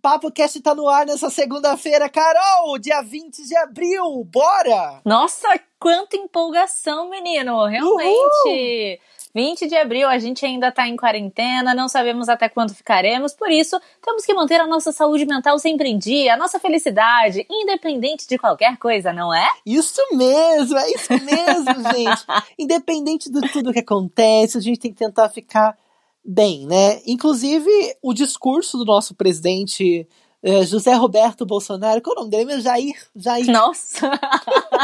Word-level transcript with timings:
Papo 0.00 0.30
Cast 0.32 0.58
tá 0.62 0.74
no 0.74 0.88
ar 0.88 1.04
nessa 1.04 1.28
segunda-feira, 1.28 2.08
Carol, 2.08 2.78
dia 2.78 3.02
20 3.02 3.46
de 3.46 3.54
abril, 3.58 4.24
bora! 4.24 5.00
Nossa, 5.04 5.46
quanta 5.78 6.16
empolgação, 6.16 7.10
menino, 7.10 7.66
realmente! 7.66 8.08
Uhul! 8.46 9.10
20 9.34 9.68
de 9.68 9.76
abril, 9.76 10.08
a 10.08 10.18
gente 10.18 10.44
ainda 10.44 10.72
tá 10.72 10.88
em 10.88 10.96
quarentena, 10.96 11.74
não 11.74 11.86
sabemos 11.86 12.28
até 12.28 12.48
quando 12.48 12.74
ficaremos, 12.74 13.32
por 13.32 13.50
isso 13.50 13.80
temos 14.02 14.24
que 14.24 14.34
manter 14.34 14.60
a 14.60 14.66
nossa 14.66 14.90
saúde 14.90 15.24
mental 15.24 15.58
sempre 15.58 15.88
em 15.88 15.98
dia, 15.98 16.34
a 16.34 16.36
nossa 16.36 16.58
felicidade, 16.58 17.46
independente 17.48 18.26
de 18.26 18.38
qualquer 18.38 18.76
coisa, 18.78 19.12
não 19.12 19.32
é? 19.32 19.48
Isso 19.64 20.00
mesmo, 20.12 20.76
é 20.78 20.90
isso 20.90 21.12
mesmo, 21.12 21.74
gente. 21.94 22.24
Independente 22.58 23.30
de 23.30 23.40
tudo 23.52 23.72
que 23.72 23.78
acontece, 23.78 24.58
a 24.58 24.60
gente 24.60 24.80
tem 24.80 24.92
que 24.92 24.98
tentar 24.98 25.28
ficar 25.28 25.76
bem, 26.24 26.66
né? 26.66 27.00
Inclusive, 27.06 27.70
o 28.02 28.12
discurso 28.12 28.78
do 28.78 28.84
nosso 28.84 29.14
presidente 29.14 30.06
é, 30.42 30.64
José 30.64 30.94
Roberto 30.94 31.44
Bolsonaro, 31.44 32.00
qual 32.00 32.16
é 32.16 32.20
o 32.20 32.24
nome 32.24 32.30
dele? 32.30 32.60
Jair. 32.60 32.94
Jair. 33.14 33.46
Nossa! 33.46 34.10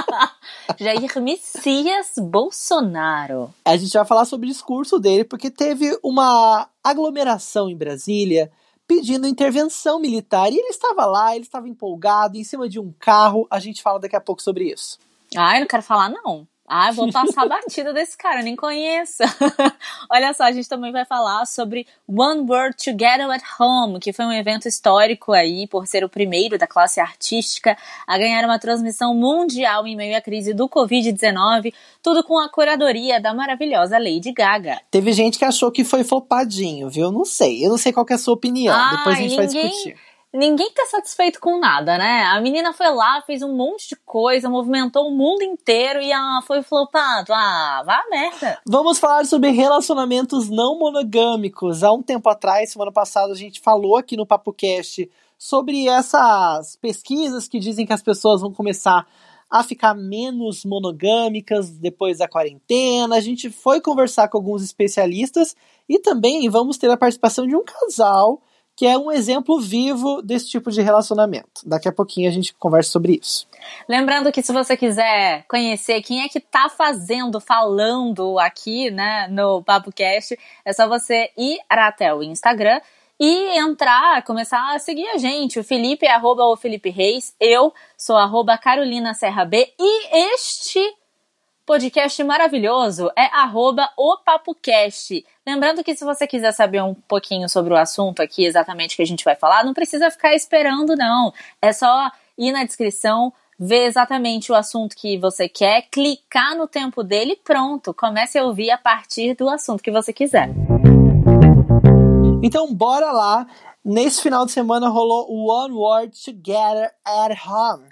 Jair 0.78 1.22
Messias 1.22 2.12
Bolsonaro. 2.18 3.54
A 3.64 3.76
gente 3.76 3.92
vai 3.92 4.04
falar 4.04 4.26
sobre 4.26 4.46
o 4.46 4.52
discurso 4.52 4.98
dele, 4.98 5.24
porque 5.24 5.50
teve 5.50 5.98
uma 6.02 6.68
aglomeração 6.84 7.70
em 7.70 7.76
Brasília 7.76 8.50
pedindo 8.86 9.26
intervenção 9.26 9.98
militar. 9.98 10.52
E 10.52 10.58
ele 10.58 10.68
estava 10.68 11.06
lá, 11.06 11.34
ele 11.34 11.44
estava 11.44 11.68
empolgado, 11.68 12.36
em 12.36 12.44
cima 12.44 12.68
de 12.68 12.78
um 12.78 12.92
carro. 12.98 13.46
A 13.50 13.58
gente 13.58 13.82
fala 13.82 13.98
daqui 13.98 14.14
a 14.14 14.20
pouco 14.20 14.42
sobre 14.42 14.70
isso. 14.70 14.98
Ah, 15.34 15.56
eu 15.56 15.60
não 15.60 15.66
quero 15.66 15.82
falar, 15.82 16.10
não. 16.10 16.46
Ah, 16.68 16.90
vou 16.90 17.10
passar 17.12 17.42
a 17.42 17.48
batida 17.48 17.92
desse 17.92 18.16
cara, 18.18 18.40
eu 18.40 18.44
nem 18.44 18.56
conheço. 18.56 19.22
Olha 20.10 20.34
só, 20.34 20.44
a 20.44 20.52
gente 20.52 20.68
também 20.68 20.90
vai 20.90 21.04
falar 21.04 21.46
sobre 21.46 21.86
One 22.08 22.40
World 22.40 22.76
Together 22.76 23.30
at 23.30 23.42
Home, 23.60 24.00
que 24.00 24.12
foi 24.12 24.24
um 24.24 24.32
evento 24.32 24.66
histórico 24.66 25.32
aí, 25.32 25.66
por 25.68 25.86
ser 25.86 26.04
o 26.04 26.08
primeiro 26.08 26.58
da 26.58 26.66
classe 26.66 26.98
artística 26.98 27.76
a 28.06 28.18
ganhar 28.18 28.44
uma 28.44 28.58
transmissão 28.58 29.14
mundial 29.14 29.86
em 29.86 29.94
meio 29.94 30.16
à 30.16 30.20
crise 30.20 30.52
do 30.52 30.68
Covid-19, 30.68 31.72
tudo 32.02 32.24
com 32.24 32.38
a 32.38 32.48
curadoria 32.48 33.20
da 33.20 33.32
maravilhosa 33.32 33.98
Lady 33.98 34.32
Gaga. 34.32 34.80
Teve 34.90 35.12
gente 35.12 35.38
que 35.38 35.44
achou 35.44 35.70
que 35.70 35.84
foi 35.84 36.02
flopadinho, 36.02 36.88
viu? 36.90 37.12
Não 37.12 37.24
sei, 37.24 37.64
eu 37.64 37.70
não 37.70 37.78
sei 37.78 37.92
qual 37.92 38.06
é 38.10 38.14
a 38.14 38.18
sua 38.18 38.34
opinião, 38.34 38.76
depois 38.96 39.16
a 39.16 39.20
gente 39.20 39.30
ninguém... 39.30 39.36
vai 39.36 39.46
discutir 39.46 39.96
ninguém 40.36 40.70
tá 40.72 40.84
satisfeito 40.86 41.40
com 41.40 41.58
nada, 41.58 41.96
né? 41.96 42.24
A 42.24 42.40
menina 42.40 42.72
foi 42.72 42.90
lá, 42.90 43.22
fez 43.22 43.42
um 43.42 43.54
monte 43.54 43.88
de 43.88 43.96
coisa, 43.96 44.50
movimentou 44.50 45.08
o 45.08 45.16
mundo 45.16 45.42
inteiro 45.42 46.00
e 46.00 46.12
ela 46.12 46.42
foi 46.42 46.62
flopado. 46.62 47.32
Ah, 47.32 47.82
vá 47.84 48.04
merda. 48.10 48.60
Vamos 48.66 48.98
falar 48.98 49.24
sobre 49.24 49.50
relacionamentos 49.50 50.50
não 50.50 50.78
monogâmicos. 50.78 51.82
Há 51.82 51.92
um 51.92 52.02
tempo 52.02 52.28
atrás, 52.28 52.70
semana 52.70 52.92
passada, 52.92 53.32
a 53.32 53.36
gente 53.36 53.60
falou 53.60 53.96
aqui 53.96 54.16
no 54.16 54.26
PapoCast 54.26 55.10
sobre 55.38 55.88
essas 55.88 56.76
pesquisas 56.76 57.48
que 57.48 57.58
dizem 57.58 57.86
que 57.86 57.92
as 57.92 58.02
pessoas 58.02 58.40
vão 58.40 58.52
começar 58.52 59.06
a 59.50 59.62
ficar 59.62 59.94
menos 59.94 60.64
monogâmicas 60.64 61.70
depois 61.70 62.18
da 62.18 62.28
quarentena. 62.28 63.16
A 63.16 63.20
gente 63.20 63.48
foi 63.48 63.80
conversar 63.80 64.28
com 64.28 64.38
alguns 64.38 64.62
especialistas 64.62 65.54
e 65.88 65.98
também 65.98 66.48
vamos 66.50 66.76
ter 66.76 66.90
a 66.90 66.96
participação 66.96 67.46
de 67.46 67.54
um 67.54 67.64
casal 67.64 68.42
que 68.76 68.86
é 68.86 68.96
um 68.98 69.10
exemplo 69.10 69.58
vivo 69.58 70.20
desse 70.20 70.50
tipo 70.50 70.70
de 70.70 70.82
relacionamento. 70.82 71.62
Daqui 71.64 71.88
a 71.88 71.92
pouquinho 71.92 72.28
a 72.28 72.32
gente 72.32 72.52
conversa 72.54 72.90
sobre 72.90 73.18
isso. 73.20 73.48
Lembrando 73.88 74.30
que 74.30 74.42
se 74.42 74.52
você 74.52 74.76
quiser 74.76 75.46
conhecer 75.48 76.02
quem 76.02 76.22
é 76.22 76.28
que 76.28 76.38
tá 76.38 76.68
fazendo, 76.68 77.40
falando 77.40 78.38
aqui, 78.38 78.90
né, 78.90 79.26
no 79.28 79.62
PapoCast, 79.62 80.38
é 80.62 80.72
só 80.74 80.86
você 80.86 81.30
ir 81.38 81.58
até 81.70 82.14
o 82.14 82.22
Instagram 82.22 82.80
e 83.18 83.58
entrar, 83.58 84.22
começar 84.24 84.74
a 84.74 84.78
seguir 84.78 85.08
a 85.08 85.16
gente. 85.16 85.58
O 85.58 85.64
Felipe 85.64 86.04
é 86.04 86.12
arroba 86.12 86.44
o 86.44 86.56
Felipe 86.56 86.90
Reis, 86.90 87.34
eu 87.40 87.72
sou 87.96 88.16
arroba 88.16 88.58
Carolina 88.58 89.14
Serra 89.14 89.46
B 89.46 89.72
e 89.80 90.34
este 90.34 90.80
podcast 91.64 92.22
maravilhoso 92.22 93.10
é 93.16 93.24
arroba 93.34 93.88
o 93.96 94.18
PapoCast. 94.18 95.24
Lembrando 95.46 95.84
que 95.84 95.94
se 95.94 96.04
você 96.04 96.26
quiser 96.26 96.50
saber 96.50 96.82
um 96.82 96.92
pouquinho 96.92 97.48
sobre 97.48 97.72
o 97.72 97.76
assunto 97.76 98.20
aqui, 98.20 98.44
exatamente 98.44 98.96
que 98.96 99.02
a 99.02 99.06
gente 99.06 99.24
vai 99.24 99.36
falar, 99.36 99.64
não 99.64 99.72
precisa 99.72 100.10
ficar 100.10 100.34
esperando, 100.34 100.96
não. 100.96 101.32
É 101.62 101.72
só 101.72 102.10
ir 102.36 102.50
na 102.50 102.64
descrição, 102.64 103.32
ver 103.56 103.84
exatamente 103.84 104.50
o 104.50 104.56
assunto 104.56 104.96
que 104.96 105.16
você 105.16 105.48
quer, 105.48 105.82
clicar 105.82 106.56
no 106.56 106.66
tempo 106.66 107.04
dele 107.04 107.34
e 107.34 107.36
pronto. 107.36 107.94
Comece 107.94 108.36
a 108.36 108.44
ouvir 108.44 108.72
a 108.72 108.78
partir 108.78 109.36
do 109.36 109.48
assunto 109.48 109.84
que 109.84 109.92
você 109.92 110.12
quiser. 110.12 110.50
Então, 112.42 112.74
bora 112.74 113.12
lá. 113.12 113.46
Nesse 113.84 114.22
final 114.22 114.46
de 114.46 114.50
semana 114.50 114.88
rolou 114.88 115.30
One 115.30 115.74
World 115.74 116.24
Together 116.24 116.90
at 117.04 117.38
Home. 117.46 117.88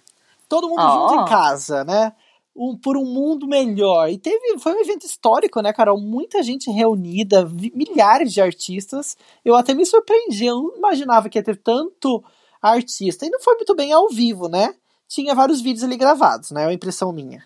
Todo 0.48 0.68
mundo 0.68 0.82
oh. 0.82 1.08
junto 1.08 1.22
em 1.22 1.24
casa, 1.26 1.84
né? 1.84 2.12
Um, 2.54 2.76
por 2.76 2.96
um 2.96 3.04
mundo 3.04 3.46
melhor. 3.46 4.08
E 4.08 4.18
teve, 4.18 4.58
foi 4.58 4.72
um 4.74 4.80
evento 4.80 5.04
histórico, 5.04 5.60
né, 5.60 5.72
Carol? 5.72 6.00
Muita 6.00 6.42
gente 6.42 6.70
reunida, 6.70 7.44
milhares 7.74 8.32
de 8.32 8.40
artistas. 8.40 9.16
Eu 9.44 9.54
até 9.54 9.74
me 9.74 9.84
surpreendi, 9.84 10.46
eu 10.46 10.62
não 10.62 10.76
imaginava 10.76 11.28
que 11.28 11.38
ia 11.38 11.42
ter 11.42 11.56
tanto 11.56 12.22
artista. 12.62 13.26
E 13.26 13.30
não 13.30 13.40
foi 13.40 13.54
muito 13.54 13.74
bem 13.74 13.92
ao 13.92 14.08
vivo, 14.08 14.48
né? 14.48 14.74
Tinha 15.08 15.34
vários 15.34 15.60
vídeos 15.60 15.84
ali 15.84 15.96
gravados, 15.96 16.50
né? 16.50 16.62
É 16.62 16.66
uma 16.66 16.72
impressão 16.72 17.12
minha. 17.12 17.44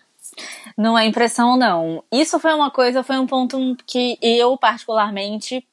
Não 0.77 0.97
é 0.97 1.05
impressão, 1.05 1.57
não. 1.57 2.03
Isso 2.11 2.39
foi 2.39 2.53
uma 2.53 2.71
coisa, 2.71 3.03
foi 3.03 3.17
um 3.17 3.27
ponto 3.27 3.57
que 3.85 4.17
eu, 4.21 4.57
particularmente, 4.57 5.65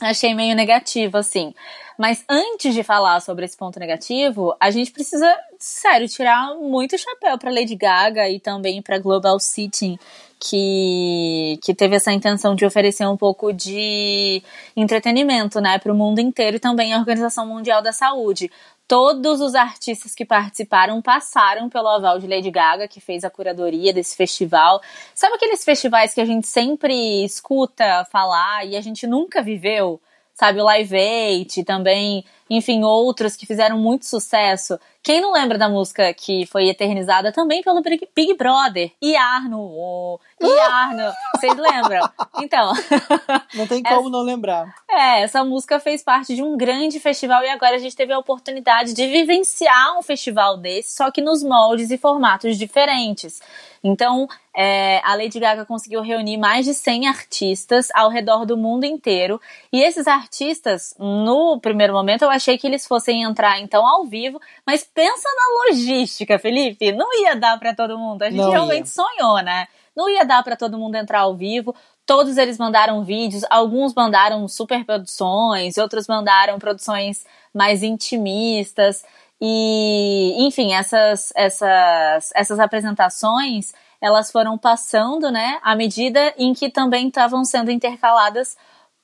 achei 0.00 0.34
meio 0.34 0.54
negativo, 0.54 1.16
assim. 1.16 1.54
Mas 1.98 2.24
antes 2.28 2.74
de 2.74 2.82
falar 2.82 3.20
sobre 3.20 3.44
esse 3.46 3.56
ponto 3.56 3.80
negativo, 3.80 4.54
a 4.60 4.70
gente 4.70 4.90
precisa, 4.90 5.34
sério, 5.58 6.06
tirar 6.08 6.54
muito 6.56 6.98
chapéu 6.98 7.38
para 7.38 7.50
Lady 7.50 7.74
Gaga 7.74 8.28
e 8.28 8.38
também 8.38 8.82
para 8.82 8.98
Global 8.98 9.40
City, 9.40 9.98
que, 10.38 11.58
que 11.62 11.74
teve 11.74 11.96
essa 11.96 12.12
intenção 12.12 12.54
de 12.54 12.66
oferecer 12.66 13.06
um 13.06 13.16
pouco 13.16 13.50
de 13.52 14.42
entretenimento, 14.76 15.58
né, 15.58 15.78
para 15.78 15.90
o 15.92 15.96
mundo 15.96 16.20
inteiro 16.20 16.56
e 16.56 16.60
também 16.60 16.92
a 16.92 16.98
Organização 16.98 17.46
Mundial 17.46 17.80
da 17.80 17.92
Saúde. 17.92 18.50
Todos 18.88 19.40
os 19.40 19.54
artistas 19.54 20.14
que 20.14 20.24
participaram 20.24 21.02
passaram 21.02 21.68
pelo 21.68 21.88
aval 21.88 22.18
de 22.18 22.26
Lady 22.26 22.50
Gaga, 22.50 22.86
que 22.86 23.00
fez 23.00 23.24
a 23.24 23.30
curadoria 23.30 23.92
desse 23.92 24.16
festival. 24.16 24.80
Sabe 25.14 25.34
aqueles 25.34 25.64
festivais 25.64 26.14
que 26.14 26.20
a 26.20 26.24
gente 26.24 26.46
sempre 26.46 27.24
escuta 27.24 28.04
falar 28.12 28.64
e 28.64 28.76
a 28.76 28.80
gente 28.80 29.06
nunca 29.06 29.42
viveu? 29.42 30.00
sabe, 30.36 30.60
o 30.60 30.64
Live 30.64 30.94
Aid, 30.94 31.64
também, 31.64 32.22
enfim, 32.48 32.82
outros 32.84 33.36
que 33.36 33.46
fizeram 33.46 33.78
muito 33.78 34.06
sucesso. 34.06 34.78
Quem 35.02 35.20
não 35.20 35.32
lembra 35.32 35.56
da 35.56 35.68
música 35.68 36.12
que 36.12 36.46
foi 36.46 36.68
eternizada 36.68 37.30
também 37.30 37.62
pelo 37.62 37.80
Big 37.80 38.34
Brother? 38.34 38.90
Iarno, 39.00 39.60
oh, 39.60 40.18
Iarno, 40.42 41.12
vocês 41.34 41.56
lembram? 41.56 42.10
Então. 42.40 42.72
Não 43.54 43.66
tem 43.66 43.82
como 43.82 44.00
essa, 44.00 44.10
não 44.10 44.22
lembrar. 44.22 44.74
É, 44.90 45.22
essa 45.22 45.44
música 45.44 45.78
fez 45.78 46.02
parte 46.02 46.34
de 46.34 46.42
um 46.42 46.56
grande 46.56 46.98
festival 47.00 47.42
e 47.42 47.48
agora 47.48 47.76
a 47.76 47.78
gente 47.78 47.96
teve 47.96 48.12
a 48.12 48.18
oportunidade 48.18 48.92
de 48.92 49.06
vivenciar 49.06 49.96
um 49.96 50.02
festival 50.02 50.58
desse, 50.58 50.94
só 50.94 51.10
que 51.10 51.22
nos 51.22 51.42
moldes 51.42 51.90
e 51.90 51.96
formatos 51.96 52.58
diferentes. 52.58 53.40
Então, 53.82 54.26
é, 54.54 55.00
a 55.04 55.14
Lady 55.14 55.38
Gaga 55.38 55.64
conseguiu 55.64 56.02
reunir 56.02 56.36
mais 56.36 56.64
de 56.64 56.74
100 56.74 57.06
artistas 57.06 57.88
ao 57.94 58.10
redor 58.10 58.44
do 58.44 58.56
mundo 58.56 58.84
inteiro. 58.84 59.40
E 59.72 59.80
esses 59.80 60.08
artistas, 60.08 60.94
no 60.98 61.60
primeiro 61.60 61.92
momento, 61.92 62.22
eu 62.22 62.30
achei 62.36 62.56
que 62.56 62.66
eles 62.66 62.86
fossem 62.86 63.22
entrar 63.22 63.58
então 63.60 63.86
ao 63.86 64.04
vivo, 64.04 64.40
mas 64.66 64.84
pensa 64.84 65.28
na 65.28 65.64
logística, 65.70 66.38
Felipe. 66.38 66.92
Não 66.92 67.08
ia 67.22 67.34
dar 67.34 67.58
para 67.58 67.74
todo 67.74 67.98
mundo. 67.98 68.22
A 68.22 68.30
gente 68.30 68.40
Não 68.40 68.50
realmente 68.50 68.86
ia. 68.86 68.92
sonhou, 68.92 69.42
né? 69.42 69.66
Não 69.96 70.08
ia 70.08 70.24
dar 70.24 70.42
para 70.44 70.56
todo 70.56 70.78
mundo 70.78 70.94
entrar 70.94 71.20
ao 71.20 71.34
vivo. 71.34 71.74
Todos 72.04 72.36
eles 72.36 72.58
mandaram 72.58 73.02
vídeos, 73.02 73.44
alguns 73.50 73.92
mandaram 73.92 74.46
super 74.46 74.84
produções, 74.84 75.76
outros 75.76 76.06
mandaram 76.06 76.58
produções 76.58 77.24
mais 77.52 77.82
intimistas. 77.82 79.04
E, 79.40 80.34
enfim, 80.46 80.72
essas, 80.72 81.32
essas, 81.34 82.30
essas 82.34 82.60
apresentações 82.60 83.72
elas 84.00 84.30
foram 84.30 84.58
passando, 84.58 85.30
né, 85.30 85.58
à 85.62 85.74
medida 85.74 86.34
em 86.36 86.52
que 86.52 86.70
também 86.70 87.08
estavam 87.08 87.44
sendo 87.44 87.70
intercaladas 87.70 88.56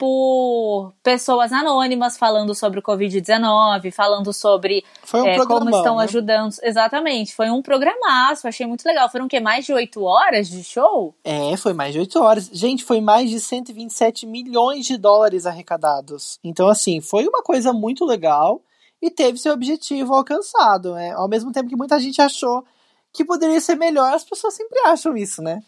por 0.03 0.93
pessoas 1.01 1.53
anônimas 1.53 2.19
falando 2.19 2.57
sobre 2.57 2.81
o 2.81 2.83
Covid-19, 2.83 3.93
falando 3.93 4.33
sobre 4.33 4.85
um 5.15 5.25
é, 5.25 5.47
como 5.47 5.71
estão 5.71 5.99
né? 5.99 6.03
ajudando. 6.03 6.53
Exatamente, 6.61 7.33
foi 7.33 7.49
um 7.51 7.63
programaço, 7.63 8.49
achei 8.49 8.67
muito 8.67 8.85
legal. 8.85 9.09
Foram 9.09 9.27
o 9.27 9.29
quê? 9.29 9.39
Mais 9.39 9.65
de 9.65 9.73
oito 9.73 10.03
horas 10.03 10.49
de 10.49 10.65
show? 10.65 11.15
É, 11.23 11.57
foi 11.57 11.73
mais 11.73 11.93
de 11.93 12.01
oito 12.01 12.21
horas. 12.21 12.51
Gente, 12.53 12.83
foi 12.83 13.01
mais 13.01 13.31
de 13.31 13.39
127 13.39 14.27
milhões 14.27 14.87
de 14.87 14.97
dólares 14.97 15.47
arrecadados. 15.47 16.41
Então, 16.43 16.67
assim, 16.67 17.01
foi 17.01 17.29
uma 17.29 17.41
coisa 17.41 17.73
muito 17.73 18.05
legal 18.05 18.61
e 19.01 19.09
teve 19.09 19.39
seu 19.39 19.53
objetivo 19.53 20.15
alcançado, 20.15 20.95
né? 20.95 21.13
Ao 21.13 21.29
mesmo 21.29 21.53
tempo 21.53 21.69
que 21.69 21.77
muita 21.77 22.01
gente 22.01 22.21
achou 22.21 22.65
que 23.13 23.25
poderia 23.25 23.61
ser 23.61 23.77
melhor, 23.77 24.15
as 24.15 24.25
pessoas 24.25 24.55
sempre 24.55 24.79
acham 24.87 25.17
isso, 25.17 25.43
né? 25.43 25.61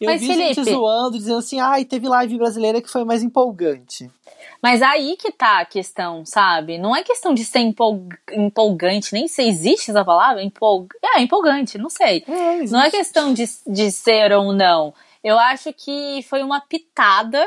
Eu 0.00 0.10
Mas, 0.10 0.20
vi 0.20 0.28
Felipe, 0.28 0.54
gente 0.54 0.70
zoando, 0.70 1.18
dizendo 1.18 1.38
assim, 1.38 1.60
ai, 1.60 1.82
ah, 1.82 1.84
teve 1.84 2.08
live 2.08 2.38
brasileira 2.38 2.80
que 2.80 2.90
foi 2.90 3.04
mais 3.04 3.22
empolgante. 3.22 4.10
Mas 4.62 4.82
aí 4.82 5.16
que 5.16 5.30
tá 5.30 5.60
a 5.60 5.64
questão, 5.64 6.24
sabe? 6.24 6.78
Não 6.78 6.94
é 6.94 7.02
questão 7.02 7.32
de 7.32 7.44
ser 7.44 7.60
empolgante, 7.60 9.12
nem 9.12 9.28
se 9.28 9.42
existe 9.42 9.90
essa 9.90 10.04
palavra, 10.04 10.42
empolg... 10.42 10.88
é 11.14 11.20
empolgante, 11.20 11.78
não 11.78 11.90
sei. 11.90 12.24
É, 12.26 12.64
não 12.64 12.82
é 12.82 12.90
questão 12.90 13.32
de, 13.32 13.44
de 13.66 13.90
ser 13.92 14.32
ou 14.32 14.52
não. 14.52 14.92
Eu 15.22 15.38
acho 15.38 15.72
que 15.72 16.24
foi 16.28 16.42
uma 16.42 16.60
pitada 16.60 17.44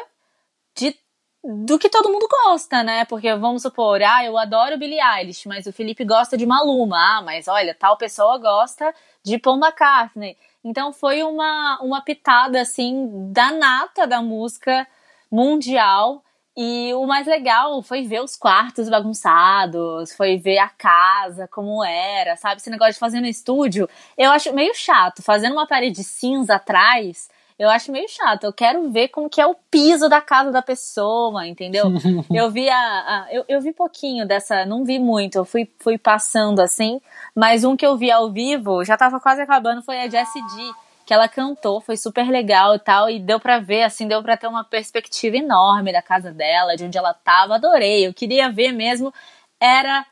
de 0.76 0.96
do 1.44 1.80
que 1.80 1.90
todo 1.90 2.12
mundo 2.12 2.28
gosta, 2.46 2.84
né? 2.84 3.04
Porque 3.06 3.34
vamos 3.34 3.64
supor, 3.64 4.00
ah, 4.04 4.24
eu 4.24 4.38
adoro 4.38 4.78
Billie 4.78 5.00
Eilish, 5.02 5.48
mas 5.48 5.66
o 5.66 5.74
Felipe 5.74 6.06
gosta 6.06 6.38
de 6.38 6.46
Maluma. 6.46 6.98
Ah, 6.98 7.22
mas 7.24 7.48
olha, 7.48 7.74
tal 7.74 7.98
pessoa 7.98 8.38
gosta 8.38 8.94
de 9.24 9.38
Paul 9.38 9.58
McCartney. 9.58 10.38
Então 10.64 10.94
foi 10.94 11.24
uma, 11.24 11.80
uma 11.82 12.02
pitada 12.02 12.62
assim 12.62 13.10
da 13.32 13.52
nata 13.52 14.06
da 14.06 14.22
música 14.22 14.88
mundial. 15.32 16.24
E 16.56 16.94
o 16.96 17.06
mais 17.06 17.26
legal 17.26 17.82
foi 17.82 18.04
ver 18.04 18.22
os 18.22 18.36
quartos 18.36 18.90
bagunçados, 18.90 20.14
foi 20.14 20.38
ver 20.38 20.58
a 20.58 20.68
casa 20.68 21.48
como 21.48 21.84
era, 21.84 22.36
sabe? 22.36 22.60
Esse 22.60 22.70
negócio 22.70 22.94
de 22.94 23.00
fazer 23.00 23.22
no 23.22 23.26
estúdio, 23.26 23.88
eu 24.18 24.30
acho 24.32 24.54
meio 24.54 24.76
chato. 24.76 25.24
Fazendo 25.24 25.54
uma 25.54 25.66
parede 25.66 26.04
cinza 26.04 26.56
atrás, 26.56 27.30
eu 27.62 27.70
acho 27.70 27.92
meio 27.92 28.10
chato. 28.10 28.44
Eu 28.44 28.52
quero 28.52 28.90
ver 28.90 29.10
como 29.10 29.30
que 29.30 29.40
é 29.40 29.46
o 29.46 29.56
piso 29.70 30.10
da 30.10 30.20
casa 30.20 30.52
da 30.52 30.64
pessoa, 30.64 31.46
entendeu? 31.46 31.86
eu 32.34 32.50
vi 32.50 32.68
a, 32.68 32.76
a, 32.76 33.28
eu, 33.32 33.46
eu 33.48 33.62
vi 33.62 33.72
pouquinho 33.72 34.28
dessa, 34.28 34.66
não 34.66 34.84
vi 34.84 34.98
muito, 34.98 35.36
eu 35.38 35.46
fui, 35.46 35.70
fui 35.80 35.96
passando 35.96 36.60
assim, 36.60 37.00
mas 37.36 37.64
um 37.64 37.78
que 37.78 37.86
eu 37.86 37.96
vi 37.96 38.10
ao 38.10 38.32
vivo, 38.32 38.84
já 38.84 38.98
tava 38.98 39.20
quase 39.20 39.44
acabando, 39.44 39.84
foi 39.84 40.00
a 40.00 40.10
Jessie 40.10 40.42
G, 40.42 40.72
que 41.06 41.14
ela 41.14 41.28
cantou, 41.28 41.80
foi 41.80 41.96
super 41.98 42.28
legal 42.32 42.74
e 42.74 42.80
tal, 42.80 43.08
e 43.08 43.20
deu 43.20 43.40
pra 43.40 43.60
ver, 43.60 43.84
assim, 43.84 44.08
deu 44.08 44.24
pra 44.24 44.36
ter 44.36 44.48
uma 44.48 44.64
perspectiva 44.64 45.38
enorme 45.38 45.94
da 45.94 46.02
casa 46.02 46.32
dela, 46.32 46.76
de 46.76 46.86
onde 46.86 46.98
ela 46.98 47.14
tava, 47.14 47.56
adorei. 47.56 48.08
Eu 48.08 48.14
queria 48.14 48.52
ver 48.52 48.72
mesmo, 48.72 49.14
era 49.60 50.04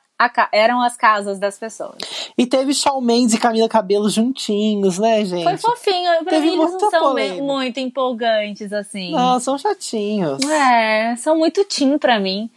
eram 0.51 0.81
as 0.81 0.97
casas 0.97 1.39
das 1.39 1.57
pessoas. 1.57 1.95
E 2.37 2.45
teve 2.45 2.73
Shawn 2.73 3.01
Mendes 3.01 3.33
e 3.33 3.39
Camila 3.39 3.69
Cabelo 3.69 4.09
juntinhos, 4.09 4.99
né, 4.99 5.23
gente? 5.23 5.43
Foi 5.43 5.57
fofinho. 5.57 6.11
Pra 6.23 6.31
teve 6.31 6.47
mim, 6.47 6.61
eles 6.61 6.71
não 6.73 6.89
são 6.89 7.15
muito 7.43 7.79
empolgantes, 7.79 8.73
assim. 8.73 9.11
Não, 9.11 9.39
são 9.39 9.57
chatinhos. 9.57 10.43
É, 10.43 11.15
são 11.15 11.37
muito 11.37 11.63
teen 11.63 11.97
pra 11.97 12.19
mim. 12.19 12.49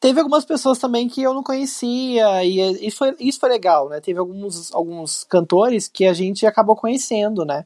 Teve 0.00 0.20
algumas 0.20 0.44
pessoas 0.44 0.78
também 0.78 1.08
que 1.08 1.22
eu 1.22 1.32
não 1.32 1.42
conhecia, 1.42 2.44
e 2.44 2.86
isso 2.86 2.98
foi, 2.98 3.16
isso 3.18 3.40
foi 3.40 3.48
legal, 3.48 3.88
né? 3.88 4.00
Teve 4.02 4.18
alguns, 4.18 4.74
alguns 4.74 5.24
cantores 5.24 5.88
que 5.88 6.04
a 6.04 6.12
gente 6.12 6.44
acabou 6.44 6.76
conhecendo, 6.76 7.42
né? 7.42 7.64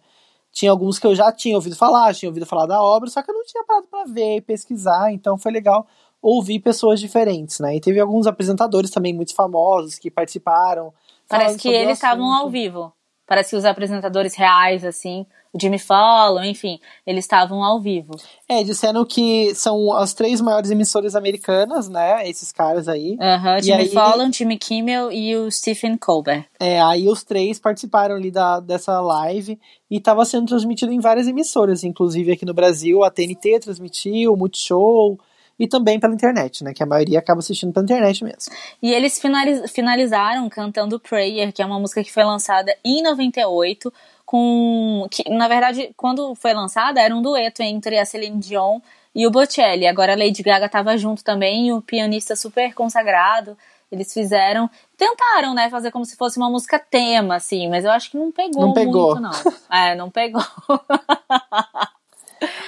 Tinha 0.52 0.70
alguns 0.70 1.00
que 1.00 1.06
eu 1.06 1.16
já 1.16 1.32
tinha 1.32 1.56
ouvido 1.56 1.74
falar, 1.74 2.14
tinha 2.14 2.28
ouvido 2.28 2.46
falar 2.46 2.66
da 2.66 2.80
obra, 2.80 3.10
só 3.10 3.22
que 3.22 3.30
eu 3.30 3.34
não 3.34 3.44
tinha 3.44 3.64
parado 3.64 3.88
pra 3.88 4.04
ver 4.04 4.36
e 4.36 4.40
pesquisar, 4.40 5.12
então 5.12 5.36
foi 5.36 5.50
legal 5.50 5.86
ouvir 6.22 6.60
pessoas 6.60 7.00
diferentes, 7.00 7.58
né? 7.60 7.76
E 7.76 7.80
teve 7.80 8.00
alguns 8.00 8.26
apresentadores 8.26 8.90
também 8.90 9.14
muito 9.14 9.34
famosos 9.34 9.98
que 9.98 10.10
participaram. 10.10 10.92
Parece 11.28 11.58
que 11.58 11.68
eles 11.68 11.94
estavam 11.94 12.32
ao 12.32 12.50
vivo. 12.50 12.92
Parece 13.26 13.50
que 13.50 13.56
os 13.56 13.66
apresentadores 13.66 14.34
reais, 14.34 14.86
assim, 14.86 15.26
o 15.52 15.60
Jimmy 15.60 15.78
Fallon, 15.78 16.44
enfim, 16.44 16.78
eles 17.06 17.24
estavam 17.24 17.62
ao 17.62 17.78
vivo. 17.78 18.12
É, 18.48 18.62
disseram 18.62 19.04
que 19.04 19.54
são 19.54 19.92
as 19.92 20.14
três 20.14 20.40
maiores 20.40 20.70
emissoras 20.70 21.14
americanas, 21.14 21.90
né? 21.90 22.26
Esses 22.26 22.50
caras 22.50 22.88
aí. 22.88 23.18
Aham, 23.20 23.54
uhum, 23.56 23.62
Jimmy 23.62 23.82
aí, 23.82 23.88
Fallon, 23.90 24.32
Jimmy 24.32 24.56
Kimmel 24.56 25.12
e 25.12 25.36
o 25.36 25.50
Stephen 25.50 25.98
Colbert. 25.98 26.46
É, 26.58 26.80
aí 26.80 27.06
os 27.06 27.22
três 27.22 27.58
participaram 27.58 28.14
ali 28.16 28.30
da, 28.30 28.60
dessa 28.60 28.98
live 28.98 29.58
e 29.90 29.98
estava 29.98 30.24
sendo 30.24 30.46
transmitido 30.46 30.90
em 30.90 31.00
várias 31.00 31.28
emissoras, 31.28 31.84
inclusive 31.84 32.32
aqui 32.32 32.46
no 32.46 32.54
Brasil, 32.54 33.04
a 33.04 33.10
TNT 33.10 33.60
transmitiu, 33.60 34.32
o 34.32 34.36
Multishow, 34.38 35.18
e 35.58 35.66
também 35.66 35.98
pela 35.98 36.14
internet, 36.14 36.62
né? 36.62 36.72
Que 36.72 36.82
a 36.82 36.86
maioria 36.86 37.18
acaba 37.18 37.40
assistindo 37.40 37.72
pela 37.72 37.84
internet 37.84 38.22
mesmo. 38.22 38.54
E 38.80 38.92
eles 38.92 39.18
finaliz 39.18 39.70
finalizaram 39.72 40.48
cantando 40.48 41.00
Prayer, 41.00 41.52
que 41.52 41.60
é 41.60 41.66
uma 41.66 41.80
música 41.80 42.02
que 42.04 42.12
foi 42.12 42.24
lançada 42.24 42.74
em 42.84 43.02
98, 43.02 43.92
com. 44.24 45.06
que 45.10 45.28
na 45.28 45.48
verdade, 45.48 45.90
quando 45.96 46.34
foi 46.34 46.54
lançada, 46.54 47.00
era 47.00 47.14
um 47.14 47.22
dueto 47.22 47.62
entre 47.62 47.98
a 47.98 48.04
Celine 48.04 48.38
Dion 48.38 48.80
e 49.14 49.26
o 49.26 49.30
Bocelli. 49.30 49.86
Agora 49.86 50.12
a 50.12 50.16
Lady 50.16 50.42
Gaga 50.42 50.66
estava 50.66 50.96
junto 50.96 51.24
também, 51.24 51.68
e 51.68 51.72
o 51.72 51.82
pianista 51.82 52.36
super 52.36 52.72
consagrado. 52.74 53.56
Eles 53.90 54.12
fizeram, 54.12 54.68
tentaram, 54.98 55.54
né, 55.54 55.70
fazer 55.70 55.90
como 55.90 56.04
se 56.04 56.14
fosse 56.14 56.36
uma 56.36 56.50
música 56.50 56.78
tema, 56.78 57.36
assim, 57.36 57.70
mas 57.70 57.86
eu 57.86 57.90
acho 57.90 58.10
que 58.10 58.18
não 58.18 58.30
pegou, 58.30 58.66
não 58.66 58.74
pegou. 58.74 59.16
muito, 59.16 59.22
não. 59.22 59.52
É, 59.74 59.94
não 59.94 60.10
pegou. 60.10 60.42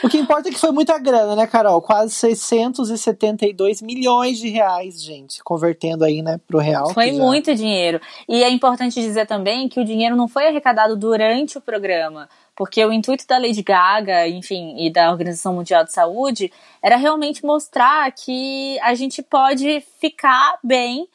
O 0.03 0.09
que 0.09 0.19
importa 0.19 0.49
é 0.49 0.53
que 0.53 0.59
foi 0.59 0.71
muita 0.71 0.99
grana, 0.99 1.37
né, 1.37 1.47
Carol? 1.47 1.81
Quase 1.81 2.15
672 2.15 3.83
milhões 3.83 4.39
de 4.39 4.49
reais, 4.49 5.03
gente, 5.03 5.43
convertendo 5.45 6.05
aí, 6.05 6.23
né, 6.23 6.41
pro 6.47 6.59
real. 6.59 6.93
Foi 6.93 7.13
já... 7.13 7.23
muito 7.23 7.55
dinheiro. 7.55 8.01
E 8.29 8.43
é 8.43 8.51
importante 8.51 9.01
dizer 9.01 9.27
também 9.27 9.69
que 9.69 9.81
o 9.81 9.85
dinheiro 9.85 10.17
não 10.17 10.29
foi 10.29 10.47
arrecadado 10.47 10.97
durante 10.97 11.59
o 11.59 11.61
programa, 11.61 12.29
porque 12.57 12.85
o 12.85 12.93
intuito 12.93 13.27
da 13.27 13.39
Lady 13.39 13.63
Gaga, 13.63 14.29
enfim, 14.29 14.75
e 14.79 14.93
da 14.93 15.11
Organização 15.11 15.55
Mundial 15.55 15.85
de 15.85 15.93
Saúde 15.93 16.53
era 16.83 16.97
realmente 16.97 17.45
mostrar 17.45 18.11
que 18.13 18.79
a 18.81 18.95
gente 18.95 19.23
pode 19.23 19.83
ficar 20.01 20.59
bem 20.63 21.09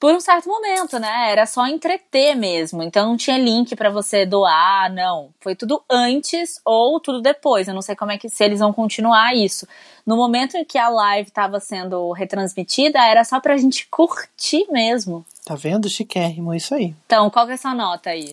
por 0.00 0.14
um 0.14 0.20
certo 0.20 0.48
momento, 0.48 0.98
né? 0.98 1.30
Era 1.30 1.44
só 1.44 1.66
entreter 1.66 2.34
mesmo. 2.34 2.82
Então 2.82 3.10
não 3.10 3.18
tinha 3.18 3.36
link 3.36 3.76
para 3.76 3.90
você 3.90 4.24
doar, 4.24 4.90
não. 4.90 5.28
Foi 5.38 5.54
tudo 5.54 5.82
antes 5.88 6.58
ou 6.64 6.98
tudo 6.98 7.20
depois. 7.20 7.68
Eu 7.68 7.74
não 7.74 7.82
sei 7.82 7.94
como 7.94 8.10
é 8.10 8.16
que 8.16 8.30
se 8.30 8.42
eles 8.42 8.60
vão 8.60 8.72
continuar 8.72 9.36
isso. 9.36 9.68
No 10.06 10.16
momento 10.16 10.56
em 10.56 10.64
que 10.64 10.78
a 10.78 10.88
live 10.88 11.28
estava 11.28 11.60
sendo 11.60 12.10
retransmitida, 12.12 12.98
era 12.98 13.22
só 13.22 13.38
pra 13.38 13.58
gente 13.58 13.86
curtir 13.90 14.66
mesmo. 14.70 15.24
Tá 15.44 15.54
vendo? 15.54 15.88
Chiquérrimo, 15.88 16.54
isso 16.54 16.74
aí. 16.74 16.94
Então, 17.04 17.28
qual 17.28 17.44
que 17.44 17.52
é 17.52 17.54
essa 17.54 17.74
nota 17.74 18.08
aí? 18.08 18.30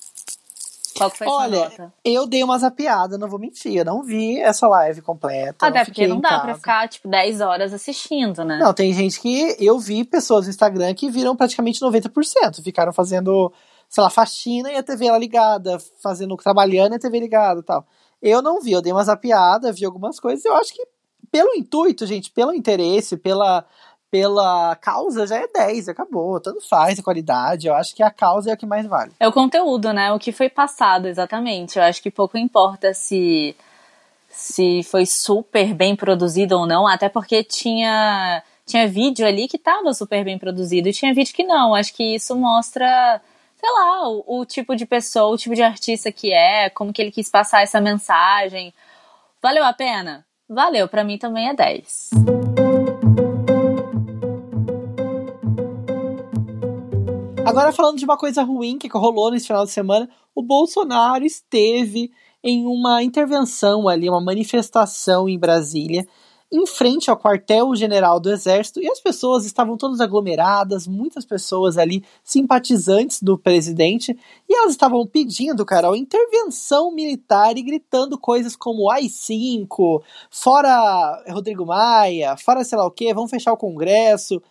Qual 0.97 1.09
foi 1.09 1.27
Olha, 1.27 1.59
nota? 1.65 1.93
eu 2.03 2.27
dei 2.27 2.43
uma 2.43 2.57
zapiada, 2.57 3.17
não 3.17 3.27
vou 3.27 3.39
mentir. 3.39 3.75
Eu 3.75 3.85
não 3.85 4.03
vi 4.03 4.39
essa 4.39 4.67
live 4.67 5.01
completa. 5.01 5.67
Até 5.67 5.85
porque 5.85 6.07
não 6.07 6.19
dá 6.19 6.29
casa. 6.29 6.41
pra 6.43 6.55
ficar, 6.55 6.87
tipo, 6.89 7.07
10 7.07 7.41
horas 7.41 7.73
assistindo, 7.73 8.43
né? 8.43 8.57
Não, 8.57 8.73
tem 8.73 8.93
gente 8.93 9.19
que. 9.19 9.55
Eu 9.59 9.79
vi 9.79 10.03
pessoas 10.03 10.45
no 10.45 10.49
Instagram 10.49 10.93
que 10.93 11.09
viram 11.09 11.35
praticamente 11.35 11.79
90%. 11.79 12.63
Ficaram 12.63 12.91
fazendo, 12.91 13.51
sei 13.89 14.03
lá, 14.03 14.09
faxina 14.09 14.71
e 14.71 14.75
a 14.75 14.83
TV 14.83 15.09
lá 15.09 15.17
ligada, 15.17 15.77
fazendo, 16.01 16.35
trabalhando 16.37 16.93
e 16.93 16.95
a 16.95 16.99
TV 16.99 17.19
ligada 17.19 17.59
e 17.59 17.63
tal. 17.63 17.85
Eu 18.21 18.41
não 18.41 18.59
vi, 18.59 18.71
eu 18.71 18.81
dei 18.81 18.91
uma 18.91 19.03
zapiada, 19.03 19.71
vi 19.71 19.85
algumas 19.85 20.19
coisas. 20.19 20.43
Eu 20.43 20.55
acho 20.55 20.73
que 20.73 20.83
pelo 21.31 21.53
intuito, 21.55 22.05
gente, 22.05 22.31
pelo 22.31 22.53
interesse, 22.53 23.17
pela 23.17 23.65
pela 24.09 24.75
causa 24.75 25.27
já 25.27 25.37
é 25.37 25.47
10, 25.47 25.89
acabou. 25.89 26.39
Tanto 26.39 26.67
faz 26.67 26.99
a 26.99 27.03
qualidade. 27.03 27.67
Eu 27.67 27.75
acho 27.75 27.95
que 27.95 28.03
a 28.03 28.11
causa 28.11 28.51
é 28.51 28.53
o 28.53 28.57
que 28.57 28.65
mais 28.65 28.85
vale. 28.85 29.11
É 29.19 29.27
o 29.27 29.33
conteúdo, 29.33 29.91
né? 29.93 30.11
O 30.11 30.19
que 30.19 30.31
foi 30.31 30.49
passado, 30.49 31.07
exatamente. 31.07 31.77
Eu 31.77 31.83
acho 31.83 32.01
que 32.01 32.11
pouco 32.11 32.37
importa 32.37 32.93
se 32.93 33.55
se 34.29 34.83
foi 34.83 35.05
super 35.05 35.73
bem 35.73 35.95
produzido 35.95 36.59
ou 36.59 36.67
não, 36.67 36.87
até 36.87 37.09
porque 37.09 37.43
tinha 37.43 38.43
tinha 38.67 38.87
vídeo 38.87 39.25
ali 39.25 39.47
que 39.47 39.55
estava 39.55 39.93
super 39.93 40.23
bem 40.25 40.37
produzido 40.37 40.89
e 40.89 40.93
tinha 40.93 41.13
vídeo 41.13 41.33
que 41.33 41.43
não. 41.43 41.73
Acho 41.73 41.93
que 41.93 42.15
isso 42.15 42.35
mostra, 42.35 43.21
sei 43.55 43.69
lá, 43.71 44.09
o, 44.09 44.41
o 44.41 44.45
tipo 44.45 44.75
de 44.75 44.85
pessoa, 44.85 45.33
o 45.33 45.37
tipo 45.37 45.55
de 45.55 45.63
artista 45.63 46.11
que 46.11 46.33
é, 46.33 46.69
como 46.69 46.91
que 46.93 47.01
ele 47.01 47.11
quis 47.11 47.29
passar 47.29 47.63
essa 47.63 47.79
mensagem. 47.79 48.73
Valeu 49.41 49.63
a 49.63 49.73
pena? 49.73 50.25
Valeu, 50.49 50.87
para 50.87 51.03
mim 51.03 51.17
também 51.17 51.49
é 51.49 51.53
10. 51.53 52.36
Agora, 57.47 57.71
falando 57.71 57.97
de 57.97 58.03
uma 58.03 58.17
coisa 58.17 58.43
ruim 58.43 58.77
que 58.77 58.89
rolou 58.89 59.31
nesse 59.31 59.47
final 59.47 59.63
de 59.63 59.71
semana, 59.71 60.09
o 60.35 60.43
Bolsonaro 60.43 61.23
esteve 61.23 62.11
em 62.43 62.65
uma 62.65 63.01
intervenção 63.01 63.87
ali, 63.87 64.09
uma 64.09 64.19
manifestação 64.19 65.29
em 65.29 65.39
Brasília, 65.39 66.05
em 66.51 66.67
frente 66.67 67.09
ao 67.09 67.17
quartel-general 67.17 68.19
do 68.19 68.29
Exército, 68.29 68.81
e 68.81 68.89
as 68.89 68.99
pessoas 68.99 69.45
estavam 69.45 69.77
todas 69.77 70.01
aglomeradas, 70.01 70.87
muitas 70.87 71.23
pessoas 71.25 71.77
ali 71.77 72.03
simpatizantes 72.21 73.21
do 73.21 73.37
presidente, 73.37 74.11
e 74.49 74.53
elas 74.53 74.71
estavam 74.71 75.07
pedindo, 75.07 75.65
Carol, 75.65 75.95
intervenção 75.95 76.91
militar 76.91 77.57
e 77.57 77.63
gritando 77.63 78.17
coisas 78.17 78.57
como 78.57 78.91
AI-5, 78.91 80.03
fora 80.29 81.23
Rodrigo 81.29 81.65
Maia, 81.65 82.35
fora 82.35 82.65
sei 82.65 82.77
lá 82.77 82.85
o 82.85 82.91
que, 82.91 83.13
vão 83.13 83.25
fechar 83.25 83.53
o 83.53 83.57
Congresso 83.57 84.41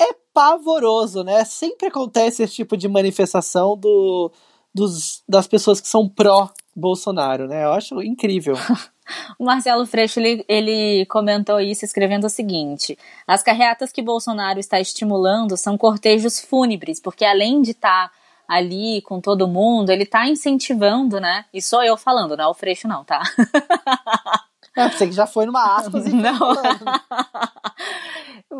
é 0.00 0.14
pavoroso, 0.32 1.22
né? 1.22 1.44
Sempre 1.44 1.88
acontece 1.88 2.42
esse 2.42 2.54
tipo 2.54 2.76
de 2.76 2.88
manifestação 2.88 3.76
do, 3.76 4.32
dos, 4.74 5.22
das 5.28 5.46
pessoas 5.46 5.80
que 5.80 5.88
são 5.88 6.08
pró-Bolsonaro, 6.08 7.46
né? 7.46 7.64
Eu 7.64 7.72
acho 7.72 8.02
incrível. 8.02 8.54
o 9.38 9.44
Marcelo 9.44 9.86
Freixo, 9.86 10.18
ele, 10.18 10.44
ele 10.48 11.06
comentou 11.06 11.60
isso 11.60 11.84
escrevendo 11.84 12.24
o 12.24 12.30
seguinte: 12.30 12.98
as 13.26 13.42
carreatas 13.42 13.92
que 13.92 14.02
Bolsonaro 14.02 14.58
está 14.58 14.80
estimulando 14.80 15.56
são 15.56 15.78
cortejos 15.78 16.40
fúnebres, 16.40 17.00
porque 17.00 17.24
além 17.24 17.62
de 17.62 17.70
estar 17.70 18.08
tá 18.08 18.14
ali 18.48 19.00
com 19.02 19.20
todo 19.20 19.48
mundo, 19.48 19.90
ele 19.90 20.02
está 20.02 20.26
incentivando, 20.28 21.20
né? 21.20 21.44
E 21.52 21.62
sou 21.62 21.82
eu 21.82 21.96
falando, 21.96 22.36
não 22.36 22.44
é 22.44 22.48
o 22.48 22.54
Freixo 22.54 22.88
não, 22.88 23.04
tá? 23.04 23.22
É, 24.76 24.88
você 24.88 25.06
que 25.06 25.12
já 25.12 25.26
foi 25.26 25.46
numa 25.46 25.76
aspas 25.76 26.06
e 26.06 26.10
Não. 26.14 26.38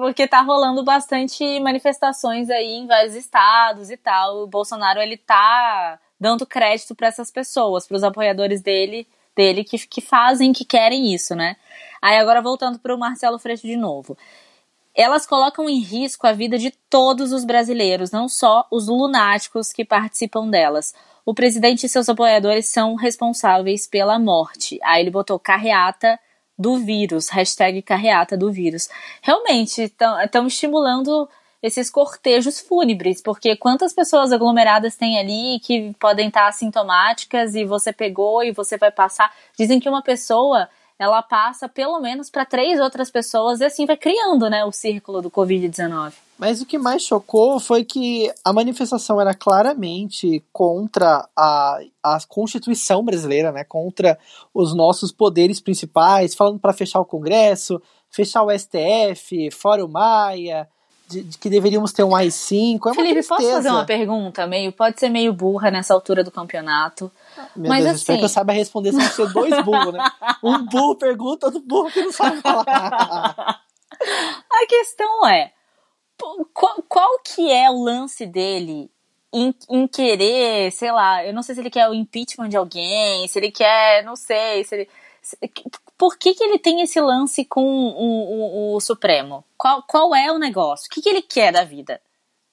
Porque 0.05 0.29
tá 0.29 0.43
rolando 0.43 0.85
bastante 0.85 1.59
manifestações 1.61 2.51
aí 2.51 2.75
em 2.75 2.87
vários 2.87 3.15
estados 3.15 3.91
e 3.91 3.97
tal. 3.97 4.43
O 4.43 4.47
Bolsonaro, 4.47 5.01
ele 5.01 5.17
tá 5.17 5.99
dando 6.21 6.45
crédito 6.45 6.95
para 6.95 7.09
essas 7.09 7.31
pessoas, 7.31 7.89
para 7.89 7.97
os 7.97 8.05
apoiadores 8.05 8.61
dele, 8.61 9.09
dele 9.35 9.65
que, 9.65 9.79
que 9.79 10.03
fazem, 10.03 10.53
que 10.53 10.63
querem 10.63 11.15
isso, 11.15 11.35
né? 11.35 11.57
Aí 12.03 12.19
agora 12.19 12.43
voltando 12.43 12.79
para 12.79 12.95
o 12.95 12.99
Marcelo 12.99 13.39
Freixo 13.39 13.67
de 13.67 13.79
novo. 13.79 14.15
Elas 14.95 15.25
colocam 15.25 15.71
em 15.71 15.81
risco 15.81 16.27
a 16.27 16.33
vida 16.33 16.59
de 16.59 16.71
todos 16.91 17.33
os 17.33 17.43
brasileiros, 17.43 18.11
não 18.11 18.29
só 18.29 18.67
os 18.71 18.87
lunáticos 18.89 19.73
que 19.73 19.87
participam 19.87 20.51
delas. 20.51 20.95
O 21.25 21.33
presidente 21.33 21.87
e 21.87 21.89
seus 21.89 22.11
apoiadores 22.11 22.69
são 22.69 22.95
responsáveis 22.95 23.87
pela 23.87 24.19
morte. 24.19 24.79
Aí 24.83 25.01
ele 25.01 25.11
botou 25.11 25.39
carreata 25.39 26.21
do 26.59 26.79
vírus, 26.79 27.29
hashtag 27.29 27.83
carreata 27.83 28.37
do 28.37 28.51
vírus. 28.51 28.89
Realmente, 29.23 29.83
estão 29.83 30.47
estimulando 30.47 31.29
esses 31.63 31.89
cortejos 31.89 32.61
fúnebres, 32.61 33.23
porque 33.23 33.57
quantas 33.57 33.93
pessoas 33.95 34.33
aglomeradas 34.33 34.97
tem 34.97 35.19
ali 35.19 35.59
que 35.61 35.95
podem 35.99 36.29
estar 36.29 36.47
assintomáticas 36.47 37.55
e 37.55 37.65
você 37.65 37.93
pegou 37.93 38.45
e 38.45 38.53
você 38.53 38.77
vai 38.77 38.91
passar. 38.91 39.35
Dizem 39.59 39.81
que 39.81 39.89
uma 39.89 40.03
pessoa 40.03 40.69
ela 40.99 41.23
passa 41.23 41.69
pelo 41.69 41.99
menos 42.01 42.31
para 42.31 42.45
três 42.45 42.79
outras 42.79 43.11
pessoas 43.11 43.61
e 43.61 43.65
assim 43.65 43.87
vai 43.87 43.97
criando, 43.97 44.49
né, 44.51 44.65
o 44.65 44.71
círculo 44.71 45.23
do 45.23 45.31
Covid-19. 45.31 46.13
Mas 46.39 46.61
o 46.61 46.67
que 46.67 46.79
mais 46.79 47.03
chocou 47.03 47.61
foi 47.61 47.85
que 47.85 48.33
a 48.45 48.53
manifestação 48.53 49.21
era 49.21 49.33
claramente 49.33 50.43
contra 50.53 51.29
a, 51.37 51.79
a 52.03 52.19
Constituição 52.29 53.05
brasileira, 53.05 53.53
né, 53.53 53.65
contra 53.65 54.19
os 54.53 54.75
nossos 54.75 55.13
poderes 55.13 55.61
principais, 55.61 56.35
falando 56.35 56.59
para 56.59 56.73
fechar 56.73 57.01
o 57.01 57.05
Congresso, 57.05 57.81
fechar 58.11 58.43
o 58.43 58.51
STF, 58.51 59.51
fora 59.53 59.85
o 59.85 59.89
Maia, 59.89 60.69
de, 61.09 61.23
de, 61.23 61.39
que 61.39 61.51
deveríamos 61.51 61.93
ter 61.93 62.03
um 62.03 62.15
AI-5. 62.15 62.91
É 62.91 62.95
Felipe, 62.95 63.27
posso 63.27 63.51
fazer 63.51 63.71
uma 63.71 63.85
pergunta? 63.85 64.47
Meio, 64.47 64.73
pode 64.73 64.99
ser 64.99 65.09
meio 65.09 65.33
burra 65.33 65.71
nessa 65.71 65.95
altura 65.95 66.25
do 66.25 66.31
campeonato. 66.31 67.11
Meu 67.55 67.69
mas 67.69 67.85
Deus, 67.85 67.95
assim... 67.95 68.01
espero 68.01 68.19
que 68.19 68.25
eu 68.25 68.29
saiba 68.29 68.53
responder 68.53 68.93
sem 68.93 69.01
ser 69.03 69.33
dois 69.33 69.65
burros, 69.65 69.93
né? 69.93 70.05
Um 70.43 70.65
burro 70.67 70.97
pergunta, 70.97 71.47
outro 71.47 71.61
burro 71.61 71.91
que 71.91 72.03
não 72.03 72.13
sabe 72.13 72.41
falar. 72.41 72.65
A 74.51 74.67
questão 74.67 75.27
é, 75.29 75.53
qual, 76.95 77.19
que 77.25 77.51
é 77.51 77.69
o 77.69 77.83
lance 77.83 78.25
dele 78.25 78.89
em, 79.33 79.53
em, 79.69 79.89
querer, 79.89 80.71
sei 80.71 80.93
lá, 80.93 81.27
eu 81.27 81.35
não 81.35 81.43
sei 81.43 81.57
se 81.57 81.61
ele 81.61 81.69
quer 81.69 81.89
o 81.89 81.95
impeachment 81.95 82.49
de 82.49 82.57
alguém, 82.57 83.27
se 83.27 83.37
ele 83.37 83.51
quer, 83.51 84.05
não 84.05 84.15
sei, 84.15 84.63
se 84.63 84.77
ele 84.77 84.89
por 85.99 86.17
que, 86.17 86.35
que 86.35 86.45
ele 86.45 86.57
tem 86.57 86.83
esse 86.83 87.01
lance 87.01 87.45
com 87.45 87.65
o, 87.65 88.75
o, 88.75 88.77
o 88.77 88.81
Supremo? 88.81 89.45
Qual, 89.59 89.83
qual 89.89 90.15
é 90.15 90.31
o 90.31 90.39
negócio? 90.39 90.87
O 90.87 90.91
que, 90.91 91.03
que 91.03 91.09
ele 91.09 91.23
quer 91.23 91.53
da 91.53 91.65
vida? 91.65 92.01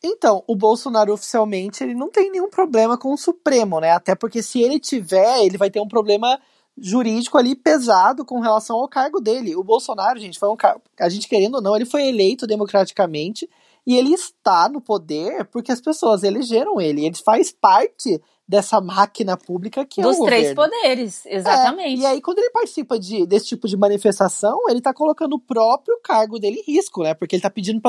Então, 0.04 0.44
o 0.48 0.56
Bolsonaro 0.56 1.14
oficialmente 1.14 1.84
ele 1.84 1.94
não 1.94 2.10
tem 2.10 2.32
nenhum 2.32 2.50
problema 2.50 2.98
com 2.98 3.14
o 3.14 3.18
Supremo, 3.18 3.80
né? 3.80 3.92
Até 3.92 4.16
porque 4.16 4.42
se 4.42 4.60
ele 4.60 4.80
tiver, 4.80 5.46
ele 5.46 5.58
vai 5.58 5.70
ter 5.70 5.82
um 5.82 5.88
problema 5.88 6.40
jurídico 6.76 7.38
ali 7.38 7.56
pesado 7.56 8.26
com 8.26 8.40
relação 8.40 8.78
ao 8.78 8.90
cargo 8.90 9.20
dele. 9.20 9.56
O 9.56 9.64
Bolsonaro, 9.64 10.18
gente, 10.18 10.40
foi 10.40 10.50
um 10.50 10.58
a 11.00 11.10
gente 11.10 11.28
querendo 11.28 11.56
ou 11.56 11.62
não, 11.62 11.76
ele 11.76 11.86
foi 11.86 12.08
eleito 12.08 12.48
democraticamente 12.48 13.48
e 13.86 13.96
ele 13.98 14.14
está 14.14 14.70
no 14.70 14.80
poder 14.80 15.46
porque 15.46 15.72
as 15.72 15.82
pessoas 15.82 16.24
elegeram 16.24 16.80
ele. 16.80 17.06
Ele 17.06 17.16
faz 17.16 17.52
parte 17.52 18.22
dessa 18.48 18.82
máquina 18.82 19.38
pública 19.38 19.86
que 19.86 20.02
Dos 20.02 20.18
é 20.18 20.20
o 20.20 20.26
três 20.26 20.54
poderes, 20.54 21.26
exatamente. 21.26 22.02
É, 22.02 22.04
e 22.04 22.06
aí, 22.06 22.22
quando 22.22 22.40
ele 22.40 22.50
participa 22.50 23.00
de, 23.00 23.26
desse 23.26 23.48
tipo 23.48 23.66
de 23.66 23.78
manifestação, 23.78 24.60
ele 24.70 24.82
tá 24.82 24.94
colocando 24.94 25.36
o 25.36 25.40
próprio 25.40 25.98
cargo 26.04 26.38
dele 26.38 26.62
em 26.68 26.74
risco, 26.74 27.02
né? 27.02 27.14
Porque 27.14 27.36
ele 27.36 27.42
tá 27.42 27.50
pedindo 27.50 27.82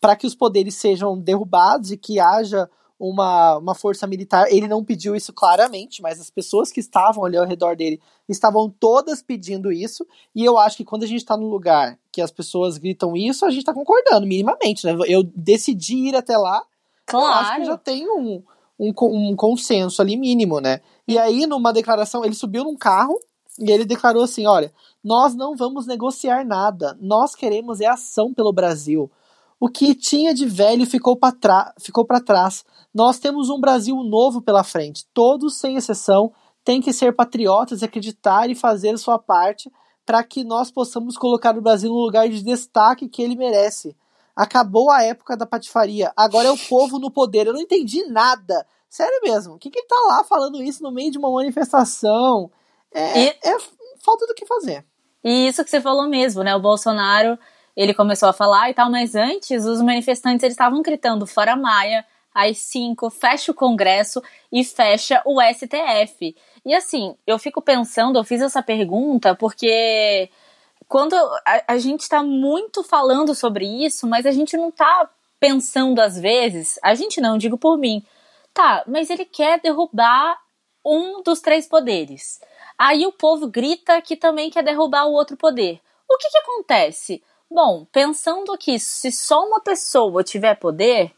para 0.00 0.14
que 0.14 0.26
os 0.26 0.34
poderes 0.34 0.76
sejam 0.76 1.18
derrubados 1.18 1.90
e 1.90 1.96
que 1.96 2.20
haja 2.20 2.70
uma, 2.98 3.56
uma 3.58 3.74
força 3.74 4.06
militar. 4.06 4.46
Ele 4.50 4.68
não 4.68 4.84
pediu 4.84 5.14
isso 5.14 5.32
claramente, 5.32 6.00
mas 6.00 6.20
as 6.20 6.30
pessoas 6.30 6.70
que 6.70 6.80
estavam 6.80 7.24
ali 7.24 7.36
ao 7.36 7.46
redor 7.46 7.76
dele 7.76 8.00
estavam 8.28 8.68
todas 8.68 9.22
pedindo 9.22 9.72
isso. 9.72 10.06
E 10.34 10.44
eu 10.44 10.58
acho 10.58 10.76
que 10.76 10.84
quando 10.84 11.04
a 11.04 11.06
gente 11.06 11.24
tá 11.24 11.36
no 11.36 11.48
lugar 11.48 11.98
que 12.12 12.20
as 12.20 12.30
pessoas 12.30 12.78
gritam 12.78 13.16
isso, 13.16 13.44
a 13.44 13.50
gente 13.50 13.64
tá 13.64 13.74
concordando, 13.74 14.26
minimamente, 14.26 14.86
né? 14.86 14.96
Eu 15.06 15.22
decidi 15.22 16.08
ir 16.08 16.16
até 16.16 16.36
lá. 16.36 16.64
Claro. 17.06 17.26
Eu 17.26 17.32
acho 17.32 17.56
que 17.56 17.64
já 17.64 17.76
tem 17.76 18.08
um 18.08 18.42
um, 18.78 18.92
um 19.00 19.36
consenso 19.36 20.02
ali 20.02 20.16
mínimo, 20.16 20.60
né? 20.60 20.80
E 21.06 21.18
aí, 21.18 21.46
numa 21.46 21.72
declaração, 21.72 22.24
ele 22.24 22.34
subiu 22.34 22.64
num 22.64 22.76
carro 22.76 23.18
e 23.58 23.70
ele 23.70 23.84
declarou 23.84 24.22
assim: 24.22 24.46
olha, 24.46 24.72
nós 25.02 25.34
não 25.34 25.56
vamos 25.56 25.86
negociar 25.86 26.44
nada, 26.44 26.96
nós 27.00 27.34
queremos 27.34 27.80
é 27.80 27.86
ação 27.86 28.32
pelo 28.32 28.52
Brasil. 28.52 29.10
O 29.58 29.68
que 29.68 29.94
tinha 29.94 30.34
de 30.34 30.46
velho 30.46 30.86
ficou 30.86 31.16
para 31.16 32.20
trás. 32.20 32.64
Nós 32.92 33.18
temos 33.18 33.48
um 33.50 33.60
Brasil 33.60 33.96
novo 34.04 34.42
pela 34.42 34.64
frente. 34.64 35.06
Todos, 35.14 35.56
sem 35.56 35.76
exceção, 35.76 36.32
têm 36.64 36.80
que 36.80 36.92
ser 36.92 37.14
patriotas, 37.14 37.82
acreditar 37.82 38.50
e 38.50 38.54
fazer 38.54 38.96
sua 38.98 39.18
parte 39.18 39.70
para 40.04 40.22
que 40.22 40.44
nós 40.44 40.70
possamos 40.70 41.16
colocar 41.16 41.56
o 41.56 41.62
Brasil 41.62 41.90
no 41.90 42.04
lugar 42.04 42.28
de 42.28 42.42
destaque 42.42 43.08
que 43.08 43.22
ele 43.22 43.36
merece. 43.36 43.96
Acabou 44.36 44.90
a 44.90 45.02
época 45.02 45.36
da 45.36 45.46
patifaria. 45.46 46.12
Agora 46.16 46.48
é 46.48 46.50
o 46.50 46.58
povo 46.58 46.98
no 46.98 47.10
poder. 47.10 47.46
Eu 47.46 47.52
não 47.52 47.60
entendi 47.60 48.04
nada. 48.06 48.66
Sério 48.88 49.20
mesmo. 49.22 49.54
O 49.54 49.58
que, 49.58 49.70
que 49.70 49.78
ele 49.78 49.86
tá 49.86 49.96
lá 50.08 50.24
falando 50.24 50.62
isso 50.62 50.82
no 50.82 50.92
meio 50.92 51.10
de 51.10 51.18
uma 51.18 51.30
manifestação? 51.30 52.50
É, 52.92 53.20
e... 53.20 53.28
é 53.28 53.58
falta 54.04 54.26
do 54.26 54.34
que 54.34 54.44
fazer. 54.44 54.84
E 55.22 55.48
isso 55.48 55.64
que 55.64 55.70
você 55.70 55.80
falou 55.80 56.08
mesmo, 56.08 56.42
né? 56.42 56.54
O 56.54 56.60
Bolsonaro, 56.60 57.38
ele 57.76 57.94
começou 57.94 58.28
a 58.28 58.32
falar 58.32 58.70
e 58.70 58.74
tal, 58.74 58.90
mas 58.90 59.14
antes 59.14 59.64
os 59.64 59.80
manifestantes 59.80 60.42
eles 60.42 60.54
estavam 60.54 60.82
gritando 60.82 61.26
fora 61.26 61.56
Maia, 61.56 62.04
às 62.34 62.58
5, 62.58 63.10
fecha 63.10 63.52
o 63.52 63.54
Congresso 63.54 64.22
e 64.50 64.64
fecha 64.64 65.22
o 65.24 65.40
STF. 65.40 66.36
E 66.64 66.74
assim, 66.74 67.16
eu 67.26 67.38
fico 67.38 67.62
pensando, 67.62 68.18
eu 68.18 68.24
fiz 68.24 68.42
essa 68.42 68.62
pergunta 68.62 69.34
porque 69.34 70.28
quando 70.88 71.14
a, 71.14 71.64
a 71.68 71.78
gente 71.78 72.00
está 72.00 72.22
muito 72.22 72.82
falando 72.82 73.34
sobre 73.34 73.66
isso, 73.84 74.06
mas 74.06 74.26
a 74.26 74.30
gente 74.30 74.56
não 74.56 74.68
está 74.68 75.08
pensando 75.38 76.00
às 76.00 76.18
vezes, 76.18 76.78
a 76.82 76.94
gente 76.94 77.20
não, 77.20 77.38
digo 77.38 77.58
por 77.58 77.78
mim, 77.78 78.02
tá, 78.52 78.82
mas 78.86 79.10
ele 79.10 79.24
quer 79.24 79.60
derrubar 79.60 80.38
um 80.84 81.22
dos 81.22 81.40
três 81.40 81.66
poderes. 81.66 82.40
Aí 82.78 83.06
o 83.06 83.12
povo 83.12 83.46
grita 83.46 84.00
que 84.02 84.16
também 84.16 84.50
quer 84.50 84.62
derrubar 84.62 85.06
o 85.06 85.12
outro 85.12 85.36
poder. 85.36 85.80
O 86.08 86.16
que, 86.18 86.28
que 86.30 86.38
acontece? 86.38 87.22
Bom, 87.54 87.86
pensando 87.92 88.58
que 88.58 88.80
se 88.80 89.12
só 89.12 89.46
uma 89.46 89.60
pessoa 89.60 90.24
tiver 90.24 90.56
poder, 90.56 91.14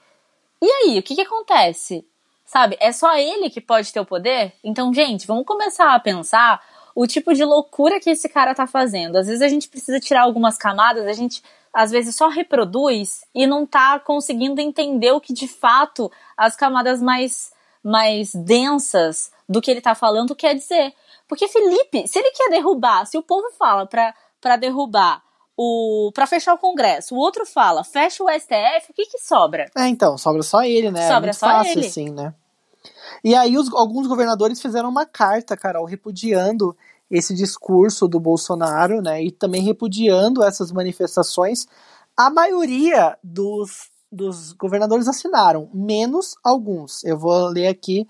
e 0.61 0.71
aí, 0.71 0.99
o 0.99 1.03
que, 1.03 1.15
que 1.15 1.23
acontece? 1.23 2.07
Sabe, 2.45 2.77
é 2.79 2.93
só 2.93 3.17
ele 3.17 3.49
que 3.49 3.59
pode 3.59 3.91
ter 3.91 4.01
o 4.01 4.05
poder? 4.05 4.53
Então, 4.63 4.93
gente, 4.93 5.27
vamos 5.27 5.47
começar 5.47 5.95
a 5.95 5.99
pensar 5.99 6.63
o 6.95 7.07
tipo 7.07 7.33
de 7.33 7.43
loucura 7.43 7.99
que 7.99 8.11
esse 8.11 8.29
cara 8.29 8.55
tá 8.55 8.67
fazendo. 8.67 9.17
Às 9.17 9.29
vezes 9.29 9.41
a 9.41 9.49
gente 9.49 9.67
precisa 9.67 9.99
tirar 9.99 10.25
algumas 10.25 10.59
camadas, 10.59 11.07
a 11.07 11.15
gente 11.15 11.43
às 11.73 11.91
vezes 11.91 12.15
só 12.15 12.29
reproduz 12.29 13.25
e 13.35 13.47
não 13.47 13.65
tá 13.65 13.99
conseguindo 13.99 14.61
entender 14.61 15.13
o 15.13 15.21
que 15.23 15.33
de 15.33 15.49
fato 15.49 16.13
as 16.37 16.55
camadas 16.55 17.01
mais, 17.01 17.51
mais 17.83 18.35
densas 18.35 19.33
do 19.49 19.63
que 19.63 19.71
ele 19.71 19.81
tá 19.81 19.95
falando 19.95 20.37
quer 20.37 20.55
dizer. 20.55 20.93
Porque 21.27 21.49
Felipe, 21.49 22.07
se 22.07 22.19
ele 22.19 22.31
quer 22.33 22.51
derrubar, 22.51 23.07
se 23.07 23.17
o 23.17 23.23
povo 23.23 23.51
fala 23.53 23.87
para 23.87 24.57
derrubar 24.59 25.25
o 25.57 26.11
para 26.15 26.27
fechar 26.27 26.55
o 26.55 26.59
Congresso, 26.59 27.15
o 27.15 27.19
outro 27.19 27.47
fala 27.47 27.83
fecha 27.83 28.23
o 28.23 28.29
STF, 28.29 28.91
o 28.91 28.95
que 28.95 29.07
que 29.07 29.19
sobra? 29.19 29.71
É, 29.77 29.89
então, 29.89 30.19
sobra 30.19 30.43
só 30.43 30.63
ele, 30.63 30.91
né? 30.91 31.09
Sobra 31.09 31.31
é 31.31 31.33
só 31.33 31.47
fácil 31.47 31.79
ele. 31.79 31.87
assim, 31.87 32.11
né? 32.11 32.35
E 33.25 33.35
aí 33.35 33.57
os, 33.57 33.73
alguns 33.73 34.07
governadores 34.07 34.61
fizeram 34.61 34.89
uma 34.89 35.07
carta, 35.07 35.57
Carol, 35.57 35.85
repudiando 35.85 36.77
esse 37.11 37.35
discurso 37.35 38.07
do 38.07 38.21
Bolsonaro, 38.21 39.01
né? 39.01 39.23
E 39.23 39.31
também 39.31 39.63
repudiando 39.63 40.43
essas 40.43 40.73
manifestações. 40.73 41.67
A 42.17 42.31
maioria 42.31 43.17
dos, 43.23 43.91
dos 44.11 44.53
governadores 44.53 45.09
assinaram, 45.09 45.69
menos 45.73 46.35
alguns. 46.43 47.05
Eu 47.05 47.19
vou 47.19 47.49
ler 47.49 47.69
aqui 47.69 48.07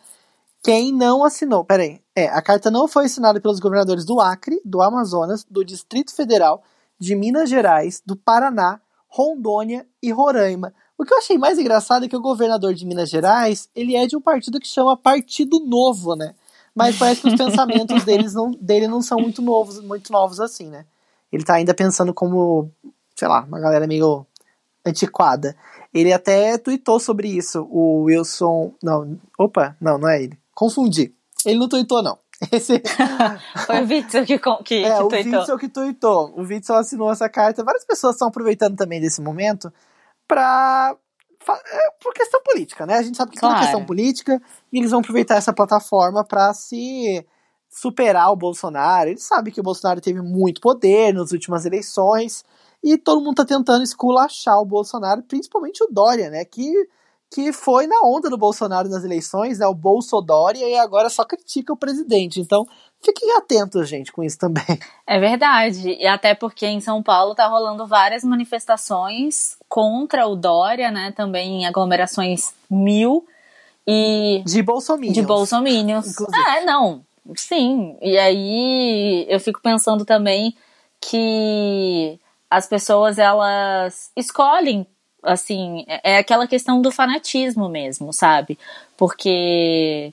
quem 0.62 0.92
não 0.92 1.24
assinou. 1.24 1.64
Peraí. 1.64 2.00
É, 2.14 2.28
a 2.28 2.40
carta 2.40 2.70
não 2.70 2.88
foi 2.88 3.04
assinada 3.04 3.40
pelos 3.40 3.60
governadores 3.60 4.04
do 4.04 4.20
Acre, 4.20 4.60
do 4.64 4.80
Amazonas, 4.80 5.44
do 5.48 5.64
Distrito 5.64 6.14
Federal, 6.14 6.62
de 6.98 7.14
Minas 7.14 7.48
Gerais, 7.48 8.02
do 8.04 8.16
Paraná, 8.16 8.80
Rondônia 9.08 9.86
e 10.02 10.10
Roraima. 10.12 10.74
O 10.98 11.04
que 11.04 11.12
eu 11.12 11.18
achei 11.18 11.36
mais 11.36 11.58
engraçado 11.58 12.04
é 12.04 12.08
que 12.08 12.16
o 12.16 12.20
governador 12.20 12.74
de 12.74 12.86
Minas 12.86 13.10
Gerais, 13.10 13.68
ele 13.74 13.94
é 13.94 14.06
de 14.06 14.16
um 14.16 14.20
partido 14.20 14.58
que 14.58 14.66
chama 14.66 14.96
Partido 14.96 15.60
Novo, 15.60 16.14
né? 16.14 16.34
Mas 16.74 16.98
parece 16.98 17.22
que 17.22 17.28
os 17.28 17.34
pensamentos 17.34 18.04
deles 18.04 18.34
não, 18.34 18.50
dele 18.50 18.88
não 18.88 19.00
são 19.00 19.18
muito 19.18 19.40
novos, 19.40 19.80
muito 19.80 20.12
novos 20.12 20.40
assim, 20.40 20.68
né? 20.68 20.84
Ele 21.32 21.44
tá 21.44 21.54
ainda 21.54 21.74
pensando 21.74 22.14
como, 22.14 22.70
sei 23.14 23.28
lá, 23.28 23.44
uma 23.44 23.60
galera 23.60 23.86
meio 23.86 24.26
antiquada. 24.84 25.56
Ele 25.92 26.12
até 26.12 26.56
tweetou 26.58 27.00
sobre 27.00 27.28
isso, 27.28 27.66
o 27.70 28.04
Wilson. 28.04 28.72
Não, 28.82 29.18
opa, 29.38 29.76
não, 29.80 29.98
não 29.98 30.08
é 30.08 30.22
ele. 30.22 30.38
Confundi. 30.54 31.14
Ele 31.44 31.58
não 31.58 31.68
tweetou, 31.68 32.02
não. 32.02 32.18
Esse... 32.52 32.82
Foi 33.66 33.82
o 33.82 33.88
Witzel 33.88 34.26
que, 34.26 34.38
que, 34.64 34.84
é, 34.84 34.96
que 34.96 35.02
o 35.02 35.08
tweetou. 35.08 35.40
Witzel 35.40 35.58
que 35.58 35.68
tweetou. 35.68 36.34
O 36.36 36.42
Witzel 36.42 36.76
assinou 36.76 37.10
essa 37.10 37.28
carta. 37.28 37.64
Várias 37.64 37.84
pessoas 37.84 38.14
estão 38.14 38.28
aproveitando 38.28 38.76
também 38.76 39.00
desse 39.00 39.20
momento 39.20 39.72
para 40.28 40.96
é, 41.48 41.90
por 42.02 42.12
questão 42.12 42.42
política, 42.42 42.84
né? 42.84 42.94
A 42.94 43.02
gente 43.02 43.16
sabe 43.16 43.30
que 43.30 43.38
claro. 43.38 43.56
é 43.56 43.60
questão 43.60 43.84
política 43.84 44.40
e 44.72 44.78
eles 44.78 44.90
vão 44.90 45.00
aproveitar 45.00 45.36
essa 45.36 45.52
plataforma 45.52 46.24
para 46.24 46.52
se 46.52 47.24
superar 47.70 48.32
o 48.32 48.36
Bolsonaro. 48.36 49.10
Eles 49.10 49.22
sabem 49.22 49.52
que 49.52 49.60
o 49.60 49.64
Bolsonaro 49.64 50.00
teve 50.00 50.20
muito 50.20 50.60
poder 50.60 51.14
nas 51.14 51.32
últimas 51.32 51.64
eleições 51.64 52.44
e 52.82 52.98
todo 52.98 53.22
mundo 53.22 53.36
tá 53.36 53.44
tentando 53.44 53.82
esculachar 53.82 54.58
o 54.60 54.64
Bolsonaro, 54.64 55.22
principalmente 55.22 55.82
o 55.84 55.88
Dória, 55.90 56.30
né? 56.30 56.44
Que, 56.44 56.72
que 57.30 57.52
foi 57.52 57.86
na 57.86 58.00
onda 58.02 58.30
do 58.30 58.38
Bolsonaro 58.38 58.88
nas 58.88 59.04
eleições, 59.04 59.58
né? 59.58 59.66
O 59.66 59.74
Bolsodória 59.74 60.66
e 60.66 60.76
agora 60.76 61.08
só 61.08 61.24
critica 61.24 61.72
o 61.72 61.76
presidente. 61.76 62.40
Então, 62.40 62.66
fiquem 63.00 63.32
atentos, 63.36 63.88
gente, 63.88 64.12
com 64.12 64.22
isso 64.22 64.38
também. 64.38 64.64
É 65.08 65.20
verdade. 65.20 65.90
E 65.90 66.06
até 66.06 66.34
porque 66.34 66.66
em 66.66 66.80
São 66.80 67.00
Paulo 67.00 67.32
tá 67.32 67.46
rolando 67.46 67.86
várias 67.86 68.24
manifestações 68.24 69.56
contra 69.68 70.26
o 70.26 70.34
Dória, 70.34 70.90
né? 70.90 71.12
Também 71.12 71.62
em 71.62 71.66
aglomerações 71.66 72.52
mil. 72.68 73.24
E. 73.86 74.42
De 74.44 74.62
bolsominions. 74.62 75.14
De 75.14 75.22
bolsominions. 75.22 76.06
É, 76.48 76.64
não. 76.64 77.04
Sim. 77.36 77.96
E 78.02 78.18
aí 78.18 79.26
eu 79.28 79.38
fico 79.38 79.60
pensando 79.62 80.04
também 80.04 80.56
que 81.00 82.18
as 82.50 82.66
pessoas 82.66 83.18
elas 83.18 84.10
escolhem 84.16 84.86
assim, 85.22 85.84
é 85.88 86.18
aquela 86.18 86.46
questão 86.46 86.80
do 86.80 86.90
fanatismo 86.90 87.68
mesmo, 87.68 88.12
sabe? 88.12 88.58
Porque 88.96 90.12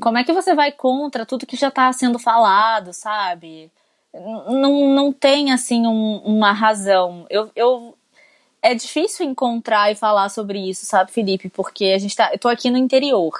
como 0.00 0.18
é 0.18 0.24
que 0.24 0.32
você 0.32 0.54
vai 0.54 0.72
contra 0.72 1.26
tudo 1.26 1.46
que 1.46 1.56
já 1.56 1.68
está 1.68 1.92
sendo 1.92 2.18
falado, 2.18 2.92
sabe? 2.92 3.70
Não, 4.12 4.88
não 4.94 5.12
tem, 5.12 5.52
assim, 5.52 5.86
um, 5.86 6.18
uma 6.18 6.52
razão. 6.52 7.26
Eu, 7.28 7.50
eu, 7.54 7.96
é 8.62 8.74
difícil 8.74 9.26
encontrar 9.26 9.90
e 9.90 9.94
falar 9.94 10.28
sobre 10.28 10.58
isso, 10.58 10.86
sabe, 10.86 11.12
Felipe? 11.12 11.48
Porque 11.48 11.86
a 11.86 11.98
gente 11.98 12.14
tá. 12.14 12.30
Eu 12.32 12.38
tô 12.38 12.48
aqui 12.48 12.70
no 12.70 12.78
interior. 12.78 13.34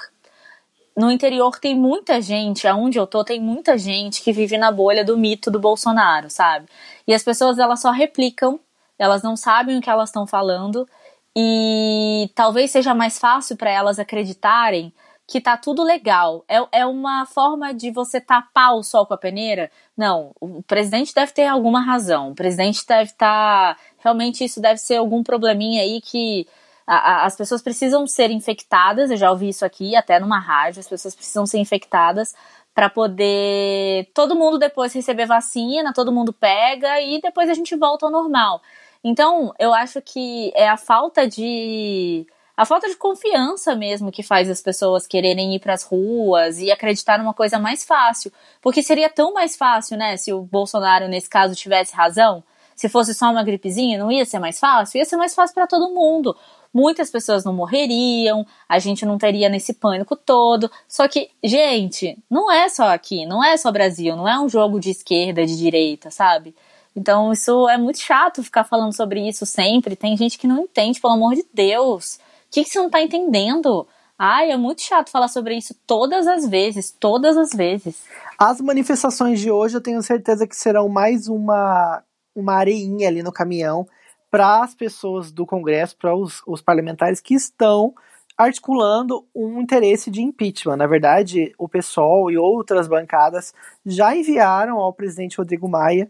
No 0.95 1.11
interior 1.11 1.59
tem 1.59 1.75
muita 1.75 2.21
gente, 2.21 2.67
aonde 2.67 2.97
eu 2.97 3.05
tô, 3.05 3.23
tem 3.23 3.39
muita 3.39 3.77
gente 3.77 4.21
que 4.21 4.31
vive 4.31 4.57
na 4.57 4.71
bolha 4.71 5.03
do 5.03 5.17
mito 5.17 5.51
do 5.51 5.59
Bolsonaro, 5.59 6.29
sabe? 6.29 6.67
E 7.05 7.13
as 7.13 7.21
pessoas 7.21 7.59
elas 7.59 7.81
só 7.81 7.91
replicam, 7.91 8.59
elas 8.97 9.21
não 9.21 9.35
sabem 9.35 9.77
o 9.77 9.81
que 9.81 9.89
elas 9.89 10.09
estão 10.09 10.25
falando 10.25 10.87
e 11.35 12.29
talvez 12.33 12.71
seja 12.71 12.93
mais 12.93 13.19
fácil 13.19 13.57
para 13.57 13.69
elas 13.69 13.99
acreditarem 13.99 14.93
que 15.27 15.41
tá 15.41 15.57
tudo 15.57 15.83
legal. 15.83 16.45
É, 16.47 16.79
é 16.79 16.85
uma 16.85 17.25
forma 17.25 17.73
de 17.73 17.91
você 17.91 18.21
tapar 18.21 18.75
o 18.75 18.83
sol 18.83 19.05
com 19.05 19.13
a 19.13 19.17
peneira? 19.17 19.71
Não, 19.97 20.31
o 20.39 20.61
presidente 20.63 21.13
deve 21.13 21.31
ter 21.31 21.47
alguma 21.47 21.81
razão. 21.81 22.31
O 22.31 22.35
presidente 22.35 22.85
deve 22.87 23.11
estar. 23.11 23.75
Tá, 23.75 23.81
realmente, 23.97 24.43
isso 24.43 24.61
deve 24.61 24.79
ser 24.79 24.97
algum 24.97 25.23
probleminha 25.23 25.81
aí 25.81 25.99
que. 26.01 26.47
A, 26.87 26.97
a, 26.97 27.25
as 27.25 27.35
pessoas 27.35 27.63
precisam 27.63 28.05
ser 28.05 28.29
infectadas, 28.29 29.09
eu 29.09 29.17
já 29.17 29.31
ouvi 29.31 29.49
isso 29.49 29.65
aqui, 29.65 29.95
até 29.95 30.19
numa 30.19 30.37
rádio, 30.37 30.81
as 30.81 30.87
pessoas 30.87 31.15
precisam 31.15 31.43
ser 31.43 31.57
infectadas 31.57 32.35
para 32.75 32.91
poder 32.91 34.11
todo 34.13 34.35
mundo 34.35 34.59
depois 34.59 34.93
receber 34.93 35.25
vacina, 35.25 35.93
todo 35.93 36.11
mundo 36.11 36.31
pega 36.31 37.01
e 37.01 37.19
depois 37.19 37.49
a 37.49 37.55
gente 37.55 37.75
volta 37.75 38.05
ao 38.05 38.11
normal. 38.11 38.61
Então, 39.07 39.53
eu 39.59 39.71
acho 39.71 40.01
que 40.01 40.51
é 40.55 40.67
a 40.67 40.77
falta 40.77 41.27
de 41.27 42.25
a 42.57 42.65
falta 42.65 42.89
de 42.89 42.95
confiança 42.95 43.75
mesmo 43.75 44.11
que 44.11 44.23
faz 44.23 44.49
as 44.49 44.61
pessoas 44.61 45.05
quererem 45.05 45.53
ir 45.53 45.59
para 45.59 45.73
as 45.75 45.83
ruas 45.83 46.57
e 46.57 46.71
acreditar 46.71 47.19
numa 47.19 47.33
coisa 47.33 47.59
mais 47.59 47.83
fácil. 47.83 48.31
Porque 48.59 48.81
seria 48.81 49.07
tão 49.07 49.31
mais 49.31 49.55
fácil, 49.55 49.95
né, 49.95 50.17
se 50.17 50.33
o 50.33 50.41
Bolsonaro, 50.41 51.07
nesse 51.07 51.29
caso, 51.29 51.53
tivesse 51.53 51.95
razão. 51.95 52.43
Se 52.75 52.89
fosse 52.89 53.13
só 53.13 53.29
uma 53.29 53.43
gripezinha, 53.43 53.99
não 53.99 54.11
ia 54.11 54.25
ser 54.25 54.39
mais 54.39 54.59
fácil? 54.59 54.97
Ia 54.97 55.05
ser 55.05 55.17
mais 55.17 55.35
fácil 55.35 55.53
para 55.53 55.67
todo 55.67 55.93
mundo. 55.93 56.35
Muitas 56.73 57.11
pessoas 57.11 57.45
não 57.45 57.53
morreriam, 57.53 58.43
a 58.67 58.79
gente 58.79 59.05
não 59.05 59.19
teria 59.19 59.49
nesse 59.49 59.75
pânico 59.75 60.15
todo. 60.15 60.69
Só 60.87 61.07
que, 61.07 61.29
gente, 61.43 62.17
não 62.27 62.51
é 62.51 62.67
só 62.69 62.87
aqui, 62.89 63.23
não 63.27 63.43
é 63.43 63.55
só 63.55 63.71
Brasil, 63.71 64.15
não 64.15 64.27
é 64.27 64.39
um 64.39 64.49
jogo 64.49 64.79
de 64.79 64.89
esquerda, 64.89 65.45
de 65.45 65.55
direita, 65.55 66.09
sabe? 66.09 66.55
Então, 66.95 67.31
isso 67.31 67.67
é 67.67 67.77
muito 67.77 67.99
chato 67.99 68.43
ficar 68.43 68.63
falando 68.63 68.95
sobre 68.95 69.27
isso 69.27 69.45
sempre. 69.45 69.95
Tem 69.95 70.15
gente 70.15 70.37
que 70.37 70.47
não 70.47 70.59
entende, 70.59 71.01
pelo 71.01 71.13
amor 71.13 71.35
de 71.35 71.45
Deus 71.53 72.19
que, 72.55 72.63
que 72.63 72.69
você 72.69 72.79
não 72.79 72.89
tá 72.89 73.01
entendendo? 73.01 73.85
Ai, 74.17 74.51
é 74.51 74.55
muito 74.55 74.81
chato 74.81 75.09
falar 75.09 75.27
sobre 75.27 75.57
isso 75.57 75.75
todas 75.85 76.25
as 76.25 76.47
vezes, 76.47 76.89
todas 76.89 77.35
as 77.35 77.51
vezes. 77.51 78.05
As 78.39 78.61
manifestações 78.61 79.41
de 79.41 79.51
hoje 79.51 79.75
eu 79.75 79.81
tenho 79.81 80.01
certeza 80.01 80.47
que 80.47 80.55
serão 80.55 80.87
mais 80.87 81.27
uma, 81.27 82.01
uma 82.33 82.53
areinha 82.53 83.09
ali 83.09 83.21
no 83.21 83.31
caminhão 83.31 83.85
para 84.31 84.63
as 84.63 84.73
pessoas 84.73 85.33
do 85.33 85.45
Congresso, 85.45 85.97
para 85.97 86.15
os, 86.15 86.41
os 86.47 86.61
parlamentares 86.61 87.19
que 87.19 87.33
estão 87.33 87.93
articulando 88.37 89.25
um 89.35 89.59
interesse 89.59 90.09
de 90.09 90.21
impeachment. 90.21 90.77
Na 90.77 90.87
verdade, 90.87 91.53
o 91.57 91.67
PSOL 91.67 92.31
e 92.31 92.37
outras 92.37 92.87
bancadas 92.87 93.53
já 93.85 94.15
enviaram 94.15 94.77
ao 94.77 94.93
presidente 94.93 95.37
Rodrigo 95.37 95.67
Maia 95.67 96.09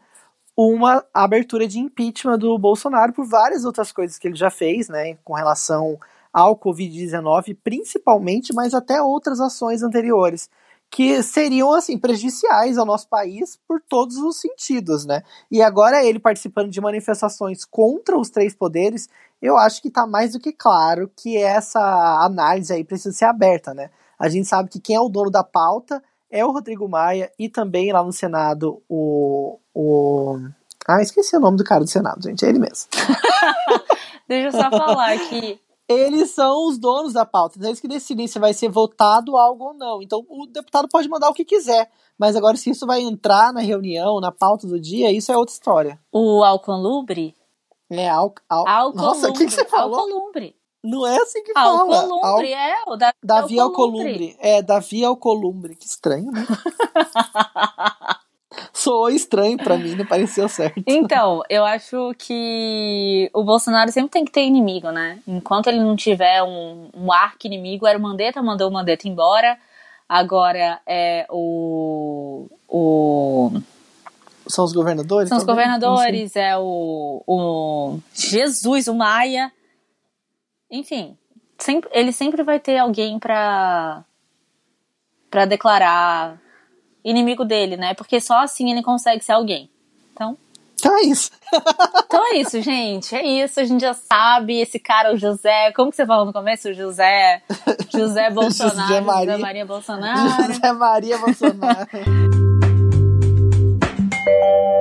uma 0.58 1.04
abertura 1.14 1.68
de 1.68 1.80
impeachment 1.80 2.40
do 2.40 2.58
Bolsonaro 2.58 3.14
por 3.14 3.28
várias 3.28 3.66
outras 3.66 3.92
coisas 3.92 4.18
que 4.18 4.28
ele 4.28 4.36
já 4.36 4.50
fez, 4.50 4.88
né, 4.88 5.16
com 5.24 5.34
relação 5.34 6.00
ao 6.32 6.58
Covid-19, 6.58 7.58
principalmente, 7.64 8.54
mas 8.54 8.74
até 8.74 9.02
outras 9.02 9.40
ações 9.40 9.84
anteriores, 9.84 10.50
que 10.90 11.22
seriam 11.24 11.74
assim 11.74 11.98
prejudiciais 11.98 12.78
ao 12.78 12.86
nosso 12.86 13.08
país 13.08 13.58
por 13.68 13.82
todos 13.82 14.18
os 14.18 14.40
sentidos, 14.40 15.06
né? 15.06 15.24
E 15.50 15.62
agora 15.62 16.04
ele 16.04 16.20
participando 16.20 16.70
de 16.70 16.80
manifestações 16.80 17.66
contra 17.66 18.18
os 18.18 18.30
três 18.30 18.54
poderes, 18.54 19.10
eu 19.42 19.58
acho 19.58 19.82
que 19.82 19.88
está 19.88 20.06
mais 20.06 20.34
do 20.34 20.40
que 20.40 20.54
claro 20.54 21.10
que 21.16 21.38
essa 21.38 21.80
análise 22.24 22.72
aí 22.74 22.84
precisa 22.84 23.16
ser 23.16 23.26
aberta, 23.26 23.74
né? 23.74 23.90
A 24.18 24.30
gente 24.30 24.48
sabe 24.48 24.70
que 24.70 24.80
quem 24.80 24.96
é 24.96 25.00
o 25.00 25.10
dono 25.10 25.30
da 25.30 25.44
pauta 25.44 26.02
é 26.36 26.46
o 26.46 26.52
Rodrigo 26.52 26.88
Maia 26.90 27.32
e 27.40 27.48
também 27.48 27.94
lá 27.94 28.04
no 28.04 28.12
Senado 28.12 28.84
o, 28.90 29.58
o... 29.74 30.38
ah, 30.86 31.02
esqueci 31.02 31.36
o 31.38 31.40
nome 31.40 31.56
do 31.56 31.64
cara 31.64 31.86
do 31.86 31.90
Senado, 31.90 32.22
gente, 32.22 32.46
é 32.46 32.50
ele 32.50 32.60
mesmo. 32.60 32.90
Deixa 34.28 34.50
eu 34.50 34.52
só 34.52 34.70
falar 34.70 35.18
que 35.30 35.58
eles 35.88 36.32
são 36.32 36.68
os 36.68 36.78
donos 36.78 37.14
da 37.14 37.26
pauta, 37.26 37.58
então 37.58 37.70
eles 37.70 37.80
que 37.80 37.88
decidem 37.88 38.28
se 38.28 38.38
vai 38.38 38.54
ser 38.54 38.68
votado 38.68 39.38
algo 39.38 39.64
ou 39.64 39.74
não. 39.74 40.02
Então 40.02 40.26
o 40.28 40.46
deputado 40.46 40.90
pode 40.90 41.08
mandar 41.08 41.30
o 41.30 41.34
que 41.34 41.46
quiser, 41.46 41.90
mas 42.18 42.36
agora 42.36 42.58
se 42.58 42.70
isso 42.70 42.86
vai 42.86 43.00
entrar 43.00 43.54
na 43.54 43.62
reunião, 43.62 44.20
na 44.20 44.32
pauta 44.32 44.68
do 44.68 44.78
dia, 44.78 45.12
isso 45.12 45.32
é 45.32 45.38
outra 45.38 45.54
história. 45.54 46.00
O 46.12 46.44
Alcolumbre? 46.44 47.34
É, 47.90 48.10
al, 48.10 48.34
al... 48.50 48.94
Nossa, 48.94 49.30
o 49.30 49.34
que, 49.34 49.46
que 49.46 49.52
você 49.52 49.64
falou? 49.64 50.00
Alcolumbre. 50.00 50.54
Não 50.86 51.06
é 51.06 51.18
assim 51.18 51.44
que 51.44 51.54
fala. 51.54 51.80
Alcolumbre, 51.80 52.54
Al... 52.54 52.60
é, 52.60 52.84
o 52.88 52.96
Davi, 52.96 53.14
Davi 53.24 53.60
Alcolumbre. 53.60 54.12
Alcolumbre. 54.12 54.38
É, 54.40 54.62
Davi 54.62 55.04
Alcolumbre. 55.04 55.76
Que 55.76 55.86
estranho, 55.86 56.32
né? 56.32 56.46
soou 58.74 59.10
estranho 59.10 59.58
para 59.58 59.78
mim, 59.78 59.96
não 59.96 60.06
pareceu 60.06 60.48
certo. 60.48 60.84
Então, 60.86 61.42
eu 61.50 61.66
acho 61.66 62.14
que 62.18 63.30
o 63.34 63.44
Bolsonaro 63.44 63.92
sempre 63.92 64.12
tem 64.12 64.26
que 64.26 64.32
ter 64.32 64.44
inimigo, 64.44 64.92
né? 64.92 65.20
Enquanto 65.28 65.68
ele 65.68 65.80
não 65.80 65.96
tiver 65.96 66.44
um, 66.44 66.90
um 66.96 67.12
arco 67.12 67.46
inimigo, 67.46 67.88
era 67.88 67.98
o 67.98 68.02
Mandetta, 68.02 68.42
mandou 68.42 68.70
o 68.70 68.74
Mandetta 68.74 69.08
embora. 69.08 69.58
Agora 70.08 70.80
é 70.86 71.26
o. 71.30 72.48
o 72.68 73.52
são 74.48 74.64
os 74.64 74.74
governadores? 74.74 75.30
São 75.30 75.40
os 75.40 75.44
governadores, 75.44 76.36
é 76.36 76.56
o, 76.56 77.24
o 77.26 77.98
Jesus, 78.14 78.88
o 78.88 78.94
Maia. 78.94 79.52
Enfim, 80.70 81.18
sempre, 81.58 81.90
ele 81.94 82.12
sempre 82.12 82.44
vai 82.44 82.60
ter 82.60 82.78
alguém 82.78 83.20
para 83.20 84.04
para 85.30 85.46
declarar 85.46 86.40
inimigo 87.04 87.44
dele, 87.44 87.76
né? 87.76 87.94
Porque 87.94 88.22
só 88.22 88.42
assim 88.42 88.72
ele 88.72 88.82
consegue 88.82 89.24
ser 89.24 89.34
alguém. 89.34 89.70
Então. 90.14 90.38
Então 90.80 90.98
é 90.98 91.02
isso. 91.02 91.32
então 92.06 92.34
é 92.34 92.38
isso, 92.38 92.62
gente. 92.62 93.16
É 93.16 93.26
isso. 93.26 93.60
A 93.60 93.66
gente 93.66 93.82
já 93.82 93.94
sabe. 93.94 94.60
Esse 94.60 94.80
cara, 94.80 95.14
o 95.14 95.18
José. 95.18 95.72
Como 95.74 95.90
que 95.90 95.98
você 95.98 96.06
falou 96.06 96.26
no 96.26 96.34
começo? 96.34 96.70
O 96.70 96.74
José. 96.74 97.42
José 97.92 98.30
Bolsonaro. 98.32 98.88
José 98.88 99.02
Maria, 99.02 99.32
José 99.34 99.42
Maria 99.42 99.66
Bolsonaro. 99.66 100.44
José 100.54 100.72
Maria 100.72 101.18
Bolsonaro. 101.18 101.88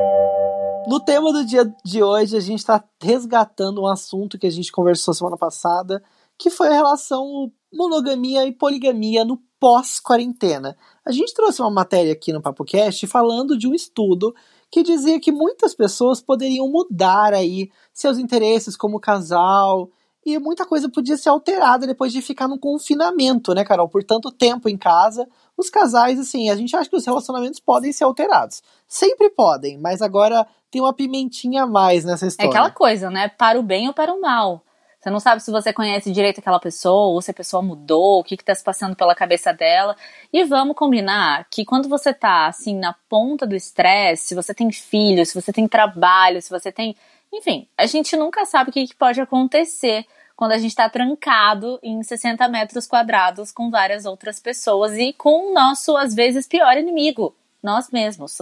No 0.94 1.00
tema 1.00 1.32
do 1.32 1.44
dia 1.44 1.64
de 1.84 2.04
hoje, 2.04 2.36
a 2.36 2.40
gente 2.40 2.60
está 2.60 2.80
resgatando 3.02 3.82
um 3.82 3.86
assunto 3.88 4.38
que 4.38 4.46
a 4.46 4.50
gente 4.50 4.70
conversou 4.70 5.12
semana 5.12 5.36
passada, 5.36 6.00
que 6.38 6.48
foi 6.48 6.68
a 6.68 6.72
relação 6.72 7.50
monogamia 7.72 8.46
e 8.46 8.52
poligamia 8.52 9.24
no 9.24 9.42
pós-quarentena. 9.58 10.76
A 11.04 11.10
gente 11.10 11.34
trouxe 11.34 11.60
uma 11.60 11.70
matéria 11.72 12.12
aqui 12.12 12.32
no 12.32 12.40
PapoCast 12.40 13.08
falando 13.08 13.58
de 13.58 13.66
um 13.66 13.74
estudo 13.74 14.32
que 14.70 14.84
dizia 14.84 15.18
que 15.18 15.32
muitas 15.32 15.74
pessoas 15.74 16.22
poderiam 16.22 16.70
mudar 16.70 17.34
aí 17.34 17.72
seus 17.92 18.16
interesses 18.16 18.76
como 18.76 19.00
casal 19.00 19.90
e 20.24 20.38
muita 20.38 20.64
coisa 20.64 20.88
podia 20.88 21.16
ser 21.16 21.28
alterada 21.28 21.86
depois 21.86 22.12
de 22.12 22.22
ficar 22.22 22.48
no 22.48 22.58
confinamento, 22.58 23.54
né, 23.54 23.64
Carol? 23.64 23.88
Por 23.88 24.02
tanto 24.02 24.30
tempo 24.30 24.68
em 24.68 24.76
casa. 24.76 25.28
Os 25.56 25.68
casais, 25.68 26.18
assim, 26.18 26.50
a 26.50 26.56
gente 26.56 26.74
acha 26.74 26.88
que 26.88 26.96
os 26.96 27.06
relacionamentos 27.06 27.60
podem 27.60 27.92
ser 27.92 28.04
alterados. 28.04 28.62
Sempre 28.88 29.30
podem, 29.30 29.78
mas 29.78 30.00
agora 30.02 30.46
tem 30.70 30.80
uma 30.80 30.92
pimentinha 30.92 31.64
a 31.64 31.66
mais 31.66 32.04
nessa 32.04 32.26
história. 32.26 32.48
É 32.48 32.50
aquela 32.50 32.70
coisa, 32.70 33.10
né? 33.10 33.28
Para 33.28 33.58
o 33.58 33.62
bem 33.62 33.86
ou 33.88 33.94
para 33.94 34.12
o 34.12 34.20
mal. 34.20 34.64
Você 35.04 35.10
não 35.10 35.20
sabe 35.20 35.42
se 35.42 35.50
você 35.50 35.70
conhece 35.70 36.10
direito 36.10 36.38
aquela 36.38 36.58
pessoa, 36.58 37.12
ou 37.12 37.20
se 37.20 37.30
a 37.30 37.34
pessoa 37.34 37.62
mudou, 37.62 38.20
o 38.20 38.24
que 38.24 38.36
está 38.36 38.54
se 38.54 38.64
passando 38.64 38.96
pela 38.96 39.14
cabeça 39.14 39.52
dela. 39.52 39.94
E 40.32 40.44
vamos 40.44 40.74
combinar 40.74 41.46
que 41.50 41.62
quando 41.62 41.90
você 41.90 42.14
tá 42.14 42.46
assim 42.46 42.74
na 42.74 42.94
ponta 43.06 43.46
do 43.46 43.54
estresse, 43.54 44.28
se 44.28 44.34
você 44.34 44.54
tem 44.54 44.72
filhos, 44.72 45.28
se 45.28 45.34
você 45.38 45.52
tem 45.52 45.68
trabalho, 45.68 46.40
se 46.40 46.48
você 46.48 46.72
tem. 46.72 46.96
Enfim, 47.34 47.68
a 47.76 47.86
gente 47.86 48.16
nunca 48.16 48.44
sabe 48.44 48.70
o 48.70 48.72
que, 48.72 48.86
que 48.86 48.94
pode 48.94 49.20
acontecer 49.20 50.06
quando 50.36 50.52
a 50.52 50.58
gente 50.58 50.70
está 50.70 50.88
trancado 50.88 51.78
em 51.82 52.02
60 52.02 52.46
metros 52.48 52.86
quadrados 52.86 53.52
com 53.52 53.70
várias 53.70 54.04
outras 54.04 54.40
pessoas 54.40 54.92
e 54.94 55.12
com 55.12 55.50
o 55.50 55.54
nosso, 55.54 55.96
às 55.96 56.14
vezes, 56.14 56.46
pior 56.46 56.76
inimigo, 56.76 57.34
nós 57.62 57.90
mesmos. 57.90 58.38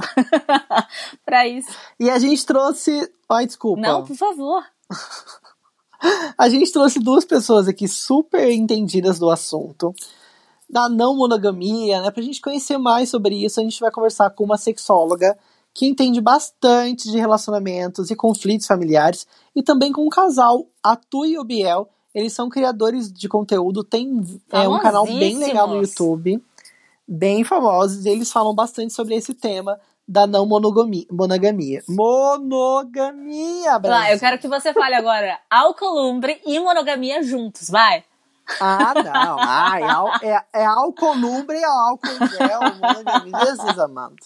para 1.25 1.47
isso. 1.47 1.71
E 1.99 2.11
a 2.11 2.19
gente 2.19 2.45
trouxe. 2.45 3.11
Ai, 3.31 3.47
desculpa. 3.47 3.81
Não, 3.81 4.05
por 4.05 4.17
favor. 4.17 4.65
A 6.37 6.49
gente 6.49 6.73
trouxe 6.73 6.99
duas 6.99 7.25
pessoas 7.25 7.69
aqui 7.69 7.87
super 7.87 8.51
entendidas 8.51 9.21
do 9.21 9.31
assunto, 9.31 9.95
da 10.69 10.89
não 10.89 11.17
monogamia, 11.17 12.03
né? 12.03 12.11
Pra 12.11 12.25
gente 12.25 12.41
conhecer 12.41 12.77
mais 12.77 13.09
sobre 13.09 13.37
isso, 13.37 13.61
a 13.61 13.63
gente 13.63 13.79
vai 13.79 13.89
conversar 13.89 14.29
com 14.31 14.43
uma 14.43 14.59
sexóloga 14.59 15.39
que 15.75 15.87
entende 15.87 16.21
bastante 16.21 17.11
de 17.11 17.19
relacionamentos 17.19 18.11
e 18.11 18.17
conflitos 18.17 18.67
familiares, 18.67 19.27
e 19.55 19.63
também 19.63 19.93
com 19.93 20.07
um 20.07 20.11
casal, 20.11 20.67
a 20.83 20.97
Tu 20.97 21.27
e 21.27 21.39
o 21.39 21.45
Biel. 21.45 21.89
Eles 22.15 22.35
são 22.35 22.51
criadores 22.51 23.11
de 23.11 23.27
conteúdo, 23.27 23.83
tem 23.83 24.23
é, 24.51 24.69
um 24.69 24.79
canal 24.79 25.07
bem 25.07 25.39
legal 25.39 25.67
no 25.67 25.81
YouTube, 25.81 26.43
bem 27.09 27.43
famosos, 27.43 28.05
e 28.05 28.11
eles 28.11 28.31
falam 28.31 28.55
bastante 28.55 28.93
sobre 28.93 29.15
esse 29.15 29.33
tema 29.33 29.81
da 30.07 30.27
não 30.27 30.45
monogamia. 30.45 31.07
Monogamia. 31.11 31.83
Monogamia, 31.89 33.79
Brasil. 33.79 33.99
Vai, 33.99 34.15
eu 34.15 34.21
quero 34.21 34.39
que 34.39 34.49
você 34.49 34.75
fale 34.75 34.95
agora 34.95 35.39
alcolumbre 35.49 36.39
e 36.45 36.61
monogamia 36.61 37.23
juntos, 37.23 37.71
vai. 37.71 38.05
Ah, 38.61 38.93
não. 38.95 39.37
Ai, 39.39 39.83
é, 40.23 40.45
é 40.53 40.65
alcolumbre 40.67 41.59
e 41.59 41.65
álcool 41.65 42.27
gel, 42.29 42.61
monogamia. 42.79 43.47
Jesus 43.47 43.79
amado. 43.79 44.17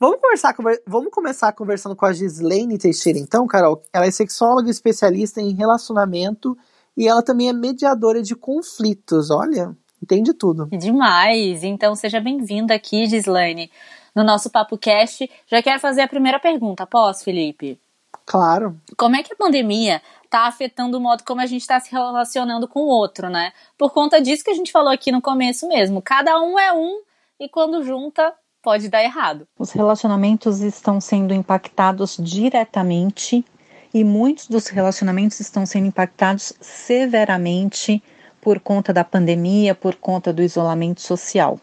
Vamos, 0.00 0.18
conversar, 0.18 0.54
vamos 0.86 1.10
começar 1.12 1.52
conversando 1.52 1.94
com 1.94 2.06
a 2.06 2.12
Gislaine 2.14 2.78
Teixeira, 2.78 3.18
então, 3.18 3.46
Carol. 3.46 3.82
Ela 3.92 4.06
é 4.06 4.10
sexóloga 4.10 4.70
especialista 4.70 5.42
em 5.42 5.54
relacionamento 5.54 6.56
e 6.96 7.06
ela 7.06 7.22
também 7.22 7.50
é 7.50 7.52
mediadora 7.52 8.22
de 8.22 8.34
conflitos. 8.34 9.30
Olha, 9.30 9.76
entende 10.02 10.32
tudo. 10.32 10.68
Demais! 10.72 11.62
Então, 11.62 11.94
seja 11.94 12.18
bem-vinda 12.18 12.74
aqui, 12.74 13.04
Gislaine 13.04 13.70
no 14.14 14.24
nosso 14.24 14.48
Papo 14.48 14.78
Cast. 14.78 15.30
Já 15.46 15.62
quero 15.62 15.78
fazer 15.78 16.00
a 16.00 16.08
primeira 16.08 16.40
pergunta, 16.40 16.86
posso, 16.86 17.22
Felipe? 17.22 17.78
Claro. 18.24 18.80
Como 18.96 19.16
é 19.16 19.22
que 19.22 19.34
a 19.34 19.36
pandemia 19.36 20.00
está 20.24 20.46
afetando 20.46 20.96
o 20.96 21.00
modo 21.00 21.24
como 21.24 21.42
a 21.42 21.46
gente 21.46 21.60
está 21.60 21.78
se 21.78 21.90
relacionando 21.90 22.66
com 22.66 22.80
o 22.80 22.88
outro, 22.88 23.28
né? 23.28 23.52
Por 23.76 23.92
conta 23.92 24.18
disso 24.18 24.44
que 24.44 24.50
a 24.50 24.54
gente 24.54 24.72
falou 24.72 24.90
aqui 24.90 25.12
no 25.12 25.20
começo 25.20 25.68
mesmo. 25.68 26.00
Cada 26.00 26.40
um 26.40 26.58
é 26.58 26.72
um 26.72 27.02
e 27.38 27.48
quando 27.48 27.82
junta 27.82 28.32
pode 28.62 28.88
dar 28.88 29.02
errado. 29.02 29.46
Os 29.58 29.72
relacionamentos 29.72 30.60
estão 30.60 31.00
sendo 31.00 31.34
impactados 31.34 32.16
diretamente 32.18 33.44
e 33.92 34.04
muitos 34.04 34.46
dos 34.46 34.68
relacionamentos 34.68 35.40
estão 35.40 35.66
sendo 35.66 35.86
impactados 35.86 36.52
severamente 36.60 38.02
por 38.40 38.60
conta 38.60 38.92
da 38.92 39.04
pandemia, 39.04 39.74
por 39.74 39.96
conta 39.96 40.32
do 40.32 40.42
isolamento 40.42 41.00
social. 41.00 41.58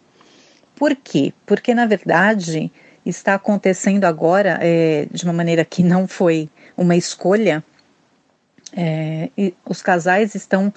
Por 0.76 0.96
quê? 0.96 1.34
Porque, 1.46 1.74
na 1.74 1.86
verdade, 1.86 2.72
está 3.06 3.34
acontecendo 3.34 4.06
agora 4.06 4.60
é, 4.62 5.08
de 5.12 5.24
uma 5.24 5.34
maneira 5.34 5.66
que 5.66 5.82
não 5.82 6.08
foi 6.08 6.50
uma 6.76 6.96
escolha. 6.96 7.64
É, 8.76 9.30
os 9.66 9.82
casais 9.82 10.36
estão 10.36 10.72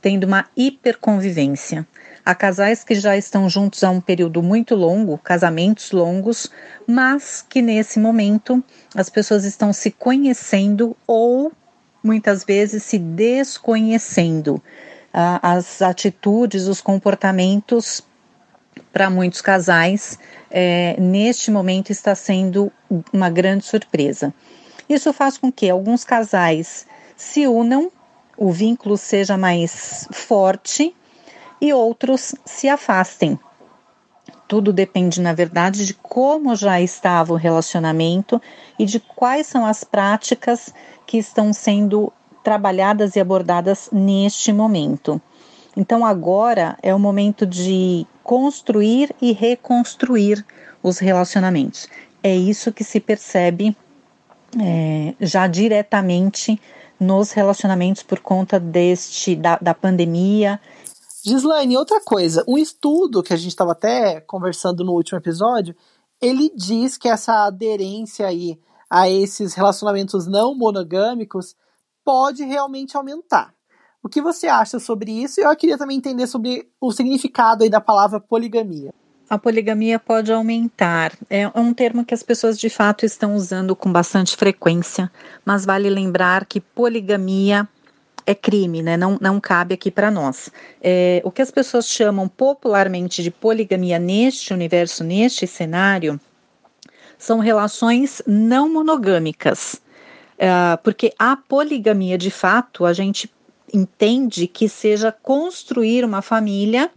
tendo 0.00 0.24
uma 0.24 0.46
hiperconvivência. 0.56 1.86
Há 2.26 2.34
casais 2.34 2.82
que 2.82 2.94
já 2.94 3.18
estão 3.18 3.50
juntos 3.50 3.84
há 3.84 3.90
um 3.90 4.00
período 4.00 4.42
muito 4.42 4.74
longo, 4.74 5.18
casamentos 5.18 5.92
longos, 5.92 6.50
mas 6.86 7.44
que 7.46 7.60
nesse 7.60 7.98
momento 7.98 8.64
as 8.94 9.10
pessoas 9.10 9.44
estão 9.44 9.74
se 9.74 9.90
conhecendo 9.90 10.96
ou 11.06 11.52
muitas 12.02 12.42
vezes 12.42 12.82
se 12.82 12.98
desconhecendo. 12.98 14.62
Ah, 15.12 15.38
as 15.42 15.82
atitudes, 15.82 16.66
os 16.66 16.80
comportamentos 16.80 18.02
para 18.90 19.10
muitos 19.10 19.42
casais, 19.42 20.18
é, 20.50 20.96
neste 20.98 21.50
momento 21.50 21.90
está 21.90 22.14
sendo 22.14 22.72
uma 23.12 23.28
grande 23.28 23.66
surpresa. 23.66 24.32
Isso 24.88 25.12
faz 25.12 25.36
com 25.36 25.52
que 25.52 25.68
alguns 25.68 26.04
casais 26.04 26.86
se 27.16 27.46
unam, 27.46 27.92
o 28.36 28.50
vínculo 28.50 28.96
seja 28.96 29.36
mais 29.36 30.08
forte 30.10 30.94
e 31.60 31.72
outros 31.72 32.34
se 32.44 32.68
afastem. 32.68 33.38
Tudo 34.46 34.72
depende, 34.72 35.20
na 35.20 35.32
verdade, 35.32 35.86
de 35.86 35.94
como 35.94 36.54
já 36.54 36.80
estava 36.80 37.32
o 37.32 37.36
relacionamento 37.36 38.40
e 38.78 38.84
de 38.84 39.00
quais 39.00 39.46
são 39.46 39.64
as 39.64 39.84
práticas 39.84 40.72
que 41.06 41.16
estão 41.16 41.52
sendo 41.52 42.12
trabalhadas 42.42 43.16
e 43.16 43.20
abordadas 43.20 43.88
neste 43.90 44.52
momento. 44.52 45.20
Então, 45.76 46.04
agora 46.04 46.76
é 46.82 46.94
o 46.94 46.98
momento 46.98 47.46
de 47.46 48.06
construir 48.22 49.14
e 49.20 49.32
reconstruir 49.32 50.44
os 50.82 50.98
relacionamentos. 50.98 51.88
É 52.22 52.34
isso 52.34 52.72
que 52.72 52.84
se 52.84 53.00
percebe 53.00 53.76
é, 54.60 55.14
já 55.20 55.46
diretamente 55.46 56.60
nos 56.98 57.32
relacionamentos 57.32 58.02
por 58.02 58.20
conta 58.20 58.60
deste 58.60 59.34
da, 59.34 59.58
da 59.60 59.74
pandemia. 59.74 60.60
Gislaine, 61.24 61.78
outra 61.78 62.02
coisa, 62.02 62.44
um 62.46 62.58
estudo 62.58 63.22
que 63.22 63.32
a 63.32 63.36
gente 63.36 63.48
estava 63.48 63.72
até 63.72 64.20
conversando 64.20 64.84
no 64.84 64.92
último 64.92 65.18
episódio, 65.18 65.74
ele 66.20 66.52
diz 66.54 66.98
que 66.98 67.08
essa 67.08 67.46
aderência 67.46 68.26
aí 68.26 68.60
a 68.90 69.08
esses 69.08 69.54
relacionamentos 69.54 70.26
não 70.26 70.54
monogâmicos 70.54 71.56
pode 72.04 72.44
realmente 72.44 72.94
aumentar. 72.94 73.54
O 74.02 74.08
que 74.08 74.20
você 74.20 74.48
acha 74.48 74.78
sobre 74.78 75.10
isso? 75.12 75.40
E 75.40 75.44
eu 75.44 75.56
queria 75.56 75.78
também 75.78 75.96
entender 75.96 76.26
sobre 76.26 76.68
o 76.78 76.92
significado 76.92 77.64
aí 77.64 77.70
da 77.70 77.80
palavra 77.80 78.20
poligamia. 78.20 78.92
A 79.28 79.38
poligamia 79.38 79.98
pode 79.98 80.30
aumentar. 80.30 81.16
É 81.30 81.48
um 81.58 81.72
termo 81.72 82.04
que 82.04 82.12
as 82.12 82.22
pessoas 82.22 82.58
de 82.58 82.68
fato 82.68 83.06
estão 83.06 83.34
usando 83.34 83.74
com 83.74 83.90
bastante 83.90 84.36
frequência, 84.36 85.10
mas 85.42 85.64
vale 85.64 85.88
lembrar 85.88 86.44
que 86.44 86.60
poligamia 86.60 87.66
é 88.26 88.34
crime, 88.34 88.82
né? 88.82 88.96
Não, 88.96 89.18
não 89.20 89.40
cabe 89.40 89.74
aqui 89.74 89.90
para 89.90 90.10
nós. 90.10 90.50
É, 90.82 91.20
o 91.24 91.30
que 91.30 91.42
as 91.42 91.50
pessoas 91.50 91.88
chamam 91.88 92.28
popularmente 92.28 93.22
de 93.22 93.30
poligamia 93.30 93.98
neste 93.98 94.52
universo, 94.52 95.04
neste 95.04 95.46
cenário, 95.46 96.18
são 97.18 97.38
relações 97.38 98.22
não 98.26 98.72
monogâmicas. 98.72 99.80
Uh, 100.34 100.76
porque 100.82 101.12
a 101.18 101.36
poligamia, 101.36 102.18
de 102.18 102.30
fato, 102.30 102.84
a 102.84 102.92
gente 102.92 103.32
entende 103.72 104.46
que 104.46 104.68
seja 104.68 105.12
construir 105.12 106.04
uma 106.04 106.22
família 106.22 106.90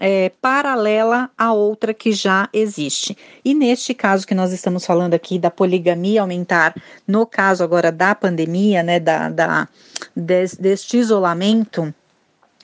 é, 0.00 0.30
paralela 0.40 1.30
à 1.36 1.52
outra 1.52 1.92
que 1.92 2.12
já 2.12 2.48
existe. 2.52 3.16
E 3.44 3.54
neste 3.54 3.94
caso 3.94 4.26
que 4.26 4.34
nós 4.34 4.52
estamos 4.52 4.86
falando 4.86 5.14
aqui 5.14 5.38
da 5.38 5.50
poligamia 5.50 6.20
aumentar, 6.20 6.74
no 7.06 7.26
caso 7.26 7.64
agora 7.64 7.90
da 7.90 8.14
pandemia, 8.14 8.82
né, 8.82 9.00
da, 9.00 9.28
da 9.28 9.68
des, 10.14 10.54
deste 10.54 10.96
isolamento, 10.98 11.92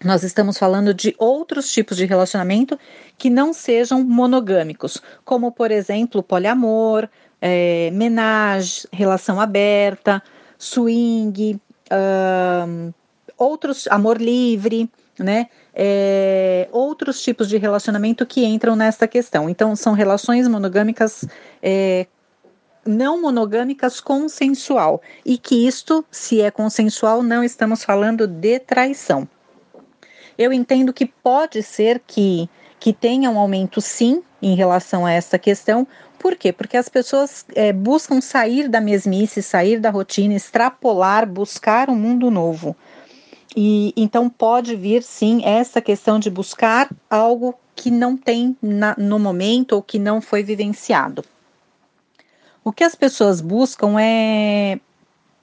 nós 0.05 0.23
estamos 0.23 0.59
falando 0.59 0.92
de 0.92 1.14
outros 1.18 1.70
tipos 1.73 1.97
de 1.97 2.05
relacionamento 2.05 2.79
que 3.16 3.31
não 3.31 3.53
sejam 3.53 4.05
monogâmicos, 4.05 5.01
como 5.25 5.51
por 5.51 5.70
exemplo 5.70 6.23
poliamor, 6.23 7.09
é, 7.40 7.90
menage, 7.92 8.87
relação 8.92 9.40
aberta, 9.40 10.23
swing, 10.59 11.61
outros, 13.37 13.87
amor 13.88 14.20
livre, 14.20 14.90
né? 15.18 15.49
É, 15.76 16.68
outros 16.70 17.20
tipos 17.20 17.48
de 17.48 17.56
relacionamento 17.56 18.24
que 18.24 18.44
entram 18.44 18.76
nessa 18.76 19.08
questão. 19.08 19.48
Então, 19.50 19.74
são 19.74 19.92
relações 19.92 20.46
monogâmicas 20.46 21.26
é, 21.60 22.06
não 22.87 23.20
monogâmicas 23.20 24.00
consensual. 24.00 25.02
E 25.24 25.38
que 25.38 25.66
isto, 25.66 26.04
se 26.10 26.40
é 26.40 26.50
consensual, 26.50 27.22
não 27.22 27.42
estamos 27.42 27.84
falando 27.84 28.26
de 28.26 28.58
traição. 28.58 29.28
Eu 30.37 30.52
entendo 30.52 30.92
que 30.92 31.06
pode 31.06 31.62
ser 31.62 32.02
que, 32.06 32.48
que 32.78 32.92
tenha 32.92 33.30
um 33.30 33.38
aumento, 33.38 33.80
sim, 33.80 34.22
em 34.42 34.54
relação 34.54 35.06
a 35.06 35.12
essa 35.12 35.38
questão. 35.38 35.87
Por 36.18 36.37
quê? 36.37 36.52
Porque 36.52 36.76
as 36.76 36.88
pessoas 36.88 37.44
é, 37.54 37.72
buscam 37.72 38.20
sair 38.20 38.68
da 38.68 38.80
mesmice, 38.80 39.42
sair 39.42 39.78
da 39.78 39.90
rotina, 39.90 40.34
extrapolar, 40.34 41.26
buscar 41.26 41.88
um 41.88 41.96
mundo 41.96 42.30
novo. 42.30 42.76
E 43.57 43.93
então 43.97 44.29
pode 44.29 44.75
vir 44.75 45.03
sim 45.03 45.45
essa 45.45 45.81
questão 45.81 46.19
de 46.19 46.29
buscar 46.29 46.90
algo 47.09 47.55
que 47.77 47.90
não 47.90 48.17
tem 48.17 48.57
na, 48.61 48.95
no 48.99 49.19
momento 49.19 49.73
ou 49.73 49.83
que 49.83 49.99
não 49.99 50.21
foi 50.21 50.43
vivenciado. 50.43 51.25
O 52.64 52.73
que 52.73 52.83
as 52.83 52.95
pessoas 52.95 53.40
buscam 53.40 54.01
é 54.01 54.81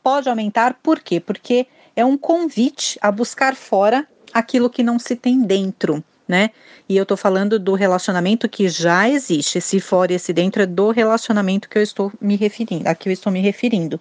pode 0.04 0.28
aumentar, 0.28 0.80
por 0.82 1.00
quê? 1.00 1.19
Porque 1.19 1.67
é 1.95 2.04
um 2.04 2.17
convite 2.17 2.97
a 3.02 3.12
buscar 3.12 3.56
fora 3.56 4.08
aquilo 4.34 4.69
que 4.69 4.82
não 4.82 4.97
se 4.97 5.15
tem 5.15 5.41
dentro, 5.41 6.04
né? 6.28 6.50
E 6.89 6.97
eu 6.97 7.06
tô 7.06 7.15
falando 7.15 7.60
do 7.60 7.74
relacionamento 7.74 8.50
que 8.50 8.67
já 8.67 9.08
existe. 9.08 9.60
Esse 9.60 9.80
fora 9.80 10.13
esse 10.13 10.34
dentro 10.34 10.63
é 10.63 10.65
do 10.65 10.89
relacionamento 10.89 11.69
que 11.69 11.78
eu 11.78 11.84
estou 11.84 12.12
me 12.19 12.36
referindo, 12.36 12.89
a 12.89 12.95
que 12.95 13.10
eu 13.10 13.13
estou 13.13 13.32
me 13.32 13.39
referindo. 13.39 14.00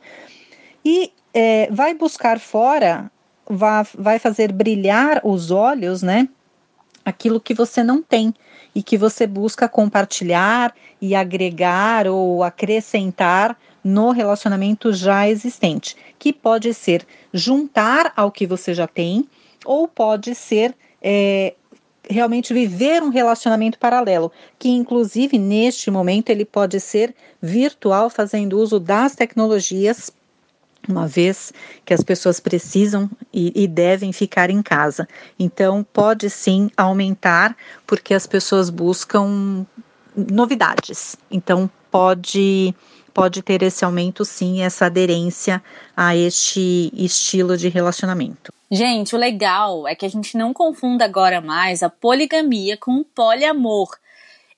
E 0.85 1.13
é, 1.35 1.69
vai 1.71 1.95
buscar 1.95 2.41
fora, 2.41 3.11
vai, 3.51 4.19
fazer 4.19 4.53
brilhar 4.53 5.21
os 5.25 5.51
olhos, 5.51 6.03
né? 6.03 6.29
Aquilo 7.05 7.41
que 7.41 7.53
você 7.53 7.83
não 7.83 8.01
tem 8.03 8.33
e 8.75 8.83
que 8.83 8.97
você 8.97 9.27
busca 9.27 9.69
compartilhar 9.69 10.73
e 11.01 11.15
agregar 11.15 12.07
ou 12.07 12.45
acrescentar 12.45 13.59
no 13.83 14.11
relacionamento 14.11 14.93
já 14.93 15.29
existente, 15.29 15.97
que 16.19 16.33
pode 16.33 16.73
ser 16.75 17.05
juntar 17.33 18.13
ao 18.15 18.31
que 18.31 18.47
você 18.47 18.75
já 18.75 18.87
tem, 18.87 19.27
ou 19.65 19.89
pode 19.89 20.35
ser 20.35 20.75
é, 21.03 21.55
realmente 22.09 22.53
viver 22.53 23.03
um 23.03 23.09
relacionamento 23.09 23.79
paralelo, 23.79 24.31
que 24.59 24.69
inclusive 24.69 25.39
neste 25.39 25.91
momento 25.91 26.29
ele 26.29 26.45
pode 26.45 26.79
ser 26.79 27.15
virtual, 27.41 28.11
fazendo 28.11 28.59
uso 28.59 28.79
das 28.79 29.15
tecnologias 29.15 30.13
uma 30.89 31.07
vez 31.07 31.53
que 31.85 31.95
as 31.95 32.03
pessoas 32.03 32.41
precisam 32.41 33.11
e, 33.33 33.53
e, 33.55 33.69
devem 33.69 34.13
ficar 34.13 34.51
em 34.51 34.63
casa. 34.63 35.09
Então, 35.39 35.85
pode 35.93 36.29
sim 36.31 36.71
aumentar, 36.77 37.57
porque 37.87 38.15
as 38.15 38.27
pessoas 38.27 38.71
buscam 38.71 39.67
novidades. 40.17 41.17
Então, 41.31 41.71
pode 41.91 42.75
pode 43.13 43.43
ter 43.43 43.63
esse 43.63 43.85
aumento 43.85 44.25
sim, 44.25 44.63
essa 44.63 44.87
aderência 44.87 45.63
a 45.97 46.15
este 46.17 46.93
estilo 46.95 47.57
de 47.57 47.69
relacionamento. 47.69 48.53
Gente, 48.71 49.17
o 49.17 49.19
legal 49.19 49.87
é 49.87 49.97
que 49.97 50.07
a 50.07 50.09
gente 50.09 50.39
não 50.39 50.53
confunda 50.53 51.05
agora 51.05 51.41
mais 51.41 51.83
a 51.83 51.91
poligamia 51.91 52.77
com 52.77 52.99
o 52.99 53.05
poliamor. 53.05 53.89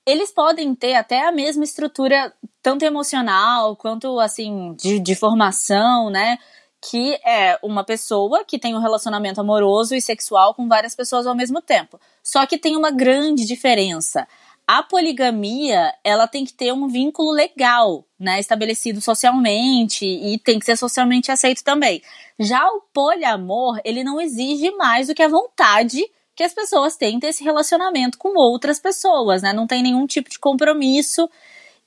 Eles 0.07 0.33
podem 0.33 0.75
ter 0.75 0.95
até 0.95 1.27
a 1.27 1.33
mesma 1.33 1.65
estrutura, 1.65 2.33
tanto 2.61 2.85
emocional 2.85 3.77
quanto 3.77 4.19
assim, 4.19 4.75
de, 4.75 4.99
de 4.99 5.15
formação, 5.15 6.11
né? 6.11 6.39
que 6.85 7.15
é 7.25 7.57
uma 7.63 7.85
pessoa 7.85 8.45
que 8.45 8.59
tem 8.59 8.75
um 8.75 8.81
relacionamento 8.81 9.41
amoroso 9.41 9.95
e 9.95 10.03
sexual 10.03 10.53
com 10.53 10.67
várias 10.67 10.97
pessoas 10.97 11.29
ao 11.29 11.35
mesmo 11.35 11.63
tempo. 11.63 12.01
Só 12.25 12.45
que 12.45 12.59
tem 12.59 12.77
uma 12.77 12.91
grande 12.91 13.47
diferença 13.47 14.27
a 14.67 14.83
poligamia, 14.83 15.93
ela 16.05 16.27
tem 16.27 16.45
que 16.45 16.53
ter 16.53 16.73
um 16.73 16.89
vínculo 16.89 17.31
legal, 17.31 18.07
né, 18.19 18.39
estabelecido 18.39 19.01
socialmente 19.01 20.07
e 20.07 20.39
tem 20.39 20.59
que 20.59 20.65
ser 20.65 20.77
socialmente 20.77 21.31
aceito 21.31 21.63
também. 21.63 22.03
Já 22.39 22.67
o 22.69 22.81
poliamor, 22.93 23.81
ele 23.85 24.05
não 24.05 24.21
exige 24.21 24.71
mais 24.73 25.09
do 25.09 25.15
que 25.15 25.23
a 25.23 25.29
vontade 25.29 26.03
que 26.35 26.43
as 26.43 26.55
pessoas 26.55 26.97
têm 26.97 27.19
esse 27.23 27.45
relacionamento 27.45 28.19
com 28.19 28.37
outras 28.39 28.81
pessoas, 28.81 29.43
né? 29.43 29.53
Não 29.53 29.67
tem 29.67 29.83
nenhum 29.83 30.07
tipo 30.07 30.31
de 30.31 30.39
compromisso 30.39 31.29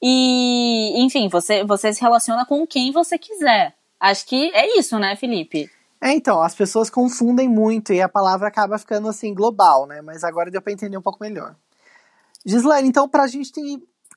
e, 0.01 1.03
enfim, 1.03 1.27
você 1.27 1.63
você 1.63 1.93
se 1.93 2.01
relaciona 2.01 2.45
com 2.45 2.65
quem 2.65 2.91
você 2.91 3.17
quiser. 3.17 3.73
Acho 3.99 4.25
que 4.27 4.51
é 4.53 4.77
isso, 4.77 4.99
né, 4.99 5.15
Felipe? 5.15 5.69
É, 6.01 6.11
então, 6.11 6.41
as 6.41 6.53
pessoas 6.53 6.89
confundem 6.89 7.49
muito 7.49 7.93
e 7.93 8.01
a 8.01 8.09
palavra 8.09 8.47
acaba 8.47 8.77
ficando 8.77 9.07
assim 9.07 9.33
global, 9.33 9.87
né? 9.87 10.01
Mas 10.01 10.23
agora 10.23 10.51
deu 10.51 10.61
para 10.61 10.73
entender 10.73 10.97
um 10.97 11.01
pouco 11.01 11.23
melhor. 11.23 11.55
Gislaine, 12.45 12.87
então, 12.87 13.09
pra 13.09 13.25
gente 13.25 13.59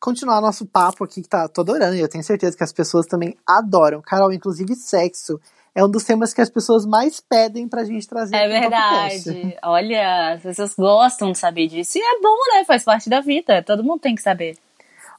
continuar 0.01 0.41
nosso 0.41 0.67
papo 0.67 1.05
aqui, 1.05 1.23
que 1.23 1.29
tá, 1.29 1.49
tô 1.49 1.63
adorando, 1.63 1.95
e 1.95 2.01
eu 2.01 2.09
tenho 2.09 2.23
certeza 2.23 2.57
que 2.57 2.63
as 2.63 2.73
pessoas 2.73 3.07
também 3.07 3.37
adoram. 3.47 4.03
Carol, 4.03 4.33
inclusive 4.33 4.75
sexo 4.75 5.41
é 5.79 5.85
um 5.85 5.91
dos 5.91 6.05
temas 6.05 6.35
que 6.35 6.41
as 6.41 6.51
pessoas 6.51 6.85
mais 6.85 7.21
pedem 7.21 7.69
pra 7.69 7.85
gente 7.85 8.07
trazer. 8.09 8.35
É 8.35 8.49
verdade. 8.49 9.57
Olha, 9.63 10.35
as 10.35 10.43
pessoas 10.43 10.75
gostam 10.75 11.31
de 11.31 11.39
saber 11.39 11.69
disso. 11.69 11.99
E 11.99 12.01
é 12.01 12.21
bom, 12.21 12.37
né? 12.55 12.65
Faz 12.65 12.85
parte 12.85 13.09
da 13.09 13.21
vida. 13.21 13.63
Todo 13.63 13.85
mundo 13.85 14.01
tem 14.01 14.15
que 14.15 14.23
saber. 14.23 14.57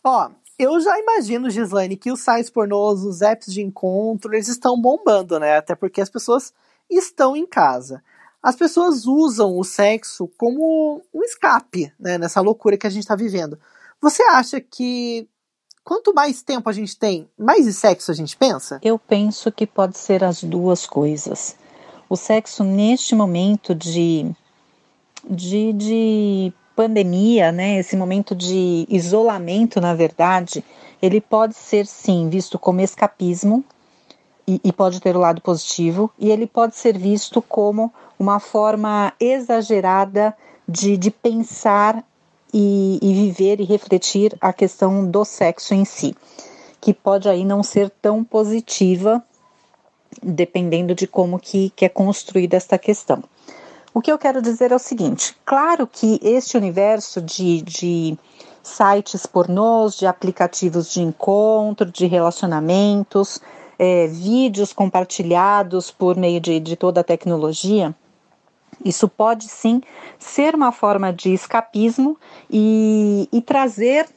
Ó, 0.04 0.30
eu 0.58 0.80
já 0.82 1.00
imagino, 1.00 1.50
Gislaine, 1.50 1.95
que 1.95 2.12
os 2.12 2.19
sites 2.19 2.50
pornôs, 2.50 3.04
os 3.04 3.22
apps 3.22 3.54
de 3.54 3.62
encontro, 3.62 4.34
eles 4.34 4.48
estão 4.48 4.80
bombando, 4.80 5.39
né? 5.39 5.58
Até 5.58 5.76
porque 5.76 6.02
as 6.02 6.10
pessoas 6.10 6.54
estão 6.89 7.36
em 7.36 7.45
casa 7.45 8.04
as 8.41 8.56
pessoas 8.56 9.06
usam 9.06 9.58
o 9.58 9.63
sexo 9.63 10.30
como 10.38 11.02
um 11.13 11.24
escape 11.24 11.91
né, 12.00 12.17
nessa 12.17 12.39
loucura 12.41 12.78
que 12.78 12.88
a 12.88 12.89
gente 12.89 13.04
está 13.04 13.15
vivendo. 13.15 13.60
Você 14.02 14.24
acha 14.24 14.62
que 14.62 15.28
quanto 15.89 16.13
mais 16.13 16.43
tempo 16.43 16.69
a 16.69 16.71
gente 16.71 16.95
tem, 16.95 17.28
mais 17.36 17.65
de 17.65 17.73
sexo 17.73 18.12
a 18.12 18.13
gente 18.13 18.38
pensa? 18.38 18.80
Eu 18.84 18.99
penso 18.99 19.52
que 19.52 19.65
pode 19.65 19.97
ser 19.97 20.23
as 20.23 20.43
duas 20.43 20.86
coisas. 20.86 21.56
O 22.08 22.15
sexo 22.15 22.63
neste 22.63 23.15
momento 23.15 23.73
de, 23.73 24.32
de, 25.28 25.73
de 25.73 26.54
pandemia, 26.75 27.52
né, 27.52 27.80
esse 27.80 27.97
momento 27.97 28.36
de 28.36 28.86
isolamento, 28.88 29.82
na 29.82 29.95
verdade, 29.95 30.63
ele 31.02 31.19
pode 31.19 31.56
ser 31.56 31.88
sim 31.88 32.30
visto 32.30 32.60
como 32.60 32.82
escapismo 32.82 33.65
e, 34.47 34.62
e 34.63 34.71
pode 34.71 34.99
ter 34.99 35.17
o 35.17 35.19
lado 35.19 35.41
positivo, 35.41 36.12
e 36.19 36.30
ele 36.30 36.45
pode 36.45 36.75
ser 36.75 36.99
visto 36.99 37.41
como 37.41 37.91
uma 38.19 38.39
forma 38.39 39.12
exagerada 39.19 40.38
de, 40.67 40.97
de 40.97 41.10
pensar 41.10 42.04
e, 42.53 42.99
e, 43.01 43.13
viver 43.13 43.59
e 43.59 43.63
refletir 43.63 44.35
a 44.41 44.51
questão 44.51 45.05
do 45.05 45.23
sexo 45.23 45.73
em 45.73 45.85
si, 45.85 46.15
que 46.81 46.93
pode 46.93 47.29
aí 47.29 47.45
não 47.45 47.62
ser 47.62 47.89
tão 47.89 48.23
positiva, 48.23 49.23
dependendo 50.23 50.95
de 50.95 51.07
como 51.07 51.39
que, 51.39 51.71
que 51.75 51.85
é 51.85 51.89
construída 51.89 52.57
esta 52.57 52.77
questão. 52.77 53.23
O 53.93 54.01
que 54.01 54.12
eu 54.12 54.17
quero 54.17 54.41
dizer 54.41 54.71
é 54.71 54.75
o 54.75 54.79
seguinte: 54.79 55.35
claro 55.45 55.88
que 55.88 56.19
este 56.21 56.57
universo 56.57 57.21
de, 57.21 57.62
de 57.62 58.17
sites 58.62 59.25
pornôs, 59.25 59.95
de 59.97 60.05
aplicativos 60.05 60.91
de 60.91 61.01
encontro, 61.01 61.89
de 61.91 62.05
relacionamentos, 62.05 63.41
é, 63.77 64.07
vídeos 64.07 64.73
compartilhados 64.73 65.89
por 65.89 66.15
meio 66.15 66.39
de, 66.39 66.59
de 66.59 66.75
toda 66.75 67.01
a 67.01 67.03
tecnologia, 67.03 67.95
isso 68.84 69.08
pode 69.08 69.48
sim 69.48 69.82
ser 70.18 70.56
uma 70.56 70.72
forma 70.72 71.12
de 71.12 71.34
escapismo 71.34 72.18
e, 72.50 73.28
e 73.32 73.42
trazer 73.42 74.08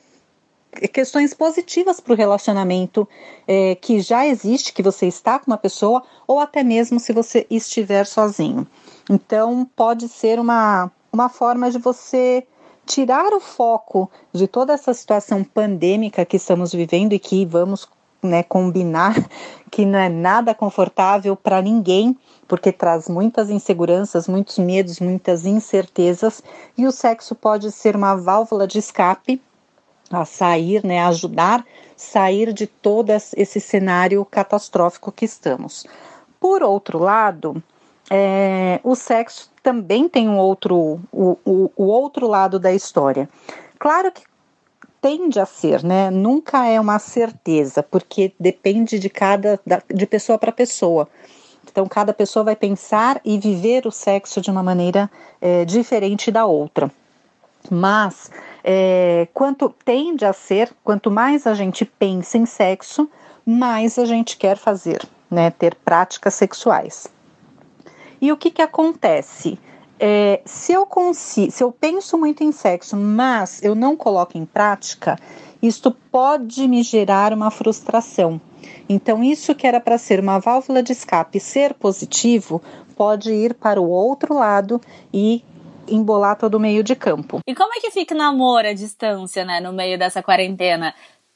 questões 0.92 1.35
positivas 1.35 2.01
para 2.01 2.14
o 2.14 2.16
relacionamento 2.16 3.07
é, 3.46 3.75
que 3.75 4.01
já 4.01 4.27
existe, 4.27 4.72
que 4.72 4.83
você 4.83 5.07
está 5.07 5.38
com 5.38 5.51
uma 5.51 5.59
pessoa, 5.59 6.03
ou 6.27 6.40
até 6.40 6.62
mesmo 6.62 6.98
se 6.98 7.12
você 7.12 7.46
estiver 7.51 8.07
sozinho. 8.07 8.66
Então, 9.11 9.68
pode 9.77 10.09
ser 10.09 10.38
uma, 10.38 10.90
uma 11.12 11.29
forma 11.29 11.70
de 11.70 11.79
você 11.79 12.46
tirar 12.87 13.33
o 13.33 13.40
foco 13.40 14.11
de 14.33 14.48
toda 14.48 14.72
essa 14.72 14.94
situação 14.94 15.44
pandêmica 15.44 16.25
que 16.25 16.37
estamos 16.37 16.72
vivendo 16.72 17.12
e 17.12 17.18
que 17.18 17.44
vamos 17.44 17.87
né, 18.22 18.42
combinar 18.42 19.14
que 19.70 19.85
não 19.85 19.98
é 19.98 20.08
nada 20.08 20.54
confortável 20.54 21.35
para 21.35 21.62
ninguém, 21.62 22.16
porque 22.46 22.70
traz 22.70 23.08
muitas 23.08 23.50
inseguranças, 23.50 24.28
muitos 24.28 24.58
medos, 24.58 25.00
muitas 25.00 25.46
incertezas, 25.46 26.42
e 26.76 26.87
o 26.87 26.92
sexo 26.92 27.35
pode 27.35 27.72
ser 27.72 27.96
uma 27.96 28.14
válvula 28.14 28.66
de 28.66 28.78
escape 28.78 29.40
a 30.11 30.24
sair, 30.26 30.85
né, 30.85 31.00
ajudar 31.04 31.64
sair 32.02 32.52
de 32.52 32.66
todo 32.66 33.11
esse 33.11 33.61
cenário 33.61 34.24
catastrófico 34.24 35.12
que 35.12 35.24
estamos. 35.24 35.87
Por 36.40 36.62
outro 36.62 36.98
lado, 36.98 37.62
é, 38.11 38.80
o 38.82 38.94
sexo 38.94 39.50
também 39.62 40.08
tem 40.08 40.28
um 40.28 40.37
outro, 40.37 41.00
o, 41.12 41.38
o, 41.44 41.70
o 41.76 41.85
outro 41.85 42.26
lado 42.26 42.58
da 42.58 42.72
história. 42.72 43.28
Claro 43.78 44.11
que 44.11 44.22
tende 45.02 45.40
a 45.40 45.44
ser, 45.44 45.82
né? 45.82 46.10
Nunca 46.10 46.64
é 46.64 46.80
uma 46.80 47.00
certeza, 47.00 47.82
porque 47.82 48.32
depende 48.38 49.00
de 49.00 49.10
cada 49.10 49.60
de 49.92 50.06
pessoa 50.06 50.38
para 50.38 50.52
pessoa. 50.52 51.08
Então, 51.70 51.86
cada 51.88 52.14
pessoa 52.14 52.44
vai 52.44 52.56
pensar 52.56 53.20
e 53.24 53.38
viver 53.38 53.86
o 53.86 53.90
sexo 53.90 54.40
de 54.40 54.50
uma 54.50 54.62
maneira 54.62 55.10
é, 55.40 55.64
diferente 55.64 56.30
da 56.30 56.46
outra. 56.46 56.90
Mas, 57.70 58.30
é, 58.62 59.26
quanto 59.34 59.74
tende 59.84 60.24
a 60.24 60.32
ser, 60.32 60.72
quanto 60.84 61.10
mais 61.10 61.46
a 61.46 61.54
gente 61.54 61.84
pensa 61.84 62.38
em 62.38 62.46
sexo, 62.46 63.08
mais 63.44 63.98
a 63.98 64.04
gente 64.04 64.36
quer 64.36 64.56
fazer, 64.56 65.02
né? 65.30 65.50
Ter 65.50 65.74
práticas 65.74 66.34
sexuais. 66.34 67.08
E 68.20 68.30
o 68.30 68.36
que, 68.36 68.52
que 68.52 68.62
acontece? 68.62 69.58
É, 70.04 70.40
se, 70.44 70.72
eu 70.72 70.84
consigo, 70.84 71.52
se 71.52 71.62
eu 71.62 71.70
penso 71.70 72.18
muito 72.18 72.42
em 72.42 72.50
sexo, 72.50 72.96
mas 72.96 73.62
eu 73.62 73.72
não 73.72 73.96
coloco 73.96 74.36
em 74.36 74.44
prática, 74.44 75.16
isto 75.62 75.92
pode 75.92 76.66
me 76.66 76.82
gerar 76.82 77.32
uma 77.32 77.52
frustração. 77.52 78.40
Então, 78.88 79.22
isso 79.22 79.54
que 79.54 79.64
era 79.64 79.78
para 79.78 79.96
ser 79.96 80.18
uma 80.18 80.40
válvula 80.40 80.82
de 80.82 80.90
escape 80.90 81.38
ser 81.38 81.72
positivo, 81.74 82.60
pode 82.96 83.32
ir 83.32 83.54
para 83.54 83.80
o 83.80 83.88
outro 83.88 84.34
lado 84.34 84.80
e 85.14 85.44
embolar 85.86 86.36
todo 86.36 86.56
o 86.56 86.60
meio 86.60 86.82
de 86.82 86.96
campo. 86.96 87.38
E 87.46 87.54
como 87.54 87.72
é 87.72 87.78
que 87.80 87.92
fica 87.92 88.12
o 88.12 88.18
namoro 88.18 88.66
à 88.66 88.72
distância, 88.72 89.44
né, 89.44 89.60
no 89.60 89.72
meio 89.72 89.96
dessa 89.96 90.20
quarentena? 90.20 90.92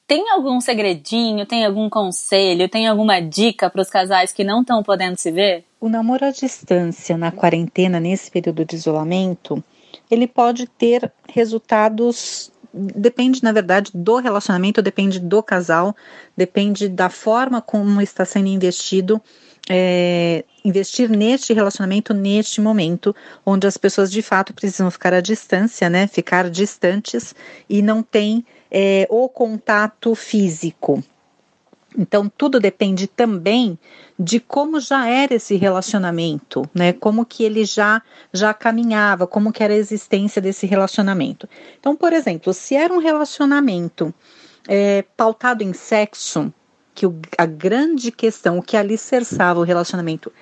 Tem 0.07 0.31
algum 0.31 0.61
segredinho, 0.61 1.45
tem 1.45 1.66
algum 1.66 1.90
conselho, 1.90 2.69
tem 2.69 2.87
alguma 2.87 3.21
dica 3.21 3.69
para 3.69 3.83
os 3.83 3.90
casais 3.90 4.33
que 4.33 4.45
não 4.45 4.61
estão 4.61 4.81
podendo 4.83 5.19
se 5.19 5.33
ver? 5.33 5.64
O 5.81 5.88
namoro 5.88 6.25
à 6.25 6.31
distância 6.31 7.19
na 7.19 7.33
quarentena, 7.33 7.99
nesse 7.99 8.31
período 8.31 8.64
de 8.64 8.77
isolamento, 8.77 9.62
ele 10.09 10.29
pode 10.29 10.69
ter 10.69 11.12
resultados. 11.29 12.53
Depende, 12.73 13.42
na 13.42 13.51
verdade, 13.51 13.90
do 13.92 14.16
relacionamento, 14.19 14.81
depende 14.81 15.19
do 15.19 15.42
casal, 15.42 15.97
depende 16.37 16.88
da 16.88 17.09
forma 17.09 17.61
como 17.61 18.01
está 18.01 18.25
sendo 18.25 18.47
investido 18.47 19.21
é, 19.69 20.45
investir 20.64 21.11
neste 21.11 21.53
relacionamento 21.53 22.14
neste 22.14 22.61
momento, 22.61 23.14
onde 23.45 23.66
as 23.66 23.77
pessoas 23.77 24.11
de 24.11 24.23
fato 24.23 24.55
precisam 24.55 24.90
ficar 24.90 25.12
à 25.12 25.21
distância, 25.21 25.90
né? 25.90 26.07
Ficar 26.07 26.49
distantes 26.49 27.35
e 27.69 27.83
não 27.83 28.03
tem 28.03 28.45
é, 28.70 29.07
o 29.11 29.29
contato 29.29 30.14
físico. 30.14 31.02
Então, 31.98 32.29
tudo 32.29 32.61
depende 32.61 33.07
também 33.07 33.79
de 34.18 34.38
como 34.38 34.79
já 34.81 35.09
era 35.09 35.35
esse 35.35 35.57
relacionamento, 35.57 36.68
né? 36.74 36.92
Como 36.92 37.24
que 37.24 37.42
ele 37.42 37.64
já 37.64 38.02
já 38.33 38.52
caminhava, 38.52 39.26
como 39.26 39.52
que 39.52 39.62
era 39.62 39.72
a 39.72 39.76
existência 39.76 40.42
desse 40.42 40.66
relacionamento. 40.66 41.48
Então, 41.81 41.96
por 41.96 42.12
exemplo, 42.12 42.52
se 42.52 42.74
era 42.74 42.92
um 42.92 42.98
relacionamento 42.98 44.14
é, 44.68 45.02
pautado 45.16 45.62
em 45.62 45.72
sexo, 45.72 46.52
que 46.94 47.07
o, 47.07 47.18
a 47.37 47.46
grande 47.46 48.11
questão, 48.11 48.59
o 48.59 48.62
que 48.62 48.76
alicerçava 48.76 49.61
o 49.61 49.64
relacionamento 49.64 50.33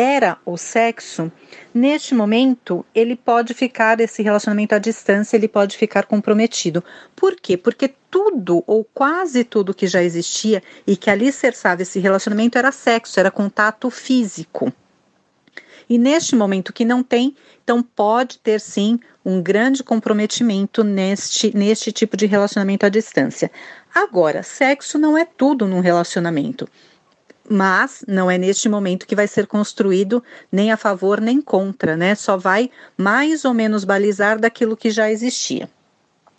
era 0.00 0.38
o 0.46 0.56
sexo, 0.56 1.30
neste 1.74 2.14
momento 2.14 2.86
ele 2.94 3.14
pode 3.14 3.52
ficar, 3.52 4.00
esse 4.00 4.22
relacionamento 4.22 4.74
à 4.74 4.78
distância, 4.78 5.36
ele 5.36 5.46
pode 5.46 5.76
ficar 5.76 6.06
comprometido. 6.06 6.82
Por 7.14 7.36
quê? 7.36 7.54
Porque 7.54 7.92
tudo 8.10 8.64
ou 8.66 8.82
quase 8.82 9.44
tudo 9.44 9.74
que 9.74 9.86
já 9.86 10.02
existia 10.02 10.62
e 10.86 10.96
que 10.96 11.10
alicerçava 11.10 11.82
esse 11.82 12.00
relacionamento 12.00 12.56
era 12.56 12.72
sexo, 12.72 13.20
era 13.20 13.30
contato 13.30 13.90
físico. 13.90 14.72
E 15.86 15.98
neste 15.98 16.34
momento 16.34 16.72
que 16.72 16.84
não 16.84 17.02
tem, 17.02 17.36
então 17.62 17.82
pode 17.82 18.38
ter 18.38 18.58
sim 18.58 18.98
um 19.22 19.42
grande 19.42 19.84
comprometimento 19.84 20.82
neste, 20.82 21.54
neste 21.54 21.92
tipo 21.92 22.16
de 22.16 22.24
relacionamento 22.24 22.86
à 22.86 22.88
distância. 22.88 23.50
Agora, 23.94 24.42
sexo 24.42 24.98
não 24.98 25.18
é 25.18 25.26
tudo 25.26 25.66
num 25.66 25.80
relacionamento 25.80 26.66
mas 27.50 28.04
não 28.06 28.30
é 28.30 28.38
neste 28.38 28.68
momento 28.68 29.06
que 29.06 29.16
vai 29.16 29.26
ser 29.26 29.48
construído 29.48 30.22
nem 30.52 30.70
a 30.70 30.76
favor 30.76 31.20
nem 31.20 31.42
contra, 31.42 31.96
né? 31.96 32.14
Só 32.14 32.36
vai 32.36 32.70
mais 32.96 33.44
ou 33.44 33.52
menos 33.52 33.82
balizar 33.82 34.38
daquilo 34.38 34.76
que 34.76 34.88
já 34.88 35.10
existia. 35.10 35.68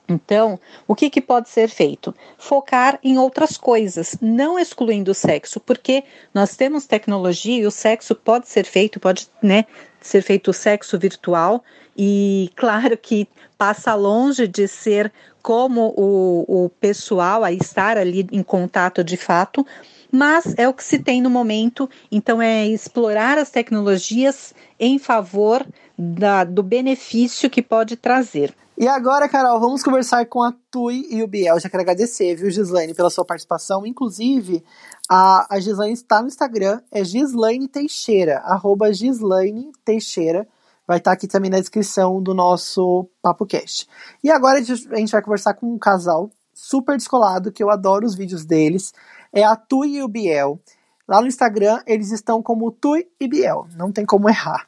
Então, 0.07 0.59
o 0.87 0.95
que, 0.95 1.09
que 1.09 1.21
pode 1.21 1.49
ser 1.49 1.67
feito? 1.67 2.15
Focar 2.37 2.97
em 3.03 3.17
outras 3.17 3.57
coisas, 3.57 4.17
não 4.21 4.57
excluindo 4.57 5.11
o 5.11 5.15
sexo, 5.15 5.59
porque 5.59 6.03
nós 6.33 6.55
temos 6.55 6.85
tecnologia 6.85 7.61
e 7.61 7.65
o 7.65 7.71
sexo 7.71 8.15
pode 8.15 8.47
ser 8.47 8.65
feito, 8.65 8.99
pode 8.99 9.27
né, 9.41 9.65
ser 9.99 10.21
feito 10.21 10.51
o 10.51 10.53
sexo 10.53 10.97
virtual, 10.97 11.63
e 11.97 12.49
claro 12.55 12.97
que 12.97 13.27
passa 13.57 13.93
longe 13.95 14.47
de 14.47 14.67
ser 14.67 15.11
como 15.41 15.93
o, 15.97 16.65
o 16.65 16.69
pessoal 16.69 17.43
a 17.43 17.51
estar 17.51 17.97
ali 17.97 18.27
em 18.31 18.43
contato 18.43 19.03
de 19.03 19.17
fato, 19.17 19.65
mas 20.11 20.53
é 20.57 20.67
o 20.67 20.73
que 20.73 20.83
se 20.83 20.99
tem 20.99 21.21
no 21.21 21.29
momento, 21.29 21.89
então 22.11 22.41
é 22.41 22.67
explorar 22.67 23.37
as 23.37 23.49
tecnologias 23.49 24.53
em 24.79 24.99
favor 24.99 25.65
da, 25.97 26.43
do 26.43 26.61
benefício 26.61 27.49
que 27.49 27.61
pode 27.61 27.95
trazer. 27.95 28.53
E 28.77 28.87
agora, 28.87 29.29
Carol, 29.29 29.59
vamos 29.59 29.83
conversar 29.83 30.25
com 30.25 30.41
a 30.41 30.51
Tui 30.71 31.05
e 31.09 31.21
o 31.21 31.27
Biel. 31.27 31.59
Já 31.59 31.69
quero 31.69 31.83
agradecer, 31.83 32.35
viu, 32.35 32.49
Gislaine, 32.49 32.95
pela 32.95 33.11
sua 33.11 33.23
participação. 33.23 33.85
Inclusive, 33.85 34.63
a, 35.07 35.45
a 35.55 35.59
Gislaine 35.59 35.93
está 35.93 36.19
no 36.19 36.27
Instagram, 36.27 36.81
é 36.91 37.03
Gislaine 37.03 37.67
Teixeira, 37.67 38.39
arroba 38.39 38.91
Gislaine 38.91 39.71
Teixeira. 39.85 40.47
Vai 40.87 40.97
estar 40.97 41.11
aqui 41.11 41.27
também 41.27 41.51
na 41.51 41.59
descrição 41.59 42.21
do 42.23 42.33
nosso 42.33 43.07
Papo 43.21 43.45
Cast. 43.45 43.87
E 44.23 44.31
agora 44.31 44.57
a 44.57 44.63
gente 44.63 45.11
vai 45.11 45.21
conversar 45.21 45.53
com 45.53 45.71
um 45.71 45.77
casal 45.77 46.31
super 46.51 46.97
descolado, 46.97 47.51
que 47.51 47.61
eu 47.61 47.69
adoro 47.69 48.05
os 48.05 48.15
vídeos 48.15 48.45
deles 48.45 48.93
é 49.33 49.43
a 49.43 49.55
Tui 49.55 49.97
e 49.97 50.03
o 50.03 50.07
Biel. 50.07 50.59
Lá 51.07 51.21
no 51.21 51.27
Instagram 51.27 51.81
eles 51.85 52.11
estão 52.11 52.41
como 52.41 52.71
Tui 52.71 53.07
e 53.19 53.27
Biel, 53.27 53.67
não 53.75 53.91
tem 53.91 54.05
como 54.05 54.29
errar. 54.29 54.67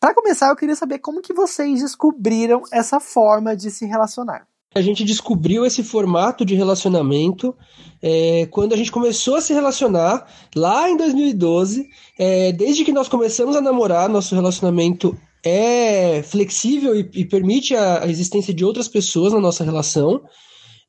Para 0.00 0.14
começar, 0.14 0.48
eu 0.48 0.56
queria 0.56 0.74
saber 0.74 0.98
como 0.98 1.20
que 1.20 1.34
vocês 1.34 1.80
descobriram 1.80 2.62
essa 2.72 2.98
forma 2.98 3.54
de 3.54 3.70
se 3.70 3.84
relacionar. 3.84 4.46
A 4.74 4.80
gente 4.80 5.04
descobriu 5.04 5.66
esse 5.66 5.82
formato 5.82 6.44
de 6.44 6.54
relacionamento 6.54 7.54
é, 8.00 8.46
quando 8.52 8.72
a 8.72 8.76
gente 8.76 8.92
começou 8.92 9.34
a 9.34 9.40
se 9.40 9.52
relacionar 9.52 10.26
lá 10.54 10.88
em 10.88 10.96
2012. 10.96 11.88
É, 12.18 12.52
desde 12.52 12.84
que 12.84 12.92
nós 12.92 13.08
começamos 13.08 13.56
a 13.56 13.60
namorar, 13.60 14.08
nosso 14.08 14.34
relacionamento 14.34 15.18
é 15.44 16.22
flexível 16.22 16.94
e, 16.94 17.10
e 17.12 17.24
permite 17.24 17.74
a, 17.74 18.04
a 18.04 18.06
existência 18.06 18.54
de 18.54 18.64
outras 18.64 18.86
pessoas 18.86 19.32
na 19.32 19.40
nossa 19.40 19.64
relação. 19.64 20.22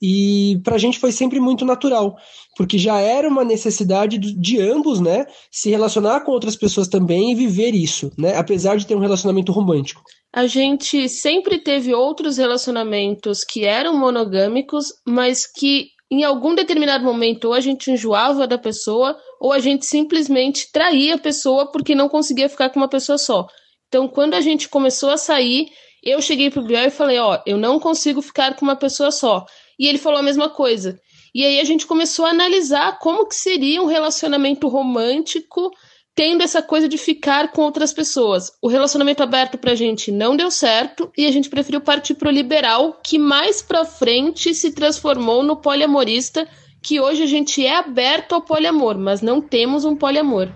E 0.01 0.59
para 0.63 0.75
a 0.75 0.79
gente 0.79 0.97
foi 0.97 1.11
sempre 1.11 1.39
muito 1.39 1.63
natural, 1.63 2.15
porque 2.57 2.77
já 2.77 2.99
era 2.99 3.27
uma 3.27 3.43
necessidade 3.43 4.17
de 4.17 4.59
ambos, 4.59 4.99
né, 4.99 5.25
se 5.51 5.69
relacionar 5.69 6.21
com 6.21 6.31
outras 6.31 6.55
pessoas 6.55 6.87
também 6.87 7.31
e 7.31 7.35
viver 7.35 7.75
isso, 7.75 8.11
né, 8.17 8.35
apesar 8.35 8.77
de 8.77 8.87
ter 8.87 8.95
um 8.95 8.99
relacionamento 8.99 9.51
romântico. 9.51 10.01
A 10.33 10.47
gente 10.47 11.07
sempre 11.09 11.59
teve 11.59 11.93
outros 11.93 12.37
relacionamentos 12.37 13.43
que 13.43 13.65
eram 13.65 13.97
monogâmicos, 13.97 14.87
mas 15.05 15.45
que 15.45 15.87
em 16.09 16.23
algum 16.23 16.55
determinado 16.55 17.05
momento 17.05 17.45
ou 17.45 17.53
a 17.53 17.59
gente 17.59 17.91
enjoava 17.91 18.47
da 18.47 18.57
pessoa 18.57 19.17
ou 19.39 19.53
a 19.53 19.59
gente 19.59 19.85
simplesmente 19.85 20.69
traía 20.71 21.15
a 21.15 21.17
pessoa 21.17 21.71
porque 21.71 21.95
não 21.95 22.09
conseguia 22.09 22.49
ficar 22.49 22.69
com 22.69 22.79
uma 22.79 22.89
pessoa 22.89 23.17
só. 23.17 23.45
Então, 23.87 24.07
quando 24.07 24.33
a 24.33 24.41
gente 24.41 24.67
começou 24.69 25.09
a 25.09 25.17
sair, 25.17 25.67
eu 26.03 26.21
cheguei 26.21 26.49
pro 26.49 26.63
Biel 26.63 26.87
e 26.87 26.91
falei, 26.91 27.17
ó, 27.19 27.39
eu 27.45 27.57
não 27.57 27.79
consigo 27.79 28.21
ficar 28.21 28.55
com 28.55 28.65
uma 28.65 28.75
pessoa 28.75 29.11
só. 29.11 29.45
E 29.81 29.87
ele 29.87 29.97
falou 29.97 30.19
a 30.19 30.23
mesma 30.23 30.47
coisa. 30.47 30.99
E 31.33 31.43
aí 31.43 31.59
a 31.59 31.63
gente 31.63 31.87
começou 31.87 32.27
a 32.27 32.29
analisar 32.29 32.99
como 32.99 33.25
que 33.25 33.33
seria 33.33 33.81
um 33.81 33.87
relacionamento 33.87 34.67
romântico 34.67 35.71
tendo 36.13 36.43
essa 36.43 36.61
coisa 36.61 36.87
de 36.87 36.99
ficar 36.99 37.51
com 37.51 37.63
outras 37.63 37.91
pessoas. 37.91 38.51
O 38.61 38.67
relacionamento 38.67 39.23
aberto 39.23 39.57
pra 39.57 39.73
gente 39.73 40.11
não 40.11 40.35
deu 40.35 40.51
certo 40.51 41.11
e 41.17 41.25
a 41.25 41.31
gente 41.31 41.49
preferiu 41.49 41.81
partir 41.81 42.13
pro 42.13 42.29
liberal, 42.29 42.99
que 43.03 43.17
mais 43.17 43.63
pra 43.63 43.83
frente 43.83 44.53
se 44.53 44.71
transformou 44.71 45.41
no 45.41 45.55
poliamorista, 45.55 46.47
que 46.83 46.99
hoje 46.99 47.23
a 47.23 47.27
gente 47.27 47.65
é 47.65 47.75
aberto 47.75 48.33
ao 48.33 48.41
poliamor, 48.41 48.99
mas 48.99 49.21
não 49.21 49.41
temos 49.41 49.83
um 49.83 49.95
poliamor. 49.95 50.47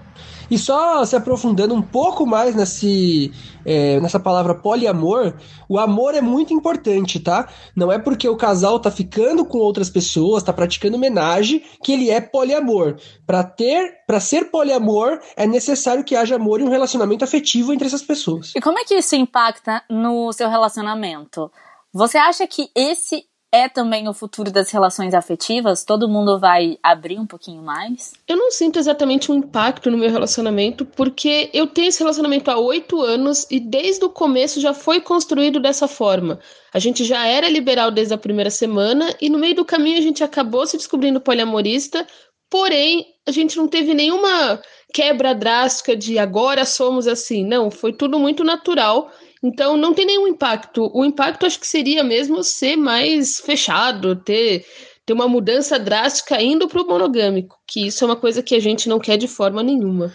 E 0.49 0.57
só 0.57 1.03
se 1.05 1.15
aprofundando 1.15 1.73
um 1.73 1.81
pouco 1.81 2.25
mais 2.25 2.55
nesse, 2.55 3.31
é, 3.65 3.99
nessa 3.99 4.19
palavra 4.19 4.55
poliamor, 4.55 5.33
o 5.67 5.79
amor 5.79 6.13
é 6.13 6.21
muito 6.21 6.53
importante, 6.53 7.19
tá? 7.19 7.47
Não 7.75 7.91
é 7.91 7.97
porque 7.97 8.27
o 8.27 8.37
casal 8.37 8.79
tá 8.79 8.91
ficando 8.91 9.45
com 9.45 9.57
outras 9.57 9.89
pessoas, 9.89 10.43
tá 10.43 10.53
praticando 10.53 10.97
homenagem, 10.97 11.63
que 11.83 11.91
ele 11.91 12.09
é 12.09 12.21
poliamor. 12.21 12.97
Para 13.25 13.43
ter, 13.43 14.03
para 14.05 14.19
ser 14.19 14.51
poliamor, 14.51 15.19
é 15.35 15.47
necessário 15.47 16.03
que 16.03 16.15
haja 16.15 16.35
amor 16.35 16.61
e 16.61 16.63
um 16.63 16.69
relacionamento 16.69 17.23
afetivo 17.23 17.73
entre 17.73 17.87
essas 17.87 18.01
pessoas. 18.01 18.53
E 18.55 18.61
como 18.61 18.79
é 18.79 18.83
que 18.83 18.95
isso 18.95 19.15
impacta 19.15 19.83
no 19.89 20.31
seu 20.31 20.49
relacionamento? 20.49 21.51
Você 21.93 22.17
acha 22.17 22.45
que 22.45 22.69
esse 22.75 23.23
é 23.55 23.69
também 23.69 24.07
o 24.09 24.13
futuro 24.13 24.51
das 24.51 24.69
relações 24.69 25.13
afetivas? 25.13 25.85
Todo 25.85 26.09
mundo 26.09 26.37
vai 26.37 26.77
abrir 26.83 27.17
um 27.17 27.25
pouquinho 27.25 27.61
mais? 27.61 28.13
Eu 28.27 28.35
não 28.35 28.51
sinto 28.51 28.77
exatamente 28.77 29.31
um 29.31 29.35
impacto 29.35 29.89
no 29.89 29.97
meu 29.97 30.11
relacionamento, 30.11 30.85
porque 30.85 31.49
eu 31.53 31.65
tenho 31.65 31.87
esse 31.87 31.99
relacionamento 31.99 32.51
há 32.51 32.57
oito 32.57 33.01
anos 33.01 33.47
e 33.49 33.59
desde 33.59 34.03
o 34.03 34.09
começo 34.09 34.59
já 34.59 34.73
foi 34.73 34.99
construído 34.99 35.59
dessa 35.59 35.87
forma. 35.87 36.39
A 36.73 36.79
gente 36.79 37.05
já 37.05 37.25
era 37.25 37.49
liberal 37.49 37.89
desde 37.89 38.13
a 38.13 38.17
primeira 38.17 38.49
semana 38.49 39.15
e 39.21 39.29
no 39.29 39.39
meio 39.39 39.55
do 39.55 39.63
caminho 39.63 39.97
a 39.97 40.01
gente 40.01 40.23
acabou 40.23 40.67
se 40.67 40.75
descobrindo 40.75 41.21
poliamorista, 41.21 42.05
porém 42.49 43.05
a 43.25 43.31
gente 43.31 43.55
não 43.55 43.67
teve 43.67 43.93
nenhuma 43.93 44.59
quebra 44.93 45.33
drástica 45.33 45.95
de 45.95 46.19
agora 46.19 46.65
somos 46.65 47.07
assim. 47.07 47.45
Não, 47.45 47.71
foi 47.71 47.93
tudo 47.93 48.19
muito 48.19 48.43
natural 48.43 49.09
então 49.43 49.77
não 49.77 49.93
tem 49.93 50.05
nenhum 50.05 50.27
impacto. 50.27 50.89
O 50.93 51.05
impacto 51.05 51.45
acho 51.45 51.59
que 51.59 51.67
seria 51.67 52.03
mesmo 52.03 52.43
ser 52.43 52.75
mais 52.75 53.37
fechado, 53.39 54.15
ter, 54.15 54.65
ter 55.05 55.13
uma 55.13 55.27
mudança 55.27 55.77
drástica 55.79 56.41
indo 56.41 56.67
para 56.67 56.81
o 56.81 56.87
monogâmico, 56.87 57.57
que 57.67 57.87
isso 57.87 58.03
é 58.03 58.07
uma 58.07 58.15
coisa 58.15 58.41
que 58.41 58.55
a 58.55 58.59
gente 58.59 58.89
não 58.89 58.99
quer 58.99 59.17
de 59.17 59.27
forma 59.27 59.61
nenhuma. 59.61 60.13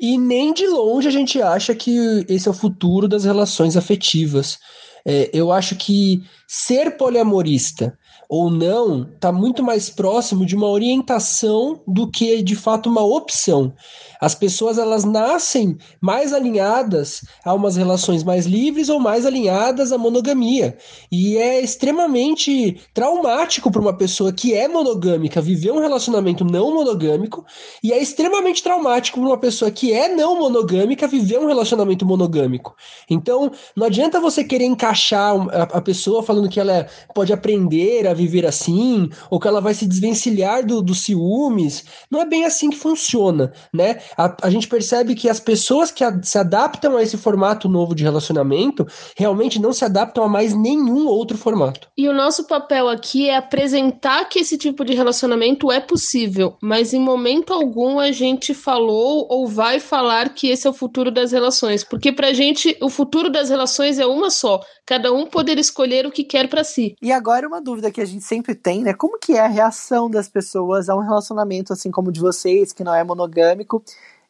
E 0.00 0.18
nem 0.18 0.52
de 0.52 0.66
longe 0.66 1.06
a 1.06 1.12
gente 1.12 1.40
acha 1.40 1.74
que 1.74 2.26
esse 2.28 2.48
é 2.48 2.50
o 2.50 2.54
futuro 2.54 3.06
das 3.06 3.24
relações 3.24 3.76
afetivas. 3.76 4.58
É, 5.04 5.30
eu 5.32 5.52
acho 5.52 5.76
que 5.76 6.22
ser 6.48 6.96
poliamorista 6.96 7.96
ou 8.28 8.50
não 8.50 9.02
está 9.02 9.30
muito 9.30 9.62
mais 9.62 9.90
próximo 9.90 10.46
de 10.46 10.56
uma 10.56 10.68
orientação 10.68 11.82
do 11.86 12.10
que 12.10 12.42
de 12.42 12.56
fato 12.56 12.88
uma 12.88 13.04
opção. 13.04 13.74
As 14.22 14.36
pessoas 14.36 14.78
elas 14.78 15.02
nascem 15.02 15.76
mais 16.00 16.32
alinhadas 16.32 17.24
a 17.44 17.52
umas 17.52 17.74
relações 17.74 18.22
mais 18.22 18.46
livres 18.46 18.88
ou 18.88 19.00
mais 19.00 19.26
alinhadas 19.26 19.90
à 19.90 19.98
monogamia. 19.98 20.78
E 21.10 21.36
é 21.36 21.60
extremamente 21.60 22.80
traumático 22.94 23.68
para 23.68 23.82
uma 23.82 23.92
pessoa 23.92 24.32
que 24.32 24.54
é 24.54 24.68
monogâmica 24.68 25.40
viver 25.40 25.72
um 25.72 25.80
relacionamento 25.80 26.44
não 26.44 26.72
monogâmico, 26.72 27.44
e 27.82 27.92
é 27.92 28.00
extremamente 28.00 28.62
traumático 28.62 29.18
para 29.18 29.28
uma 29.28 29.38
pessoa 29.38 29.72
que 29.72 29.92
é 29.92 30.14
não 30.14 30.38
monogâmica 30.38 31.08
viver 31.08 31.40
um 31.40 31.46
relacionamento 31.46 32.06
monogâmico. 32.06 32.76
Então, 33.10 33.50
não 33.74 33.86
adianta 33.86 34.20
você 34.20 34.44
querer 34.44 34.66
encaixar 34.66 35.34
a, 35.50 35.80
pessoa 35.80 36.22
falando 36.22 36.48
que 36.48 36.60
ela 36.60 36.86
pode 37.12 37.32
aprender 37.32 38.06
a 38.06 38.14
viver 38.14 38.46
assim, 38.46 39.10
ou 39.28 39.40
que 39.40 39.48
ela 39.48 39.60
vai 39.60 39.74
se 39.74 39.84
desvencilhar 39.84 40.64
do, 40.64 40.80
dos 40.80 41.02
ciúmes. 41.02 41.84
Não 42.08 42.20
é 42.20 42.24
bem 42.24 42.44
assim 42.44 42.70
que 42.70 42.76
funciona, 42.76 43.52
né? 43.72 43.98
A, 44.16 44.34
a 44.42 44.50
gente 44.50 44.68
percebe 44.68 45.14
que 45.14 45.28
as 45.28 45.40
pessoas 45.40 45.90
que 45.90 46.04
a, 46.04 46.22
se 46.22 46.38
adaptam 46.38 46.96
a 46.96 47.02
esse 47.02 47.16
formato 47.16 47.68
novo 47.68 47.94
de 47.94 48.02
relacionamento 48.02 48.86
realmente 49.16 49.60
não 49.60 49.72
se 49.72 49.84
adaptam 49.84 50.24
a 50.24 50.28
mais 50.28 50.54
nenhum 50.54 51.06
outro 51.06 51.36
formato. 51.36 51.88
E 51.96 52.08
o 52.08 52.14
nosso 52.14 52.46
papel 52.46 52.88
aqui 52.88 53.28
é 53.28 53.36
apresentar 53.36 54.28
que 54.28 54.38
esse 54.38 54.56
tipo 54.56 54.84
de 54.84 54.94
relacionamento 54.94 55.70
é 55.70 55.80
possível, 55.80 56.56
mas 56.62 56.92
em 56.92 57.00
momento 57.00 57.52
algum 57.52 57.98
a 57.98 58.12
gente 58.12 58.54
falou 58.54 59.26
ou 59.30 59.46
vai 59.46 59.80
falar 59.80 60.30
que 60.30 60.48
esse 60.48 60.66
é 60.66 60.70
o 60.70 60.74
futuro 60.74 61.10
das 61.10 61.32
relações, 61.32 61.84
porque 61.84 62.12
pra 62.12 62.32
gente 62.32 62.76
o 62.80 62.88
futuro 62.88 63.30
das 63.30 63.50
relações 63.50 63.98
é 63.98 64.06
uma 64.06 64.30
só, 64.30 64.60
cada 64.86 65.12
um 65.12 65.26
poder 65.26 65.58
escolher 65.58 66.06
o 66.06 66.10
que 66.10 66.24
quer 66.24 66.48
para 66.48 66.64
si. 66.64 66.94
E 67.00 67.12
agora 67.12 67.46
uma 67.46 67.60
dúvida 67.60 67.90
que 67.90 68.00
a 68.00 68.04
gente 68.04 68.24
sempre 68.24 68.54
tem, 68.54 68.82
né? 68.82 68.94
Como 68.94 69.18
que 69.18 69.32
é 69.32 69.40
a 69.40 69.48
reação 69.48 70.10
das 70.10 70.28
pessoas 70.28 70.88
a 70.88 70.96
um 70.96 71.00
relacionamento 71.00 71.72
assim 71.72 71.90
como 71.90 72.08
o 72.08 72.12
de 72.12 72.20
vocês, 72.20 72.72
que 72.72 72.84
não 72.84 72.94
é 72.94 73.04
monogâmico? 73.04 73.82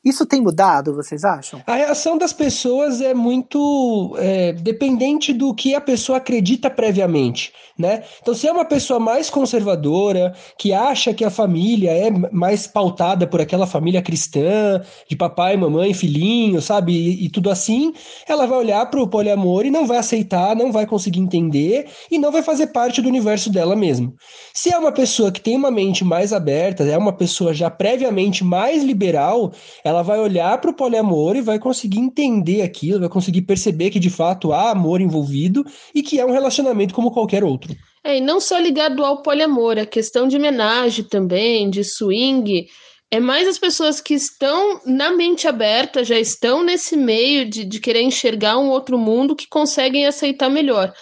Isso 0.04 0.26
tem 0.26 0.40
mudado, 0.40 0.94
vocês 0.94 1.22
acham? 1.22 1.62
A 1.64 1.74
reação 1.76 2.18
das 2.18 2.32
pessoas 2.32 3.00
é 3.00 3.14
muito 3.14 4.16
é, 4.18 4.52
dependente 4.52 5.32
do 5.32 5.54
que 5.54 5.76
a 5.76 5.80
pessoa 5.80 6.18
acredita 6.18 6.68
previamente, 6.68 7.52
né? 7.78 8.02
Então, 8.20 8.34
se 8.34 8.48
é 8.48 8.52
uma 8.52 8.64
pessoa 8.64 8.98
mais 8.98 9.30
conservadora, 9.30 10.34
que 10.58 10.72
acha 10.72 11.14
que 11.14 11.24
a 11.24 11.30
família 11.30 11.92
é 11.92 12.10
mais 12.32 12.66
pautada 12.66 13.28
por 13.28 13.40
aquela 13.40 13.64
família 13.64 14.02
cristã, 14.02 14.82
de 15.08 15.14
papai, 15.14 15.56
mamãe, 15.56 15.94
filhinho, 15.94 16.60
sabe? 16.60 16.92
E, 16.92 17.26
e 17.26 17.30
tudo 17.30 17.48
assim, 17.48 17.92
ela 18.26 18.44
vai 18.44 18.58
olhar 18.58 18.84
para 18.90 19.00
o 19.00 19.08
poliamor 19.08 19.64
e 19.64 19.70
não 19.70 19.86
vai 19.86 19.98
aceitar, 19.98 20.56
não 20.56 20.72
vai 20.72 20.84
conseguir 20.84 21.20
entender 21.20 21.88
e 22.10 22.18
não 22.18 22.32
vai 22.32 22.42
fazer 22.42 22.68
parte 22.68 23.00
do 23.00 23.08
universo 23.08 23.50
dela 23.50 23.76
mesmo. 23.76 24.14
Se 24.52 24.72
é 24.72 24.78
uma 24.78 24.90
pessoa 24.90 25.30
que 25.30 25.40
tem 25.40 25.54
uma 25.54 25.70
mente 25.70 26.04
mais 26.04 26.32
aberta, 26.32 26.82
é 26.82 26.98
uma 26.98 27.12
pessoa 27.12 27.54
já 27.54 27.70
previamente 27.70 28.42
mais 28.42 28.82
liberal, 28.82 29.52
ela 29.84 29.91
vai 30.00 30.20
olhar 30.20 30.58
para 30.58 30.70
o 30.70 30.74
poliamor 30.74 31.36
e 31.36 31.42
vai 31.42 31.58
conseguir 31.58 31.98
entender 31.98 32.62
aquilo, 32.62 33.00
vai 33.00 33.08
conseguir 33.08 33.42
perceber 33.42 33.90
que 33.90 33.98
de 33.98 34.08
fato 34.08 34.52
há 34.52 34.70
amor 34.70 35.00
envolvido 35.00 35.66
e 35.94 36.02
que 36.02 36.20
é 36.20 36.24
um 36.24 36.30
relacionamento 36.30 36.94
como 36.94 37.10
qualquer 37.10 37.42
outro. 37.42 37.76
É, 38.04 38.16
e 38.16 38.20
não 38.20 38.40
só 38.40 38.58
ligado 38.58 39.04
ao 39.04 39.22
poliamor, 39.22 39.78
a 39.78 39.86
questão 39.86 40.26
de 40.26 40.36
homenagem 40.36 41.04
também, 41.04 41.68
de 41.68 41.84
swing, 41.84 42.66
é 43.10 43.20
mais 43.20 43.46
as 43.46 43.58
pessoas 43.58 44.00
que 44.00 44.14
estão 44.14 44.80
na 44.86 45.12
mente 45.12 45.46
aberta, 45.46 46.02
já 46.02 46.18
estão 46.18 46.64
nesse 46.64 46.96
meio 46.96 47.48
de, 47.48 47.62
de 47.62 47.78
querer 47.78 48.00
enxergar 48.00 48.56
um 48.58 48.70
outro 48.70 48.96
mundo 48.96 49.36
que 49.36 49.46
conseguem 49.46 50.06
aceitar 50.06 50.48
melhor. 50.48 50.92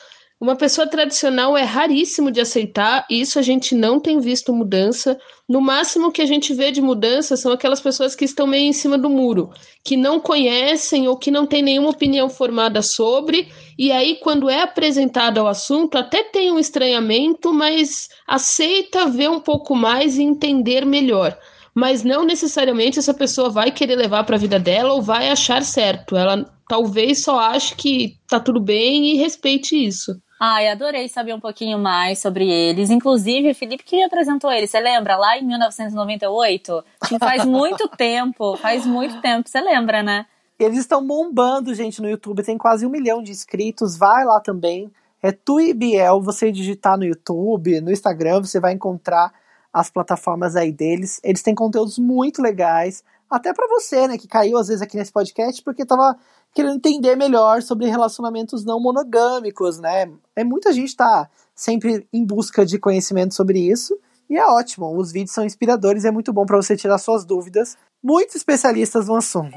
Uma 0.41 0.57
pessoa 0.57 0.87
tradicional 0.87 1.55
é 1.55 1.65
raríssimo 1.65 2.31
de 2.31 2.41
aceitar, 2.41 3.05
e 3.11 3.21
isso 3.21 3.39
a 3.39 3.43
gente 3.43 3.75
não 3.75 4.01
tem 4.01 4.19
visto 4.19 4.55
mudança. 4.55 5.21
No 5.47 5.61
máximo 5.61 6.11
que 6.11 6.23
a 6.23 6.25
gente 6.25 6.55
vê 6.55 6.73
de 6.73 6.81
mudança 6.81 7.37
são 7.37 7.53
aquelas 7.53 7.79
pessoas 7.79 8.15
que 8.15 8.25
estão 8.25 8.47
meio 8.47 8.65
em 8.65 8.73
cima 8.73 8.97
do 8.97 9.11
muro, 9.11 9.51
que 9.85 9.99
não 9.99 10.19
conhecem 10.19 11.07
ou 11.07 11.19
que 11.19 11.31
não 11.31 11.45
têm 11.45 11.61
nenhuma 11.61 11.91
opinião 11.91 12.31
formada 12.31 12.81
sobre, 12.81 13.53
e 13.79 13.93
aí, 13.93 14.19
quando 14.23 14.49
é 14.49 14.63
apresentado 14.63 15.37
ao 15.37 15.47
assunto, 15.47 15.99
até 15.99 16.25
tem 16.25 16.51
um 16.51 16.59
estranhamento, 16.59 17.53
mas 17.53 18.09
aceita 18.27 19.09
ver 19.09 19.29
um 19.29 19.41
pouco 19.41 19.77
mais 19.77 20.17
e 20.17 20.23
entender 20.23 20.87
melhor. 20.87 21.39
Mas 21.75 22.03
não 22.03 22.25
necessariamente 22.25 22.99
essa 22.99 23.13
pessoa 23.13 23.51
vai 23.51 23.71
querer 23.71 23.97
levar 23.97 24.25
para 24.25 24.37
a 24.37 24.41
vida 24.41 24.59
dela 24.59 24.95
ou 24.95 25.03
vai 25.03 25.29
achar 25.29 25.63
certo. 25.63 26.17
Ela 26.17 26.51
talvez 26.67 27.23
só 27.23 27.39
ache 27.39 27.75
que 27.77 28.17
tá 28.27 28.41
tudo 28.41 28.59
bem 28.59 29.11
e 29.13 29.17
respeite 29.19 29.77
isso. 29.77 30.19
Ai, 30.43 30.69
adorei 30.69 31.07
saber 31.07 31.35
um 31.35 31.39
pouquinho 31.39 31.79
mais 31.79 32.19
sobre 32.19 32.49
eles. 32.49 32.89
Inclusive, 32.89 33.53
Felipe 33.53 33.85
que 33.85 33.97
me 33.97 34.05
apresentou 34.05 34.51
eles, 34.51 34.71
você 34.71 34.81
lembra? 34.81 35.15
Lá 35.19 35.37
em 35.37 35.45
1998? 35.45 36.83
Que 37.07 37.19
faz 37.19 37.45
muito 37.45 37.87
tempo, 37.95 38.57
faz 38.57 38.87
muito 38.87 39.21
tempo, 39.21 39.47
você 39.47 39.61
lembra, 39.61 40.03
né? 40.03 40.25
Eles 40.59 40.79
estão 40.79 41.07
bombando, 41.07 41.75
gente, 41.75 42.01
no 42.01 42.09
YouTube. 42.09 42.43
Tem 42.43 42.57
quase 42.57 42.87
um 42.87 42.91
milhão 42.91 43.23
de 43.23 43.31
inscritos. 43.31 43.99
Vai 43.99 44.25
lá 44.25 44.41
também. 44.41 44.91
É 45.23 45.31
Tuibiel. 45.31 46.23
Você 46.23 46.51
digitar 46.51 46.97
no 46.97 47.05
YouTube, 47.05 47.81
no 47.83 47.91
Instagram, 47.91 48.41
você 48.41 48.59
vai 48.59 48.73
encontrar 48.73 49.33
as 49.71 49.91
plataformas 49.91 50.57
aí 50.57 50.73
deles. 50.73 51.21
Eles 51.23 51.43
têm 51.43 51.55
conteúdos 51.55 51.99
muito 51.99 52.41
legais. 52.41 53.05
Até 53.31 53.55
para 53.55 53.69
você, 53.69 54.09
né, 54.09 54.19
que 54.19 54.27
caiu 54.27 54.59
às 54.59 54.69
vezes 54.69 54.83
aqui 54.83 54.97
nesse 54.97 55.13
podcast 55.13 55.63
porque 55.63 55.87
tava 55.87 56.17
querendo 56.55 56.77
entender 56.77 57.17
melhor 57.17 57.63
sobre 57.63 57.87
relacionamentos 57.87 58.65
não 58.65 58.81
monogâmicos, 58.81 59.79
né? 59.79 60.11
É 60.35 60.45
muita 60.45 60.73
gente 60.73 60.95
tá 60.97 61.29
sempre 61.55 62.07
em 62.13 62.25
busca 62.25 62.65
de 62.65 62.79
conhecimento 62.79 63.35
sobre 63.35 63.59
isso. 63.59 63.99
E 64.29 64.37
é 64.37 64.47
ótimo, 64.47 64.97
os 64.97 65.11
vídeos 65.11 65.33
são 65.33 65.45
inspiradores, 65.45 66.05
é 66.05 66.11
muito 66.11 66.33
bom 66.33 66.47
para 66.47 66.57
você 66.57 66.77
tirar 66.77 66.99
suas 66.99 67.25
dúvidas. 67.25 67.77
Muitos 68.03 68.37
especialistas 68.37 69.09
no 69.09 69.17
assunto. 69.17 69.57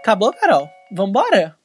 Acabou, 0.00 0.32
Carol? 0.32 0.68
Vambora? 0.92 1.56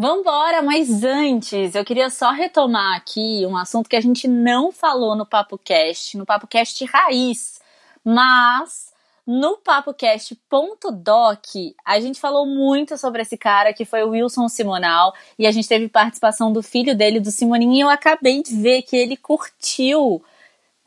Vambora, 0.00 0.62
mas 0.62 1.04
antes 1.04 1.74
eu 1.74 1.84
queria 1.84 2.08
só 2.08 2.30
retomar 2.30 2.96
aqui 2.96 3.44
um 3.44 3.54
assunto 3.54 3.86
que 3.86 3.96
a 3.96 4.00
gente 4.00 4.26
não 4.26 4.72
falou 4.72 5.14
no 5.14 5.26
Papo 5.26 5.58
Cast, 5.58 6.16
no 6.16 6.24
Papo 6.24 6.46
Cast 6.46 6.82
Raiz, 6.86 7.60
mas 8.02 8.94
no 9.26 9.58
PapoCast.doc 9.58 11.44
a 11.84 12.00
gente 12.00 12.18
falou 12.18 12.46
muito 12.46 12.96
sobre 12.96 13.20
esse 13.20 13.36
cara 13.36 13.74
que 13.74 13.84
foi 13.84 14.02
o 14.02 14.12
Wilson 14.12 14.48
Simonal 14.48 15.12
e 15.38 15.46
a 15.46 15.52
gente 15.52 15.68
teve 15.68 15.86
participação 15.86 16.50
do 16.50 16.62
filho 16.62 16.96
dele, 16.96 17.20
do 17.20 17.30
Simoninho, 17.30 17.74
e 17.74 17.80
eu 17.80 17.90
acabei 17.90 18.42
de 18.42 18.56
ver 18.56 18.80
que 18.80 18.96
ele 18.96 19.18
curtiu 19.18 20.24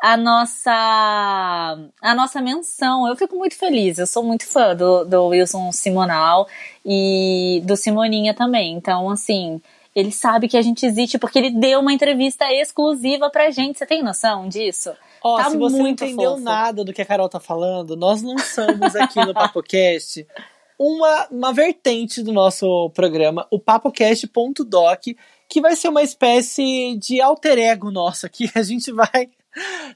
a 0.04 0.18
nossa 0.18 1.80
a 2.02 2.14
nossa 2.14 2.42
menção. 2.42 3.08
Eu 3.08 3.16
fico 3.16 3.38
muito 3.38 3.56
feliz. 3.56 3.98
Eu 3.98 4.06
sou 4.06 4.22
muito 4.22 4.46
fã 4.46 4.76
do, 4.76 5.06
do 5.06 5.28
Wilson 5.28 5.72
Simonal 5.72 6.46
e 6.86 7.62
do 7.64 7.78
Simoninha 7.78 8.34
também. 8.34 8.74
Então, 8.74 9.10
assim, 9.10 9.62
ele 9.96 10.12
sabe 10.12 10.50
que 10.50 10.58
a 10.58 10.62
gente 10.62 10.86
existe 10.86 11.18
porque 11.18 11.40
ele 11.40 11.52
deu 11.52 11.80
uma 11.80 11.94
entrevista 11.94 12.52
exclusiva 12.52 13.30
pra 13.30 13.50
gente. 13.50 13.80
Você 13.80 13.86
tem 13.86 14.04
noção 14.04 14.50
disso? 14.50 14.92
Ó, 15.24 15.38
tá 15.38 15.50
se 15.50 15.58
você 15.58 15.78
não 15.78 15.88
entendeu 15.88 16.32
fofo. 16.32 16.44
nada 16.44 16.84
do 16.84 16.92
que 16.92 17.02
a 17.02 17.06
Carol 17.06 17.30
tá 17.30 17.40
falando, 17.40 17.96
nós 17.96 18.22
lançamos 18.22 18.94
aqui 18.98 19.24
no 19.26 19.34
PapoCast 19.34 20.28
uma, 20.78 21.28
uma 21.32 21.54
vertente 21.54 22.22
do 22.22 22.34
nosso 22.34 22.90
programa, 22.90 23.48
o 23.50 23.58
papocast.doc, 23.58 25.02
que 25.48 25.62
vai 25.62 25.78
ser 25.78 25.88
uma 25.88 26.04
espécie 26.04 26.98
de 26.98 27.22
alter 27.22 27.58
ego 27.58 27.90
nosso 27.90 28.26
aqui. 28.26 28.52
A 28.54 28.64
gente 28.64 28.92
vai 28.92 29.30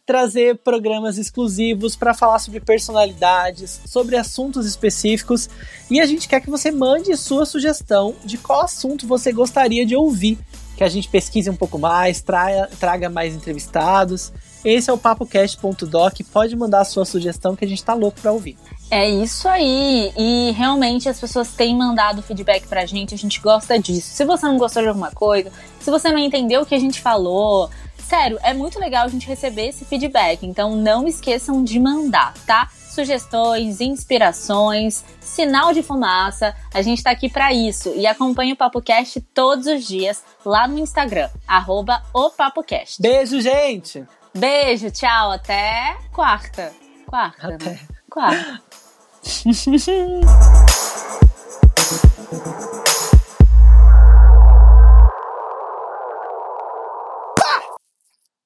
trazer 0.06 0.58
programas 0.58 1.18
exclusivos 1.18 1.96
para 1.96 2.14
falar 2.14 2.40
sobre 2.40 2.60
personalidades, 2.60 3.82
sobre 3.86 4.16
assuntos 4.16 4.66
específicos 4.66 5.50
e 5.90 6.00
a 6.00 6.06
gente 6.06 6.28
quer 6.28 6.42
que 6.42 6.50
você 6.50 6.72
mande 6.72 7.16
sua 7.18 7.46
sugestão 7.46 8.16
de 8.24 8.38
qual 8.38 8.62
assunto 8.62 9.08
você 9.08 9.32
gostaria 9.32 9.86
de 9.86 9.96
ouvir, 9.96 10.38
que 10.76 10.84
a 10.84 10.90
gente 10.90 11.10
pesquise 11.10 11.50
um 11.50 11.56
pouco 11.56 11.80
mais, 11.80 12.22
traga, 12.22 12.70
traga 12.80 13.10
mais 13.10 13.34
entrevistados. 13.34 14.32
Esse 14.64 14.90
é 14.90 14.94
o 14.94 14.98
papocast.doc, 14.98 16.20
pode 16.32 16.56
mandar 16.56 16.82
a 16.82 16.86
sua 16.86 17.06
sugestão 17.06 17.56
que 17.56 17.66
a 17.66 17.68
gente 17.68 17.84
tá 17.84 17.94
louco 17.94 18.20
para 18.22 18.32
ouvir. 18.32 18.58
É 18.90 19.10
isso 19.10 19.50
aí, 19.50 20.14
e 20.16 20.52
realmente 20.52 21.10
as 21.10 21.20
pessoas 21.20 21.52
têm 21.52 21.76
mandado 21.76 22.22
feedback 22.22 22.66
pra 22.68 22.86
gente, 22.86 23.14
a 23.14 23.18
gente 23.18 23.42
gosta 23.42 23.78
disso. 23.78 24.16
Se 24.16 24.24
você 24.24 24.46
não 24.46 24.58
gostou 24.58 24.82
de 24.82 24.88
alguma 24.88 25.12
coisa, 25.12 25.52
se 25.80 25.92
você 25.92 26.10
não 26.10 26.18
entendeu 26.18 26.62
o 26.62 26.66
que 26.66 26.74
a 26.74 26.80
gente 26.80 27.02
falou, 27.02 27.70
sério, 28.08 28.40
é 28.42 28.54
muito 28.54 28.80
legal 28.80 29.06
a 29.06 29.10
gente 29.10 29.28
receber 29.28 29.68
esse 29.68 29.84
feedback. 29.84 30.46
Então 30.46 30.76
não 30.76 31.06
esqueçam 31.08 31.64
de 31.64 31.80
mandar, 31.80 32.34
tá? 32.46 32.70
Sugestões, 32.72 33.82
inspirações, 33.82 35.04
sinal 35.20 35.74
de 35.74 35.84
fumaça. 35.84 36.56
A 36.74 36.82
gente 36.82 37.04
tá 37.04 37.12
aqui 37.12 37.30
para 37.30 37.54
isso. 37.54 37.94
E 37.96 38.08
acompanhe 38.08 38.54
o 38.54 38.56
PapoCast 38.56 39.22
todos 39.34 39.68
os 39.68 39.86
dias 39.86 40.24
lá 40.46 40.68
no 40.68 40.80
Instagram, 40.80 41.30
arroba 41.46 42.02
o 42.14 42.30
PapoCast. 42.30 43.02
Beijo, 43.02 43.42
gente! 43.42 44.06
Beijo, 44.34 44.90
tchau, 44.92 45.32
até 45.32 45.98
quarta. 46.14 46.72
Quarta, 47.06 47.56
até. 47.56 47.70
né? 47.72 47.80
Quarta. 48.10 48.67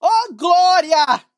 Oh, 0.03 0.33
glória! 0.35 1.30